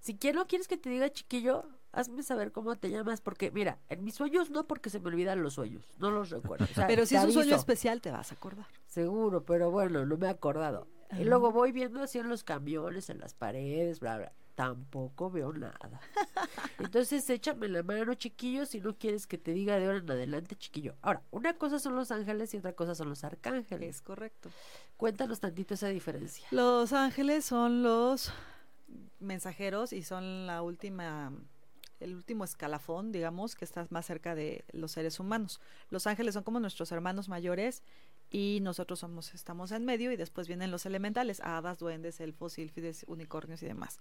Si 0.00 0.18
no 0.32 0.46
quieres 0.46 0.66
que 0.66 0.78
te 0.78 0.88
diga 0.88 1.10
chiquillo, 1.10 1.66
hazme 1.92 2.22
saber 2.22 2.52
cómo 2.52 2.74
te 2.76 2.90
llamas. 2.90 3.20
Porque, 3.20 3.50
mira, 3.50 3.78
en 3.90 4.02
mis 4.02 4.14
sueños 4.14 4.50
no, 4.50 4.66
porque 4.66 4.88
se 4.88 5.00
me 5.00 5.08
olvidan 5.08 5.42
los 5.42 5.54
sueños. 5.54 5.84
No 5.98 6.10
los 6.10 6.30
recuerdo. 6.30 6.64
O 6.64 6.74
sea, 6.74 6.86
Pero 6.86 7.04
si 7.04 7.16
es 7.16 7.24
un 7.24 7.32
sueño 7.32 7.54
especial, 7.56 8.00
te 8.00 8.10
vas 8.10 8.32
a 8.32 8.34
acordar. 8.34 8.66
Seguro, 8.86 9.44
pero 9.44 9.70
bueno, 9.70 10.06
no 10.06 10.16
me 10.16 10.26
he 10.26 10.30
acordado. 10.30 10.86
Y 11.18 11.24
luego 11.24 11.52
voy 11.52 11.70
viendo 11.72 12.02
así 12.02 12.18
en 12.18 12.28
los 12.28 12.44
camiones, 12.44 13.10
en 13.10 13.18
las 13.18 13.34
paredes, 13.34 14.00
bla, 14.00 14.16
bla. 14.18 14.32
Tampoco 14.54 15.30
veo 15.30 15.52
nada. 15.52 16.00
Entonces, 16.78 17.28
échame 17.28 17.68
la 17.68 17.82
mano, 17.82 18.14
chiquillo, 18.14 18.66
si 18.66 18.80
no 18.80 18.96
quieres 18.96 19.26
que 19.26 19.36
te 19.36 19.52
diga 19.52 19.78
de 19.78 19.86
ahora 19.86 19.98
en 19.98 20.10
adelante, 20.10 20.54
chiquillo. 20.54 20.94
Ahora, 21.02 21.22
una 21.32 21.54
cosa 21.54 21.78
son 21.78 21.96
los 21.96 22.10
ángeles 22.12 22.54
y 22.54 22.58
otra 22.58 22.72
cosa 22.72 22.94
son 22.94 23.08
los 23.08 23.24
arcángeles. 23.24 23.96
Es 23.96 24.02
correcto. 24.02 24.50
Cuéntanos 24.96 25.40
tantito 25.40 25.74
esa 25.74 25.88
diferencia. 25.88 26.46
Los 26.52 26.92
ángeles 26.92 27.44
son 27.44 27.82
los 27.82 28.32
mensajeros 29.18 29.92
y 29.92 30.02
son 30.02 30.46
la 30.46 30.62
última 30.62 31.32
el 32.00 32.14
último 32.14 32.44
escalafón, 32.44 33.12
digamos, 33.12 33.54
que 33.54 33.64
está 33.64 33.86
más 33.90 34.04
cerca 34.06 34.34
de 34.34 34.64
los 34.72 34.92
seres 34.92 35.18
humanos. 35.20 35.60
Los 35.90 36.06
ángeles 36.06 36.34
son 36.34 36.42
como 36.42 36.60
nuestros 36.60 36.92
hermanos 36.92 37.28
mayores 37.28 37.82
y 38.34 38.58
nosotros 38.62 38.98
somos 38.98 39.32
estamos 39.32 39.70
en 39.70 39.84
medio 39.84 40.10
y 40.10 40.16
después 40.16 40.48
vienen 40.48 40.72
los 40.72 40.86
elementales, 40.86 41.40
hadas, 41.44 41.78
duendes, 41.78 42.18
elfos, 42.18 42.54
sílfides, 42.54 43.04
unicornios 43.06 43.62
y 43.62 43.66
demás. 43.66 44.00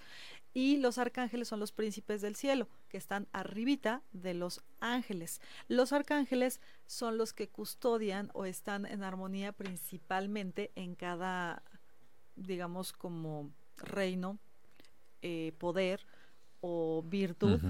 Y 0.55 0.77
los 0.77 0.97
arcángeles 0.97 1.47
son 1.47 1.59
los 1.59 1.71
príncipes 1.71 2.19
del 2.21 2.35
cielo, 2.35 2.67
que 2.89 2.97
están 2.97 3.27
arribita 3.31 4.01
de 4.11 4.33
los 4.33 4.63
ángeles. 4.79 5.39
Los 5.67 5.93
arcángeles 5.93 6.61
son 6.87 7.19
los 7.19 7.31
que 7.31 7.47
custodian 7.47 8.31
o 8.33 8.45
están 8.45 8.87
en 8.87 9.03
armonía 9.03 9.51
principalmente 9.51 10.71
en 10.73 10.95
cada 10.95 11.61
digamos 12.35 12.91
como 12.91 13.51
reino, 13.77 14.39
eh, 15.21 15.53
poder 15.59 16.07
o 16.59 17.03
virtud 17.07 17.61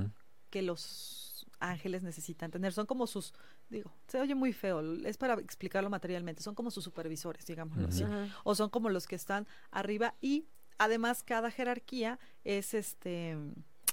que 0.49 0.61
los 0.61 1.45
ángeles 1.59 2.03
necesitan 2.03 2.51
tener. 2.51 2.73
Son 2.73 2.85
como 2.85 3.07
sus, 3.07 3.33
digo, 3.73 3.91
se 4.07 4.19
oye 4.21 4.35
muy 4.35 4.53
feo, 4.53 4.81
es 5.05 5.17
para 5.17 5.33
explicarlo 5.35 5.89
materialmente, 5.89 6.41
son 6.41 6.55
como 6.55 6.71
sus 6.71 6.83
supervisores, 6.83 7.45
digámoslo 7.45 7.87
así. 7.87 8.03
O 8.43 8.55
son 8.55 8.69
como 8.69 8.89
los 8.89 9.05
que 9.07 9.15
están 9.15 9.45
arriba 9.71 10.13
y 10.21 10.45
además 10.77 11.23
cada 11.23 11.51
jerarquía 11.51 12.19
es 12.45 12.73
este 12.73 13.37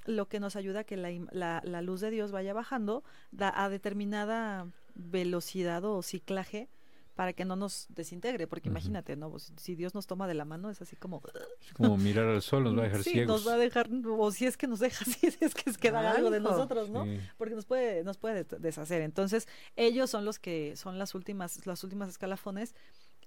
lo 0.06 0.28
que 0.28 0.40
nos 0.40 0.56
ayuda 0.56 0.80
a 0.80 0.84
que 0.84 0.96
la, 0.96 1.10
la, 1.30 1.60
la 1.64 1.82
luz 1.82 2.00
de 2.00 2.10
Dios 2.10 2.32
vaya 2.32 2.54
bajando 2.54 3.04
da- 3.32 3.52
a 3.64 3.68
determinada 3.68 4.66
velocidad 4.94 5.84
o 5.84 6.02
ciclaje 6.02 6.68
para 7.14 7.32
que 7.32 7.44
no 7.44 7.54
nos 7.56 7.86
desintegre, 7.90 8.46
porque 8.46 8.68
Ujú. 8.68 8.78
imagínate, 8.78 9.14
¿no? 9.16 9.36
Si 9.38 9.74
Dios 9.74 9.94
nos 9.94 10.06
toma 10.06 10.26
de 10.26 10.34
la 10.34 10.44
mano 10.44 10.70
es 10.70 10.80
así 10.80 10.96
como 10.96 11.20
Es 11.60 11.72
como 11.74 11.96
mirar 11.98 12.26
al 12.26 12.40
sol, 12.40 12.64
nos 12.64 12.76
va 12.76 12.82
a 12.82 12.84
dejar 12.84 13.02
sí, 13.02 13.10
ciegos. 13.10 13.28
nos 13.28 13.48
va 13.48 13.54
a 13.54 13.58
dejar, 13.58 13.90
o 14.06 14.30
si 14.32 14.46
es 14.46 14.56
que 14.56 14.66
nos 14.66 14.78
deja, 14.80 15.04
si 15.04 15.26
es 15.40 15.54
que 15.54 15.72
queda 15.74 16.00
Ay, 16.12 16.16
algo 16.18 16.30
de 16.30 16.38
hijo. 16.38 16.48
nosotros, 16.48 16.88
¿no? 16.90 17.04
Sí. 17.04 17.18
Porque 17.36 17.54
nos 17.54 17.66
puede, 17.66 18.04
nos 18.04 18.16
puede 18.16 18.44
des- 18.44 18.60
deshacer. 18.62 19.02
Entonces, 19.02 19.48
ellos 19.76 20.08
son 20.08 20.24
los 20.24 20.38
que 20.38 20.76
son 20.76 20.98
las 20.98 21.14
últimas, 21.14 21.66
las 21.66 21.84
últimas 21.84 22.08
escalafones. 22.08 22.74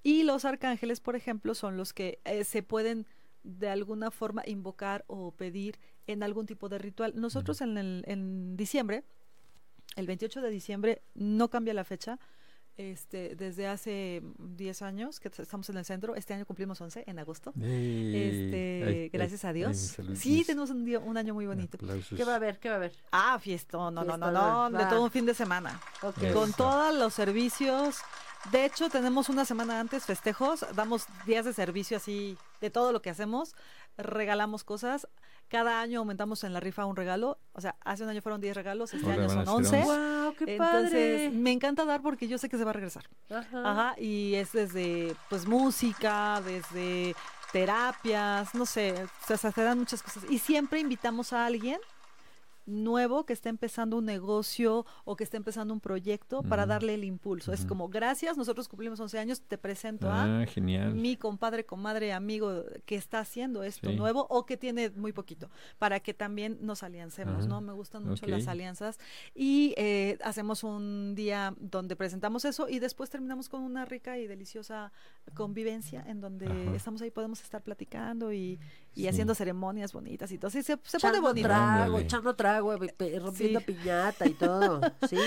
Y 0.01 0.23
los 0.23 0.43
arcángeles, 0.45 0.99
por 0.99 1.15
ejemplo, 1.15 1.53
son 1.55 1.77
los 1.77 1.93
que 1.93 2.19
eh, 2.25 2.43
se 2.43 2.63
pueden 2.63 3.05
de 3.43 3.69
alguna 3.69 4.09
forma 4.11 4.41
invocar 4.45 5.03
o 5.07 5.31
pedir 5.31 5.77
en 6.07 6.23
algún 6.23 6.45
tipo 6.45 6.67
de 6.69 6.77
ritual. 6.77 7.13
Nosotros 7.15 7.61
en, 7.61 7.77
el, 7.77 8.03
en 8.07 8.57
diciembre, 8.57 9.03
el 9.95 10.07
28 10.07 10.41
de 10.41 10.49
diciembre, 10.49 11.01
no 11.13 11.49
cambia 11.49 11.73
la 11.73 11.83
fecha. 11.83 12.19
Este, 12.75 13.35
desde 13.35 13.67
hace 13.67 14.23
10 14.39 14.81
años 14.81 15.19
que 15.19 15.27
estamos 15.27 15.69
en 15.69 15.77
el 15.77 15.85
centro, 15.85 16.15
este 16.15 16.33
año 16.33 16.45
cumplimos 16.45 16.81
11 16.81 17.03
en 17.05 17.19
agosto. 17.19 17.51
Este, 17.55 18.83
ay, 18.85 18.93
ay, 18.93 19.09
gracias 19.09 19.45
a 19.45 19.53
Dios. 19.53 19.95
sí, 20.15 20.43
tenemos 20.43 20.71
un, 20.71 20.83
día, 20.83 20.97
un 20.99 21.15
año 21.15 21.35
muy 21.35 21.45
bonito. 21.45 21.77
aplausos. 21.77 22.17
¿Qué 22.17 22.23
va 22.23 22.33
a 22.33 22.35
haber? 22.37 22.59
¿Qué 22.59 22.69
va 22.69 22.75
a 22.75 22.77
haber? 22.77 22.93
Ah, 23.11 23.37
fiestón, 23.39 23.93
no, 23.93 24.03
no, 24.03 24.17
no, 24.17 24.31
no, 24.31 24.77
de 24.77 24.85
todo 24.85 25.03
un 25.03 25.11
fin 25.11 25.25
de 25.25 25.35
semana. 25.35 25.79
Con 26.33 26.51
todos 26.53 26.95
los 26.95 27.13
servicios. 27.13 27.97
De 28.51 28.65
hecho, 28.65 28.89
tenemos 28.89 29.29
una 29.29 29.45
semana 29.45 29.79
antes 29.79 30.03
festejos, 30.03 30.65
damos 30.75 31.05
días 31.25 31.45
de 31.45 31.53
servicio 31.53 31.95
así 31.95 32.37
de 32.59 32.69
todo 32.69 32.91
lo 32.91 33.01
que 33.01 33.09
hacemos, 33.09 33.55
regalamos 33.97 34.63
cosas. 34.63 35.07
Cada 35.47 35.81
año 35.81 35.99
aumentamos 35.99 36.43
en 36.43 36.53
la 36.53 36.59
rifa 36.59 36.85
un 36.85 36.95
regalo. 36.95 37.39
O 37.53 37.61
sea, 37.61 37.75
hace 37.83 38.03
un 38.03 38.09
año 38.09 38.21
fueron 38.21 38.41
10 38.41 38.55
regalos, 38.55 38.93
este 38.93 39.05
Ahora 39.05 39.23
año 39.23 39.29
son 39.29 39.65
ser 39.65 39.77
11. 39.77 39.81
11. 39.81 39.85
¡Wow! 39.85 40.35
¡Qué 40.35 40.53
Entonces, 40.53 40.89
padre! 40.89 41.29
me 41.31 41.51
encanta 41.51 41.85
dar 41.85 42.01
porque 42.01 42.27
yo 42.27 42.37
sé 42.37 42.49
que 42.49 42.57
se 42.57 42.63
va 42.63 42.71
a 42.71 42.73
regresar. 42.73 43.09
Ajá. 43.29 43.71
Ajá, 43.71 43.95
y 43.99 44.35
es 44.35 44.51
desde 44.51 45.15
pues 45.29 45.45
música, 45.45 46.41
desde 46.45 47.15
terapias, 47.51 48.55
no 48.55 48.65
sé, 48.65 48.95
o 49.03 49.37
sea, 49.37 49.51
se 49.51 49.61
dan 49.63 49.77
muchas 49.77 50.01
cosas. 50.01 50.23
Y 50.29 50.39
siempre 50.39 50.79
invitamos 50.79 51.33
a 51.33 51.45
alguien 51.45 51.79
nuevo 52.65 53.25
que 53.25 53.33
está 53.33 53.49
empezando 53.49 53.97
un 53.97 54.05
negocio 54.05 54.85
o 55.05 55.15
que 55.15 55.23
está 55.23 55.37
empezando 55.37 55.73
un 55.73 55.79
proyecto 55.79 56.43
para 56.43 56.65
darle 56.65 56.93
el 56.93 57.03
impulso. 57.03 57.51
Es 57.53 57.65
como, 57.65 57.89
gracias, 57.89 58.37
nosotros 58.37 58.67
cumplimos 58.67 58.99
11 58.99 59.19
años, 59.19 59.41
te 59.41 59.57
presento 59.57 60.09
Ah, 60.11 60.41
a 60.41 60.45
genial. 60.45 60.93
mi 60.95 61.17
compadre, 61.17 61.65
comadre, 61.65 62.13
amigo 62.13 62.63
que 62.85 62.95
está 62.95 63.19
haciendo 63.19 63.63
esto 63.63 63.89
Sí. 63.89 63.95
nuevo 63.95 64.25
o 64.29 64.45
que 64.45 64.57
tiene 64.57 64.89
muy 64.91 65.11
poquito, 65.13 65.49
para 65.77 65.99
que 65.99 66.13
también 66.13 66.57
nos 66.61 66.83
aliancemos. 66.83 67.47
¿no? 67.47 67.61
Me 67.61 67.73
gustan 67.73 68.03
mucho 68.05 68.25
las 68.27 68.47
alianzas 68.47 68.99
y 69.35 69.73
eh, 69.77 70.17
hacemos 70.23 70.63
un 70.63 71.13
día 71.15 71.53
donde 71.59 71.95
presentamos 71.95 72.45
eso 72.45 72.69
y 72.69 72.79
después 72.79 73.09
terminamos 73.09 73.49
con 73.49 73.61
una 73.61 73.85
rica 73.85 74.17
y 74.17 74.27
deliciosa 74.27 74.91
convivencia 75.33 76.03
en 76.07 76.21
donde 76.21 76.45
Ajá. 76.47 76.75
estamos 76.75 77.01
ahí, 77.01 77.11
podemos 77.11 77.41
estar 77.41 77.61
platicando 77.63 78.31
y, 78.33 78.59
y 78.93 79.01
Sí. 79.03 79.07
haciendo 79.07 79.33
ceremonias 79.35 79.93
bonitas 79.93 80.31
y 80.31 80.37
todo. 80.37 80.51
Sí, 80.51 80.61
se, 80.63 80.77
se 80.83 80.99
pone 80.99 81.19
bonito. 81.19 81.47
trago, 81.47 81.63
Ándale. 81.85 82.03
echando 82.03 82.35
trago, 82.35 82.52
pe- 82.97 83.19
rompiendo 83.19 83.59
Sí. 83.59 83.65
piñata 83.65 84.27
y 84.27 84.33
todo. 84.33 84.81
Sí. 85.09 85.17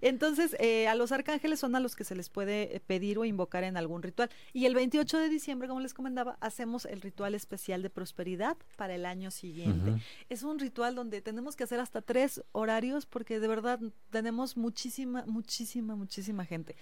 Entonces, 0.00 0.56
eh, 0.58 0.88
a 0.88 0.94
los 0.94 1.12
arcángeles 1.12 1.60
son 1.60 1.74
a 1.76 1.80
los 1.80 1.96
que 1.96 2.04
se 2.04 2.14
les 2.14 2.28
puede 2.28 2.76
eh, 2.76 2.80
pedir 2.80 3.18
o 3.18 3.24
invocar 3.24 3.64
en 3.64 3.76
algún 3.76 4.02
ritual. 4.02 4.30
Y 4.52 4.66
el 4.66 4.74
28 4.74 5.18
de 5.18 5.28
diciembre, 5.28 5.68
como 5.68 5.80
les 5.80 5.94
comentaba, 5.94 6.36
hacemos 6.40 6.84
el 6.84 7.00
ritual 7.00 7.34
especial 7.34 7.82
de 7.82 7.90
prosperidad 7.90 8.56
para 8.76 8.94
el 8.94 9.06
año 9.06 9.30
siguiente. 9.30 9.94
Es 10.28 10.42
un 10.42 10.58
ritual 10.58 10.94
donde 10.94 11.20
tenemos 11.22 11.56
que 11.56 11.64
hacer 11.64 11.80
hasta 11.80 12.02
tres 12.02 12.42
horarios 12.52 13.06
porque 13.06 13.40
de 13.40 13.48
verdad 13.48 13.80
tenemos 14.10 14.56
muchísima, 14.56 15.24
muchísima, 15.26 15.96
muchísima 15.96 16.44
gente. 16.44 16.76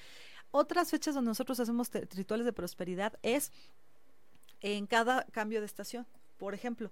Otras 0.50 0.90
fechas 0.90 1.14
donde 1.14 1.28
nosotros 1.30 1.58
hacemos 1.60 1.90
rituales 2.14 2.44
de 2.44 2.52
prosperidad 2.52 3.14
es 3.22 3.52
en 4.60 4.86
cada 4.86 5.24
cambio 5.32 5.60
de 5.60 5.66
estación. 5.66 6.06
Por 6.38 6.54
ejemplo, 6.54 6.90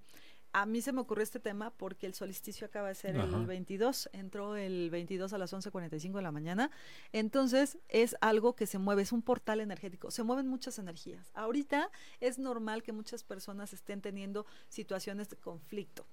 a 0.52 0.66
mí 0.66 0.80
se 0.80 0.92
me 0.92 1.00
ocurrió 1.00 1.22
este 1.22 1.38
tema 1.40 1.70
porque 1.70 2.06
el 2.06 2.14
solsticio 2.14 2.66
acaba 2.66 2.88
de 2.88 2.94
ser 2.94 3.16
Ajá. 3.16 3.36
el 3.36 3.46
22, 3.46 4.10
entró 4.12 4.56
el 4.56 4.90
22 4.90 5.32
a 5.32 5.38
las 5.38 5.52
11:45 5.52 6.16
de 6.16 6.22
la 6.22 6.32
mañana. 6.32 6.70
Entonces 7.12 7.78
es 7.88 8.16
algo 8.20 8.56
que 8.56 8.66
se 8.66 8.78
mueve, 8.78 9.02
es 9.02 9.12
un 9.12 9.22
portal 9.22 9.60
energético, 9.60 10.10
se 10.10 10.22
mueven 10.22 10.48
muchas 10.48 10.78
energías. 10.78 11.30
Ahorita 11.34 11.90
es 12.20 12.38
normal 12.38 12.82
que 12.82 12.92
muchas 12.92 13.22
personas 13.22 13.72
estén 13.72 14.00
teniendo 14.00 14.46
situaciones 14.68 15.28
de 15.28 15.36
conflicto. 15.36 16.06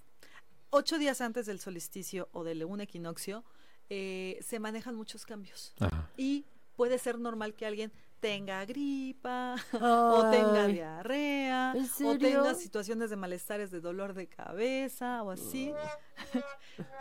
Ocho 0.69 0.99
días 0.99 1.21
antes 1.21 1.45
del 1.45 1.59
solsticio 1.59 2.29
o 2.31 2.43
del 2.43 2.63
un 2.65 2.81
equinoccio 2.81 3.43
eh, 3.89 4.37
se 4.41 4.59
manejan 4.59 4.95
muchos 4.95 5.25
cambios 5.25 5.73
Ajá. 5.79 6.09
y 6.17 6.45
puede 6.75 6.99
ser 6.99 7.17
normal 7.19 7.55
que 7.55 7.65
alguien 7.65 7.91
tenga 8.19 8.65
gripa 8.65 9.55
o 9.81 10.29
tenga 10.31 10.67
diarrea 10.67 11.73
¿en 11.75 12.05
o 12.05 12.17
tenga 12.17 12.53
situaciones 12.55 13.09
de 13.09 13.15
malestares 13.15 13.71
de 13.71 13.79
dolor 13.79 14.13
de 14.13 14.27
cabeza 14.27 15.23
o 15.23 15.31
así 15.31 15.73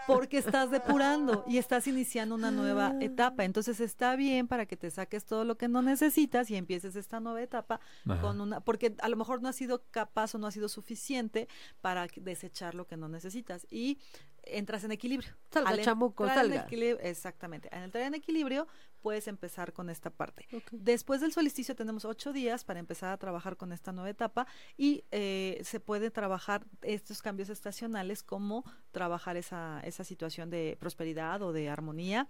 porque 0.06 0.38
estás 0.38 0.70
depurando 0.70 1.44
y 1.46 1.58
estás 1.58 1.86
iniciando 1.86 2.34
una 2.34 2.50
nueva 2.50 2.88
Ah. 2.94 2.98
etapa 3.00 3.44
entonces 3.44 3.80
está 3.80 4.14
bien 4.16 4.46
para 4.46 4.66
que 4.66 4.76
te 4.76 4.90
saques 4.90 5.24
todo 5.24 5.44
lo 5.44 5.56
que 5.58 5.68
no 5.68 5.82
necesitas 5.82 6.50
y 6.50 6.56
empieces 6.56 6.94
esta 6.96 7.20
nueva 7.20 7.42
etapa 7.42 7.80
Ajá. 8.08 8.20
con 8.20 8.40
una 8.40 8.60
porque 8.60 8.94
a 9.00 9.08
lo 9.08 9.16
mejor 9.16 9.42
no 9.42 9.48
has 9.48 9.56
sido 9.56 9.84
capaz 9.90 10.34
o 10.34 10.38
no 10.38 10.46
has 10.46 10.54
sido 10.54 10.68
suficiente 10.68 11.48
para 11.80 12.06
desechar 12.16 12.74
lo 12.74 12.86
que 12.86 12.96
no 12.96 13.08
necesitas 13.08 13.66
y 13.70 13.98
entras 14.48 14.84
en 14.84 14.92
equilibrio. 14.92 15.34
Salga, 15.50 15.70
Al 15.70 15.80
chamuco, 15.82 16.24
entrar 16.24 16.44
en 16.44 16.52
salga. 16.52 16.66
equilibrio- 16.68 17.00
exactamente. 17.00 17.68
Al 17.72 17.82
entrar 17.82 18.04
en 18.04 18.14
equilibrio, 18.14 18.68
puedes 19.02 19.26
empezar 19.26 19.72
con 19.72 19.90
esta 19.90 20.08
parte. 20.10 20.46
Después 20.70 21.20
del 21.20 21.32
solsticio 21.32 21.74
tenemos 21.74 22.04
ocho 22.04 22.32
días 22.32 22.62
para 22.62 22.78
empezar 22.78 23.10
a 23.10 23.16
trabajar 23.16 23.56
con 23.56 23.72
esta 23.72 23.90
nueva 23.90 24.08
etapa 24.08 24.46
y 24.76 25.02
eh, 25.10 25.60
se 25.64 25.80
puede 25.80 26.12
trabajar 26.12 26.64
estos 26.82 27.22
cambios 27.22 27.48
estacionales 27.48 28.22
como 28.22 28.62
trabajar 29.06 29.36
esa, 29.36 29.80
esa 29.84 30.02
situación 30.02 30.50
de 30.50 30.76
prosperidad 30.80 31.40
o 31.42 31.52
de 31.52 31.68
armonía 31.68 32.26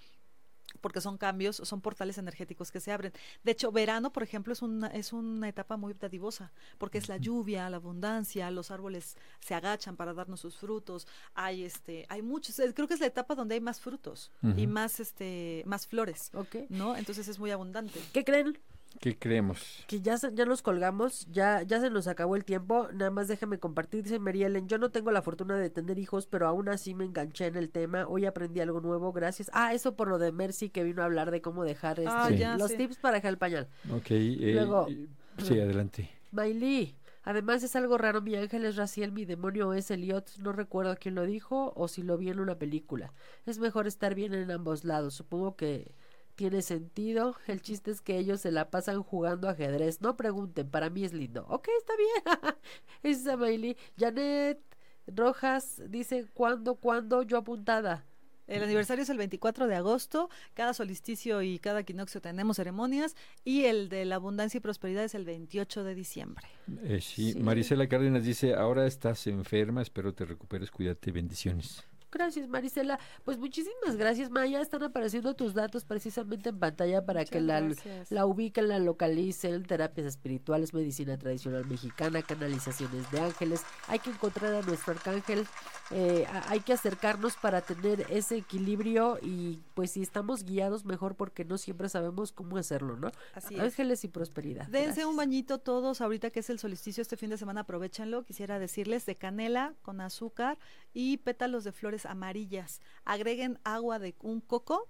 porque 0.83 1.01
son 1.01 1.17
cambios, 1.17 1.57
son 1.57 1.81
portales 1.81 2.19
energéticos 2.19 2.71
que 2.71 2.81
se 2.81 2.93
abren. 2.93 3.13
De 3.45 3.53
hecho, 3.53 3.73
verano, 3.73 4.13
por 4.13 4.23
ejemplo, 4.23 4.53
es 4.53 4.61
una, 4.61 4.89
es 4.89 5.15
una 5.15 5.49
etapa 5.49 5.79
muy 5.79 5.95
dadivosa, 5.95 6.53
porque 6.77 6.99
es 6.99 7.09
la 7.09 7.17
lluvia, 7.17 7.71
la 7.71 7.79
abundancia, 7.79 8.51
los 8.51 8.71
árboles 8.71 9.17
se 9.41 9.55
agachan 9.55 9.97
para 9.97 10.13
darnos 10.13 10.41
sus 10.41 10.59
frutos, 10.59 11.07
hay 11.35 11.65
este, 11.65 12.05
hay 12.11 12.21
muchos, 12.21 12.59
eh, 12.59 12.75
creo 12.75 12.87
que 12.87 12.95
es 12.95 13.01
la 13.01 13.07
etapa 13.07 13.35
donde 13.35 13.55
hay 13.55 13.61
más 13.61 13.81
frutos 13.81 14.31
y 14.43 14.67
más 14.67 15.01
este, 15.01 15.63
más 15.65 15.87
flores. 15.87 16.31
¿no? 16.69 16.95
Entonces 16.95 17.27
es 17.29 17.39
muy 17.39 17.53
abundante. 17.53 17.99
¿Qué 18.13 18.23
creen? 18.23 18.59
¿Qué 19.01 19.19
creemos? 19.19 19.85
Que 19.87 20.01
ya, 20.01 20.17
se- 20.19 20.33
ya 20.35 20.45
nos 20.45 20.63
colgamos, 20.63 21.27
ya, 21.31 21.63
ya 21.63 21.81
se 21.81 21.91
nos 21.91 22.07
acabó 22.09 22.37
el 22.37 22.45
tiempo. 22.45 22.89
Nada 22.93 23.11
más 23.11 23.29
déjame 23.29 23.59
compartir, 23.59 24.03
dice 24.05 24.19
Mary 24.19 24.43
Ellen. 24.45 24.69
Yo 24.69 24.79
no 24.79 24.91
tengo 24.91 25.11
la 25.11 25.23
fortuna 25.23 25.57
de 25.59 25.71
tener 25.71 25.99
hijos, 25.99 26.27
pero 26.27 26.47
aún 26.47 26.69
así 26.69 26.95
me 26.95 27.05
enganché 27.05 27.47
en 27.47 27.57
el 27.57 27.71
tema. 27.71 28.07
Hoy 28.09 28.27
aprendí 28.27 28.61
algo 28.61 28.81
nuevo, 28.81 29.13
gracias. 29.13 29.51
Ah, 29.53 29.75
eso 29.75 29.95
por 29.97 30.09
lo 30.09 30.19
de 30.19 30.33
Mercy 30.33 30.71
que 30.71 30.85
vino 30.85 31.03
a 31.03 31.05
hablar 31.07 31.31
de 31.31 31.41
cómo 31.41 31.65
dejar 31.65 31.99
este, 32.01 32.11
Ah, 32.13 32.31
ya, 32.31 32.57
los 32.57 32.71
sí. 32.71 32.77
tips 32.79 32.97
para 32.99 33.17
dejar 33.17 33.31
el 33.31 33.39
pañal. 33.39 33.69
Ok. 33.95 34.11
eh, 34.11 34.53
Luego- 34.55 34.87
eh, 34.89 35.07
sí, 35.39 35.59
adelante. 35.61 36.11
Miley, 36.33 36.97
además 37.23 37.63
es 37.63 37.75
algo 37.77 37.97
raro, 37.99 38.21
mi 38.21 38.35
ángel 38.35 38.65
es 38.65 38.77
Raciel, 38.77 39.13
mi 39.13 39.25
demonio 39.25 39.73
es 39.73 39.91
Elliot, 39.91 40.37
no 40.39 40.53
recuerdo 40.53 40.97
quién 41.01 41.15
lo 41.15 41.25
dijo 41.25 41.73
o 41.77 41.89
si 41.89 42.03
lo 42.03 42.19
vi 42.19 42.29
en 42.31 42.41
una 42.41 42.57
película. 42.59 43.13
Es 43.47 43.59
mejor 43.59 43.87
estar 43.87 44.15
bien 44.15 44.35
en 44.35 44.51
ambos 44.51 44.85
lados, 44.85 45.15
supongo 45.15 45.57
que 45.57 45.93
tiene 46.37 46.63
sentido. 46.63 47.35
El 47.47 47.61
chiste 47.63 47.91
es 47.91 48.01
que 48.01 48.19
ellos 48.19 48.41
se 48.43 48.53
la 48.53 48.71
pasan 48.71 49.03
jugando 49.03 49.49
ajedrez, 49.49 50.01
no 50.01 50.17
pregunten, 50.17 50.71
para 50.71 50.91
mí 50.91 51.05
es 51.05 51.13
lindo. 51.13 51.47
Ok, 51.49 51.69
está 51.79 51.95
bien. 51.97 52.55
Esa 53.03 53.37
Miley. 53.37 53.77
Janet 53.99 54.61
Rojas 55.07 55.83
dice, 55.89 56.27
¿cuándo, 56.35 56.77
cuándo? 56.77 57.23
Yo 57.23 57.39
apuntada. 57.39 58.05
El 58.47 58.63
aniversario 58.63 59.03
es 59.03 59.11
el 59.11 59.19
24 59.19 59.67
de 59.67 59.75
agosto, 59.75 60.31
cada 60.55 60.73
solsticio 60.73 61.43
y 61.43 61.59
cada 61.59 61.81
equinoccio 61.81 62.21
tenemos 62.21 62.59
ceremonias 62.59 63.17
y 63.45 63.65
el 63.65 63.89
de 63.89 64.05
la 64.05 64.15
abundancia 64.17 64.59
y 64.59 64.61
prosperidad 64.61 65.03
es 65.03 65.17
el 65.17 65.25
28 65.25 65.83
de 65.83 65.95
diciembre. 65.97 66.47
Eh, 66.85 67.01
sí. 67.01 67.33
Sí. 67.33 67.41
Marisela 67.41 67.89
Cárdenas 67.89 68.25
dice, 68.25 68.55
ahora 68.55 68.87
estás 68.87 69.27
enferma, 69.27 69.83
espero 69.83 70.15
te 70.15 70.25
recuperes, 70.25 70.71
cuídate, 70.71 71.11
bendiciones. 71.11 71.85
Gracias, 72.17 72.49
Marisela. 72.49 72.99
Pues 73.25 73.37
muchísimas 73.37 73.97
gracias, 73.97 74.31
Maya. 74.31 74.63
Están 74.63 74.83
apareciendo 74.83 75.35
tus 75.35 75.53
datos 75.53 75.85
precisamente 75.85 76.49
en 76.49 76.59
pantalla 76.59 77.05
para 77.05 77.27
que 77.27 77.43
la, 77.43 77.61
gracias. 77.61 78.11
la 78.11 78.25
ubiquen, 78.25 78.69
la 78.69 78.79
localicen. 78.79 79.65
Terapias 79.65 80.07
espirituales, 80.07 80.73
medicina 80.73 81.19
tradicional 81.19 81.67
mexicana, 81.67 82.23
canalizaciones 82.23 83.11
de 83.11 83.21
ángeles. 83.21 83.61
Hay 83.89 83.99
que 83.99 84.09
encontrar 84.09 84.55
a 84.55 84.63
nuestro 84.63 84.95
arcángel. 84.95 85.47
eh, 85.91 86.27
hay 86.49 86.61
que 86.61 86.73
acercarnos 86.73 87.37
para 87.37 87.61
tener 87.61 88.07
ese 88.09 88.37
equilibrio 88.39 89.19
y 89.23 89.61
pues 89.75 89.93
si 89.93 90.03
estamos 90.03 90.45
guiados 90.45 90.85
mejor 90.85 91.15
porque 91.17 91.45
no 91.45 91.59
siempre 91.59 91.89
sabemos 91.89 92.33
cómo 92.33 92.57
hacerlo, 92.57 92.97
¿no? 92.97 93.13
Así 93.35 93.55
es. 93.55 93.61
Ángeles 93.61 94.05
y 94.05 94.09
prosperidad. 94.09 94.67
Dense 94.69 94.87
Gracias. 94.87 95.07
un 95.07 95.17
bañito 95.17 95.59
todos, 95.59 96.01
ahorita 96.01 96.31
que 96.31 96.41
es 96.41 96.51
el 96.51 96.59
solsticio 96.59 97.03
este 97.03 97.17
fin 97.17 97.31
de 97.31 97.37
semana, 97.37 97.61
aprovechenlo. 97.61 98.25
Quisiera 98.25 98.59
decirles 98.59 99.05
de 99.07 99.17
canela 99.17 99.75
con 99.83 100.01
azúcar 100.01 100.59
y 100.95 101.19
pétalos 101.19 101.63
de 101.65 101.73
flores 101.73 102.06
amarillas. 102.07 102.81
Agreguen 103.05 103.59
agua 103.65 103.99
de 103.99 104.15
un 104.23 104.41
coco 104.41 104.89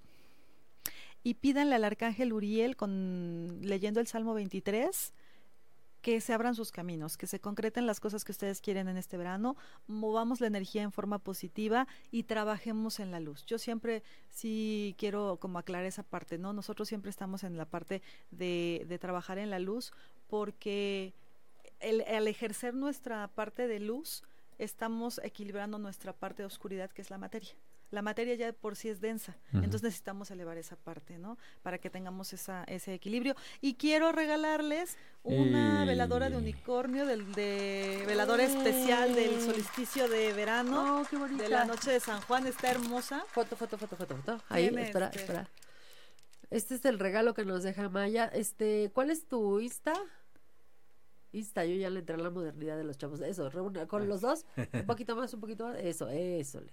y 1.23 1.35
pídanle 1.35 1.75
al 1.75 1.85
arcángel 1.85 2.33
Uriel 2.33 2.77
con 2.77 3.59
leyendo 3.63 4.01
el 4.01 4.07
Salmo 4.07 4.35
23 4.35 5.13
que 6.07 6.21
se 6.21 6.33
abran 6.33 6.55
sus 6.55 6.71
caminos, 6.71 7.17
que 7.17 7.27
se 7.27 7.41
concreten 7.41 7.85
las 7.85 7.99
cosas 7.99 8.25
que 8.25 8.31
ustedes 8.31 8.61
quieren 8.61 8.87
en 8.87 8.97
este 8.97 9.17
verano, 9.17 9.57
movamos 9.89 10.41
la 10.41 10.47
energía 10.47 10.83
en 10.83 10.93
forma 10.93 11.19
positiva 11.19 11.89
y 12.13 12.23
trabajemos 12.23 13.01
en 13.01 13.11
la 13.11 13.19
luz. 13.19 13.45
Yo 13.45 13.59
siempre 13.59 14.05
sí 14.31 14.95
quiero 14.99 15.39
como 15.41 15.59
aclarar 15.59 15.85
esa 15.85 16.05
parte, 16.05 16.39
¿no? 16.39 16.53
Nosotros 16.53 16.87
siempre 16.87 17.11
estamos 17.11 17.43
en 17.43 17.57
la 17.57 17.65
parte 17.65 18.03
de, 18.31 18.85
de 18.87 18.99
trabajar 19.01 19.39
en 19.39 19.51
la 19.51 19.59
luz 19.59 19.93
porque 20.29 21.13
el, 21.81 22.03
al 22.03 22.29
ejercer 22.29 22.75
nuestra 22.75 23.27
parte 23.27 23.67
de 23.67 23.81
luz, 23.81 24.23
estamos 24.59 25.21
equilibrando 25.23 25.79
nuestra 25.79 26.13
parte 26.13 26.43
de 26.43 26.47
oscuridad, 26.47 26.91
que 26.91 27.03
es 27.03 27.11
la 27.11 27.19
materia. 27.19 27.51
La 27.93 28.03
materia 28.03 28.35
ya 28.35 28.53
por 28.53 28.75
sí 28.75 28.89
es 28.89 29.01
densa, 29.01 29.37
entonces 29.53 29.85
necesitamos 29.85 30.33
elevar 30.33 30.59
esa 30.59 30.75
parte, 30.75 31.19
¿no? 31.19 31.39
Para 31.63 31.79
que 31.79 31.89
tengamos 31.89 32.33
esa, 32.33 32.65
ese 32.65 32.93
equilibrio. 32.95 33.37
Y 33.61 33.75
quiero 33.75 34.11
regalarles 34.11 34.97
una 35.23 35.85
Eh. 35.85 35.87
veladora 35.87 36.29
de 36.29 36.37
unicornio, 36.37 37.07
del, 37.07 37.33
de 37.35 38.03
veladora 38.05 38.43
especial 38.43 39.15
del 39.15 39.41
solsticio 39.41 40.09
de 40.09 40.33
verano, 40.33 41.03
Oh, 41.03 41.07
qué 41.09 41.17
de 41.37 41.49
la 41.49 41.65
noche 41.65 41.93
de 41.93 42.01
San 42.01 42.21
Juan, 42.23 42.49
está 42.49 42.73
hermosa. 42.73 43.25
Foto, 43.29 43.55
foto, 43.55 43.79
foto, 43.79 43.97
foto, 43.97 44.17
foto. 44.17 44.43
Ahí, 44.49 44.67
espera, 44.67 45.07
este- 45.07 45.19
espera. 45.21 45.49
Este 46.51 46.75
es 46.75 46.85
el 46.87 46.99
regalo 46.99 47.35
que 47.35 47.45
nos 47.45 47.63
deja 47.63 47.89
Maya. 47.89 48.25
Este, 48.27 48.91
¿cuál 48.95 49.11
es 49.11 49.29
tu 49.29 49.61
Insta? 49.61 49.95
Insta, 51.33 51.65
yo 51.65 51.75
ya 51.75 51.91
le 51.91 52.01
entré 52.01 52.15
a 52.15 52.19
la 52.19 52.31
modernidad 52.31 52.77
de 52.77 52.85
los 52.85 52.97
chavos. 52.99 53.21
Eso, 53.21 53.51
reúna 53.51 53.87
con 53.87 54.09
los 54.09 54.21
dos. 54.21 54.47
Un 54.73 54.87
poquito 54.87 55.17
más, 55.17 55.33
un 55.35 55.41
poquito 55.41 55.67
más. 55.67 55.77
Eso, 55.79 56.09
eso. 56.09 56.61
le. 56.61 56.73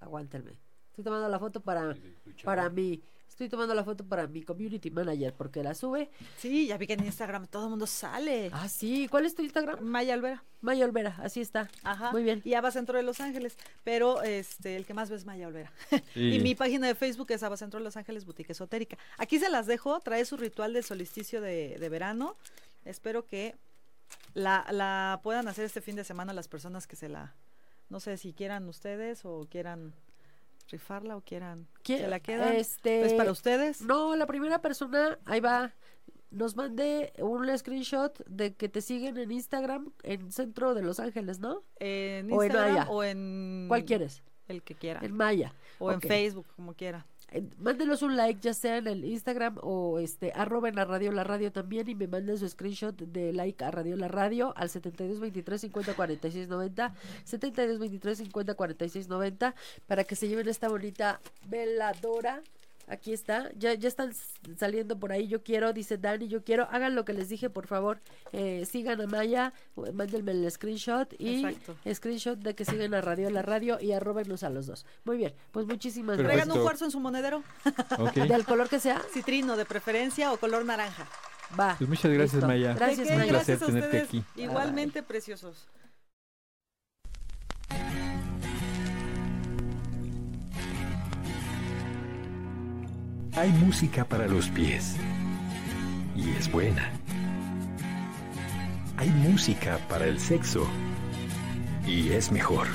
Aguántenme. 0.00 0.58
Estoy 0.88 1.04
tomando 1.04 1.28
la 1.28 1.38
foto 1.38 1.60
para, 1.60 1.96
para 2.44 2.68
mí. 2.68 3.02
Estoy 3.32 3.48
tomando 3.48 3.74
la 3.74 3.82
foto 3.82 4.06
para 4.06 4.26
mi 4.26 4.42
community 4.42 4.90
manager 4.90 5.32
porque 5.32 5.62
la 5.62 5.74
sube. 5.74 6.10
Sí, 6.36 6.66
ya 6.66 6.76
vi 6.76 6.86
que 6.86 6.92
en 6.92 7.04
Instagram 7.04 7.46
todo 7.46 7.64
el 7.64 7.70
mundo 7.70 7.86
sale. 7.86 8.50
Ah, 8.52 8.68
sí. 8.68 9.08
¿Cuál 9.08 9.24
es 9.24 9.34
tu 9.34 9.40
Instagram? 9.40 9.80
Maya 9.80 10.14
Olvera. 10.14 10.44
Maya 10.60 10.84
Olvera, 10.84 11.16
así 11.18 11.40
está. 11.40 11.70
Ajá. 11.82 12.12
Muy 12.12 12.24
bien. 12.24 12.42
Y 12.44 12.52
Abacentro 12.52 12.98
de 12.98 13.02
Los 13.02 13.22
Ángeles. 13.22 13.56
Pero 13.84 14.20
este, 14.22 14.76
el 14.76 14.84
que 14.84 14.92
más 14.92 15.08
ve 15.08 15.16
es 15.16 15.24
Maya 15.24 15.48
Olvera. 15.48 15.72
y 16.14 16.40
mi 16.40 16.54
página 16.54 16.86
de 16.88 16.94
Facebook 16.94 17.30
es 17.30 17.42
Abacentro 17.42 17.80
de 17.80 17.84
Los 17.84 17.96
Ángeles 17.96 18.26
Boutique 18.26 18.52
Esotérica. 18.52 18.98
Aquí 19.16 19.38
se 19.38 19.48
las 19.48 19.66
dejo. 19.66 19.98
Trae 20.00 20.26
su 20.26 20.36
ritual 20.36 20.74
del 20.74 20.84
solsticio 20.84 21.40
de, 21.40 21.78
de 21.80 21.88
verano. 21.88 22.36
Espero 22.84 23.24
que 23.24 23.56
la, 24.34 24.66
la 24.70 25.20
puedan 25.22 25.48
hacer 25.48 25.64
este 25.64 25.80
fin 25.80 25.96
de 25.96 26.04
semana 26.04 26.32
las 26.32 26.48
personas 26.48 26.86
que 26.86 26.96
se 26.96 27.08
la. 27.08 27.34
No 27.88 28.00
sé 28.00 28.16
si 28.16 28.32
quieran 28.32 28.68
ustedes 28.68 29.24
o 29.24 29.46
quieran 29.50 29.94
rifarla 30.70 31.16
o 31.16 31.20
quieran 31.20 31.68
¿Quién- 31.82 32.00
se 32.00 32.08
la 32.08 32.20
quedan. 32.20 32.54
Este, 32.54 33.04
¿Es 33.04 33.12
para 33.14 33.30
ustedes? 33.30 33.82
No, 33.82 34.16
la 34.16 34.26
primera 34.26 34.60
persona, 34.62 35.18
ahí 35.26 35.40
va. 35.40 35.72
Nos 36.30 36.56
mande 36.56 37.12
un 37.18 37.46
screenshot 37.58 38.24
de 38.26 38.54
que 38.54 38.70
te 38.70 38.80
siguen 38.80 39.18
en 39.18 39.30
Instagram 39.30 39.92
en 40.02 40.32
centro 40.32 40.72
de 40.72 40.80
Los 40.82 40.98
Ángeles, 40.98 41.40
¿no? 41.40 41.62
En 41.78 42.32
o 42.32 42.42
en 42.42 42.46
Instagram 42.50 42.70
Maya. 42.74 42.90
o 42.90 43.04
en 43.04 43.66
¿Cuál 43.68 43.84
quieres? 43.84 44.22
el 44.48 44.62
que 44.62 44.74
quiera. 44.74 45.00
En 45.02 45.14
Maya. 45.14 45.52
o 45.78 45.90
en 45.92 45.98
ok. 45.98 46.06
Facebook, 46.06 46.46
como 46.56 46.72
quiera. 46.72 47.04
Mándenos 47.58 48.02
un 48.02 48.16
like, 48.16 48.40
ya 48.40 48.52
sea 48.52 48.76
en 48.76 48.86
el 48.86 49.04
Instagram 49.04 49.58
o 49.62 49.98
este 49.98 50.32
arroben 50.34 50.78
a 50.78 50.84
Radio 50.84 51.12
La 51.12 51.24
Radio 51.24 51.50
también 51.50 51.88
y 51.88 51.94
me 51.94 52.06
manden 52.06 52.36
su 52.38 52.48
screenshot 52.48 52.94
de 52.94 53.32
like 53.32 53.64
a 53.64 53.70
Radio 53.70 53.96
La 53.96 54.08
Radio 54.08 54.52
al 54.56 54.68
72 54.68 55.20
23 55.20 55.60
50 55.60 55.94
46 55.94 56.48
90 56.48 56.94
72 57.24 57.78
23 57.78 58.18
50 58.18 58.54
46 58.54 59.08
90 59.08 59.54
para 59.86 60.04
que 60.04 60.16
se 60.16 60.28
lleven 60.28 60.48
esta 60.48 60.68
bonita 60.68 61.20
veladora. 61.48 62.42
Aquí 62.88 63.12
está, 63.12 63.50
ya, 63.56 63.74
ya 63.74 63.88
están 63.88 64.12
saliendo 64.58 64.98
por 64.98 65.12
ahí. 65.12 65.28
Yo 65.28 65.42
quiero, 65.42 65.72
dice 65.72 65.96
Dani, 65.98 66.28
yo 66.28 66.44
quiero. 66.44 66.68
Hagan 66.70 66.94
lo 66.94 67.04
que 67.04 67.12
les 67.12 67.28
dije, 67.28 67.48
por 67.48 67.66
favor. 67.66 68.00
Eh, 68.32 68.66
sigan 68.70 69.00
a 69.00 69.06
Maya, 69.06 69.52
o- 69.74 69.90
mándenme 69.92 70.32
el 70.32 70.50
screenshot 70.50 71.14
y 71.18 71.44
Exacto. 71.44 71.76
screenshot 71.94 72.38
de 72.38 72.54
que 72.54 72.64
siguen 72.64 72.92
a 72.94 73.00
Radio 73.00 73.30
La 73.30 73.42
Radio 73.42 73.78
y 73.80 73.92
arrobenos 73.92 74.42
a 74.42 74.50
los 74.50 74.66
dos. 74.66 74.84
Muy 75.04 75.16
bien, 75.16 75.32
pues 75.52 75.66
muchísimas 75.66 76.16
Perfecto. 76.16 76.26
Traigan 76.28 76.46
gracias. 76.48 76.56
un 76.56 76.62
cuarzo 76.62 76.84
en 76.86 76.90
su 76.90 77.00
monedero, 77.00 77.42
Ok. 77.98 78.12
Del 78.28 78.44
color 78.44 78.68
que 78.68 78.80
sea, 78.80 79.00
citrino 79.12 79.56
de 79.56 79.64
preferencia 79.64 80.32
o 80.32 80.36
color 80.38 80.64
naranja. 80.64 81.06
va. 81.58 81.76
Pues 81.78 81.88
muchas 81.88 82.10
gracias, 82.12 82.34
Listo. 82.34 82.46
Maya. 82.46 82.74
Gracias, 82.74 83.08
Maya. 83.10 83.16
placer 83.28 83.32
Gracias 83.32 83.62
a 83.62 83.66
tenerte 83.66 83.86
ustedes. 84.02 84.08
aquí. 84.08 84.24
Igualmente 84.42 85.02
preciosos. 85.02 85.66
Hay 93.34 93.50
música 93.50 94.04
para 94.04 94.26
los 94.26 94.50
pies. 94.50 94.96
Y 96.14 96.28
es 96.32 96.52
buena. 96.52 96.90
Hay 98.98 99.08
música 99.08 99.78
para 99.88 100.04
el 100.04 100.20
sexo. 100.20 100.66
Y 101.86 102.10
es 102.10 102.30
mejor. 102.30 102.68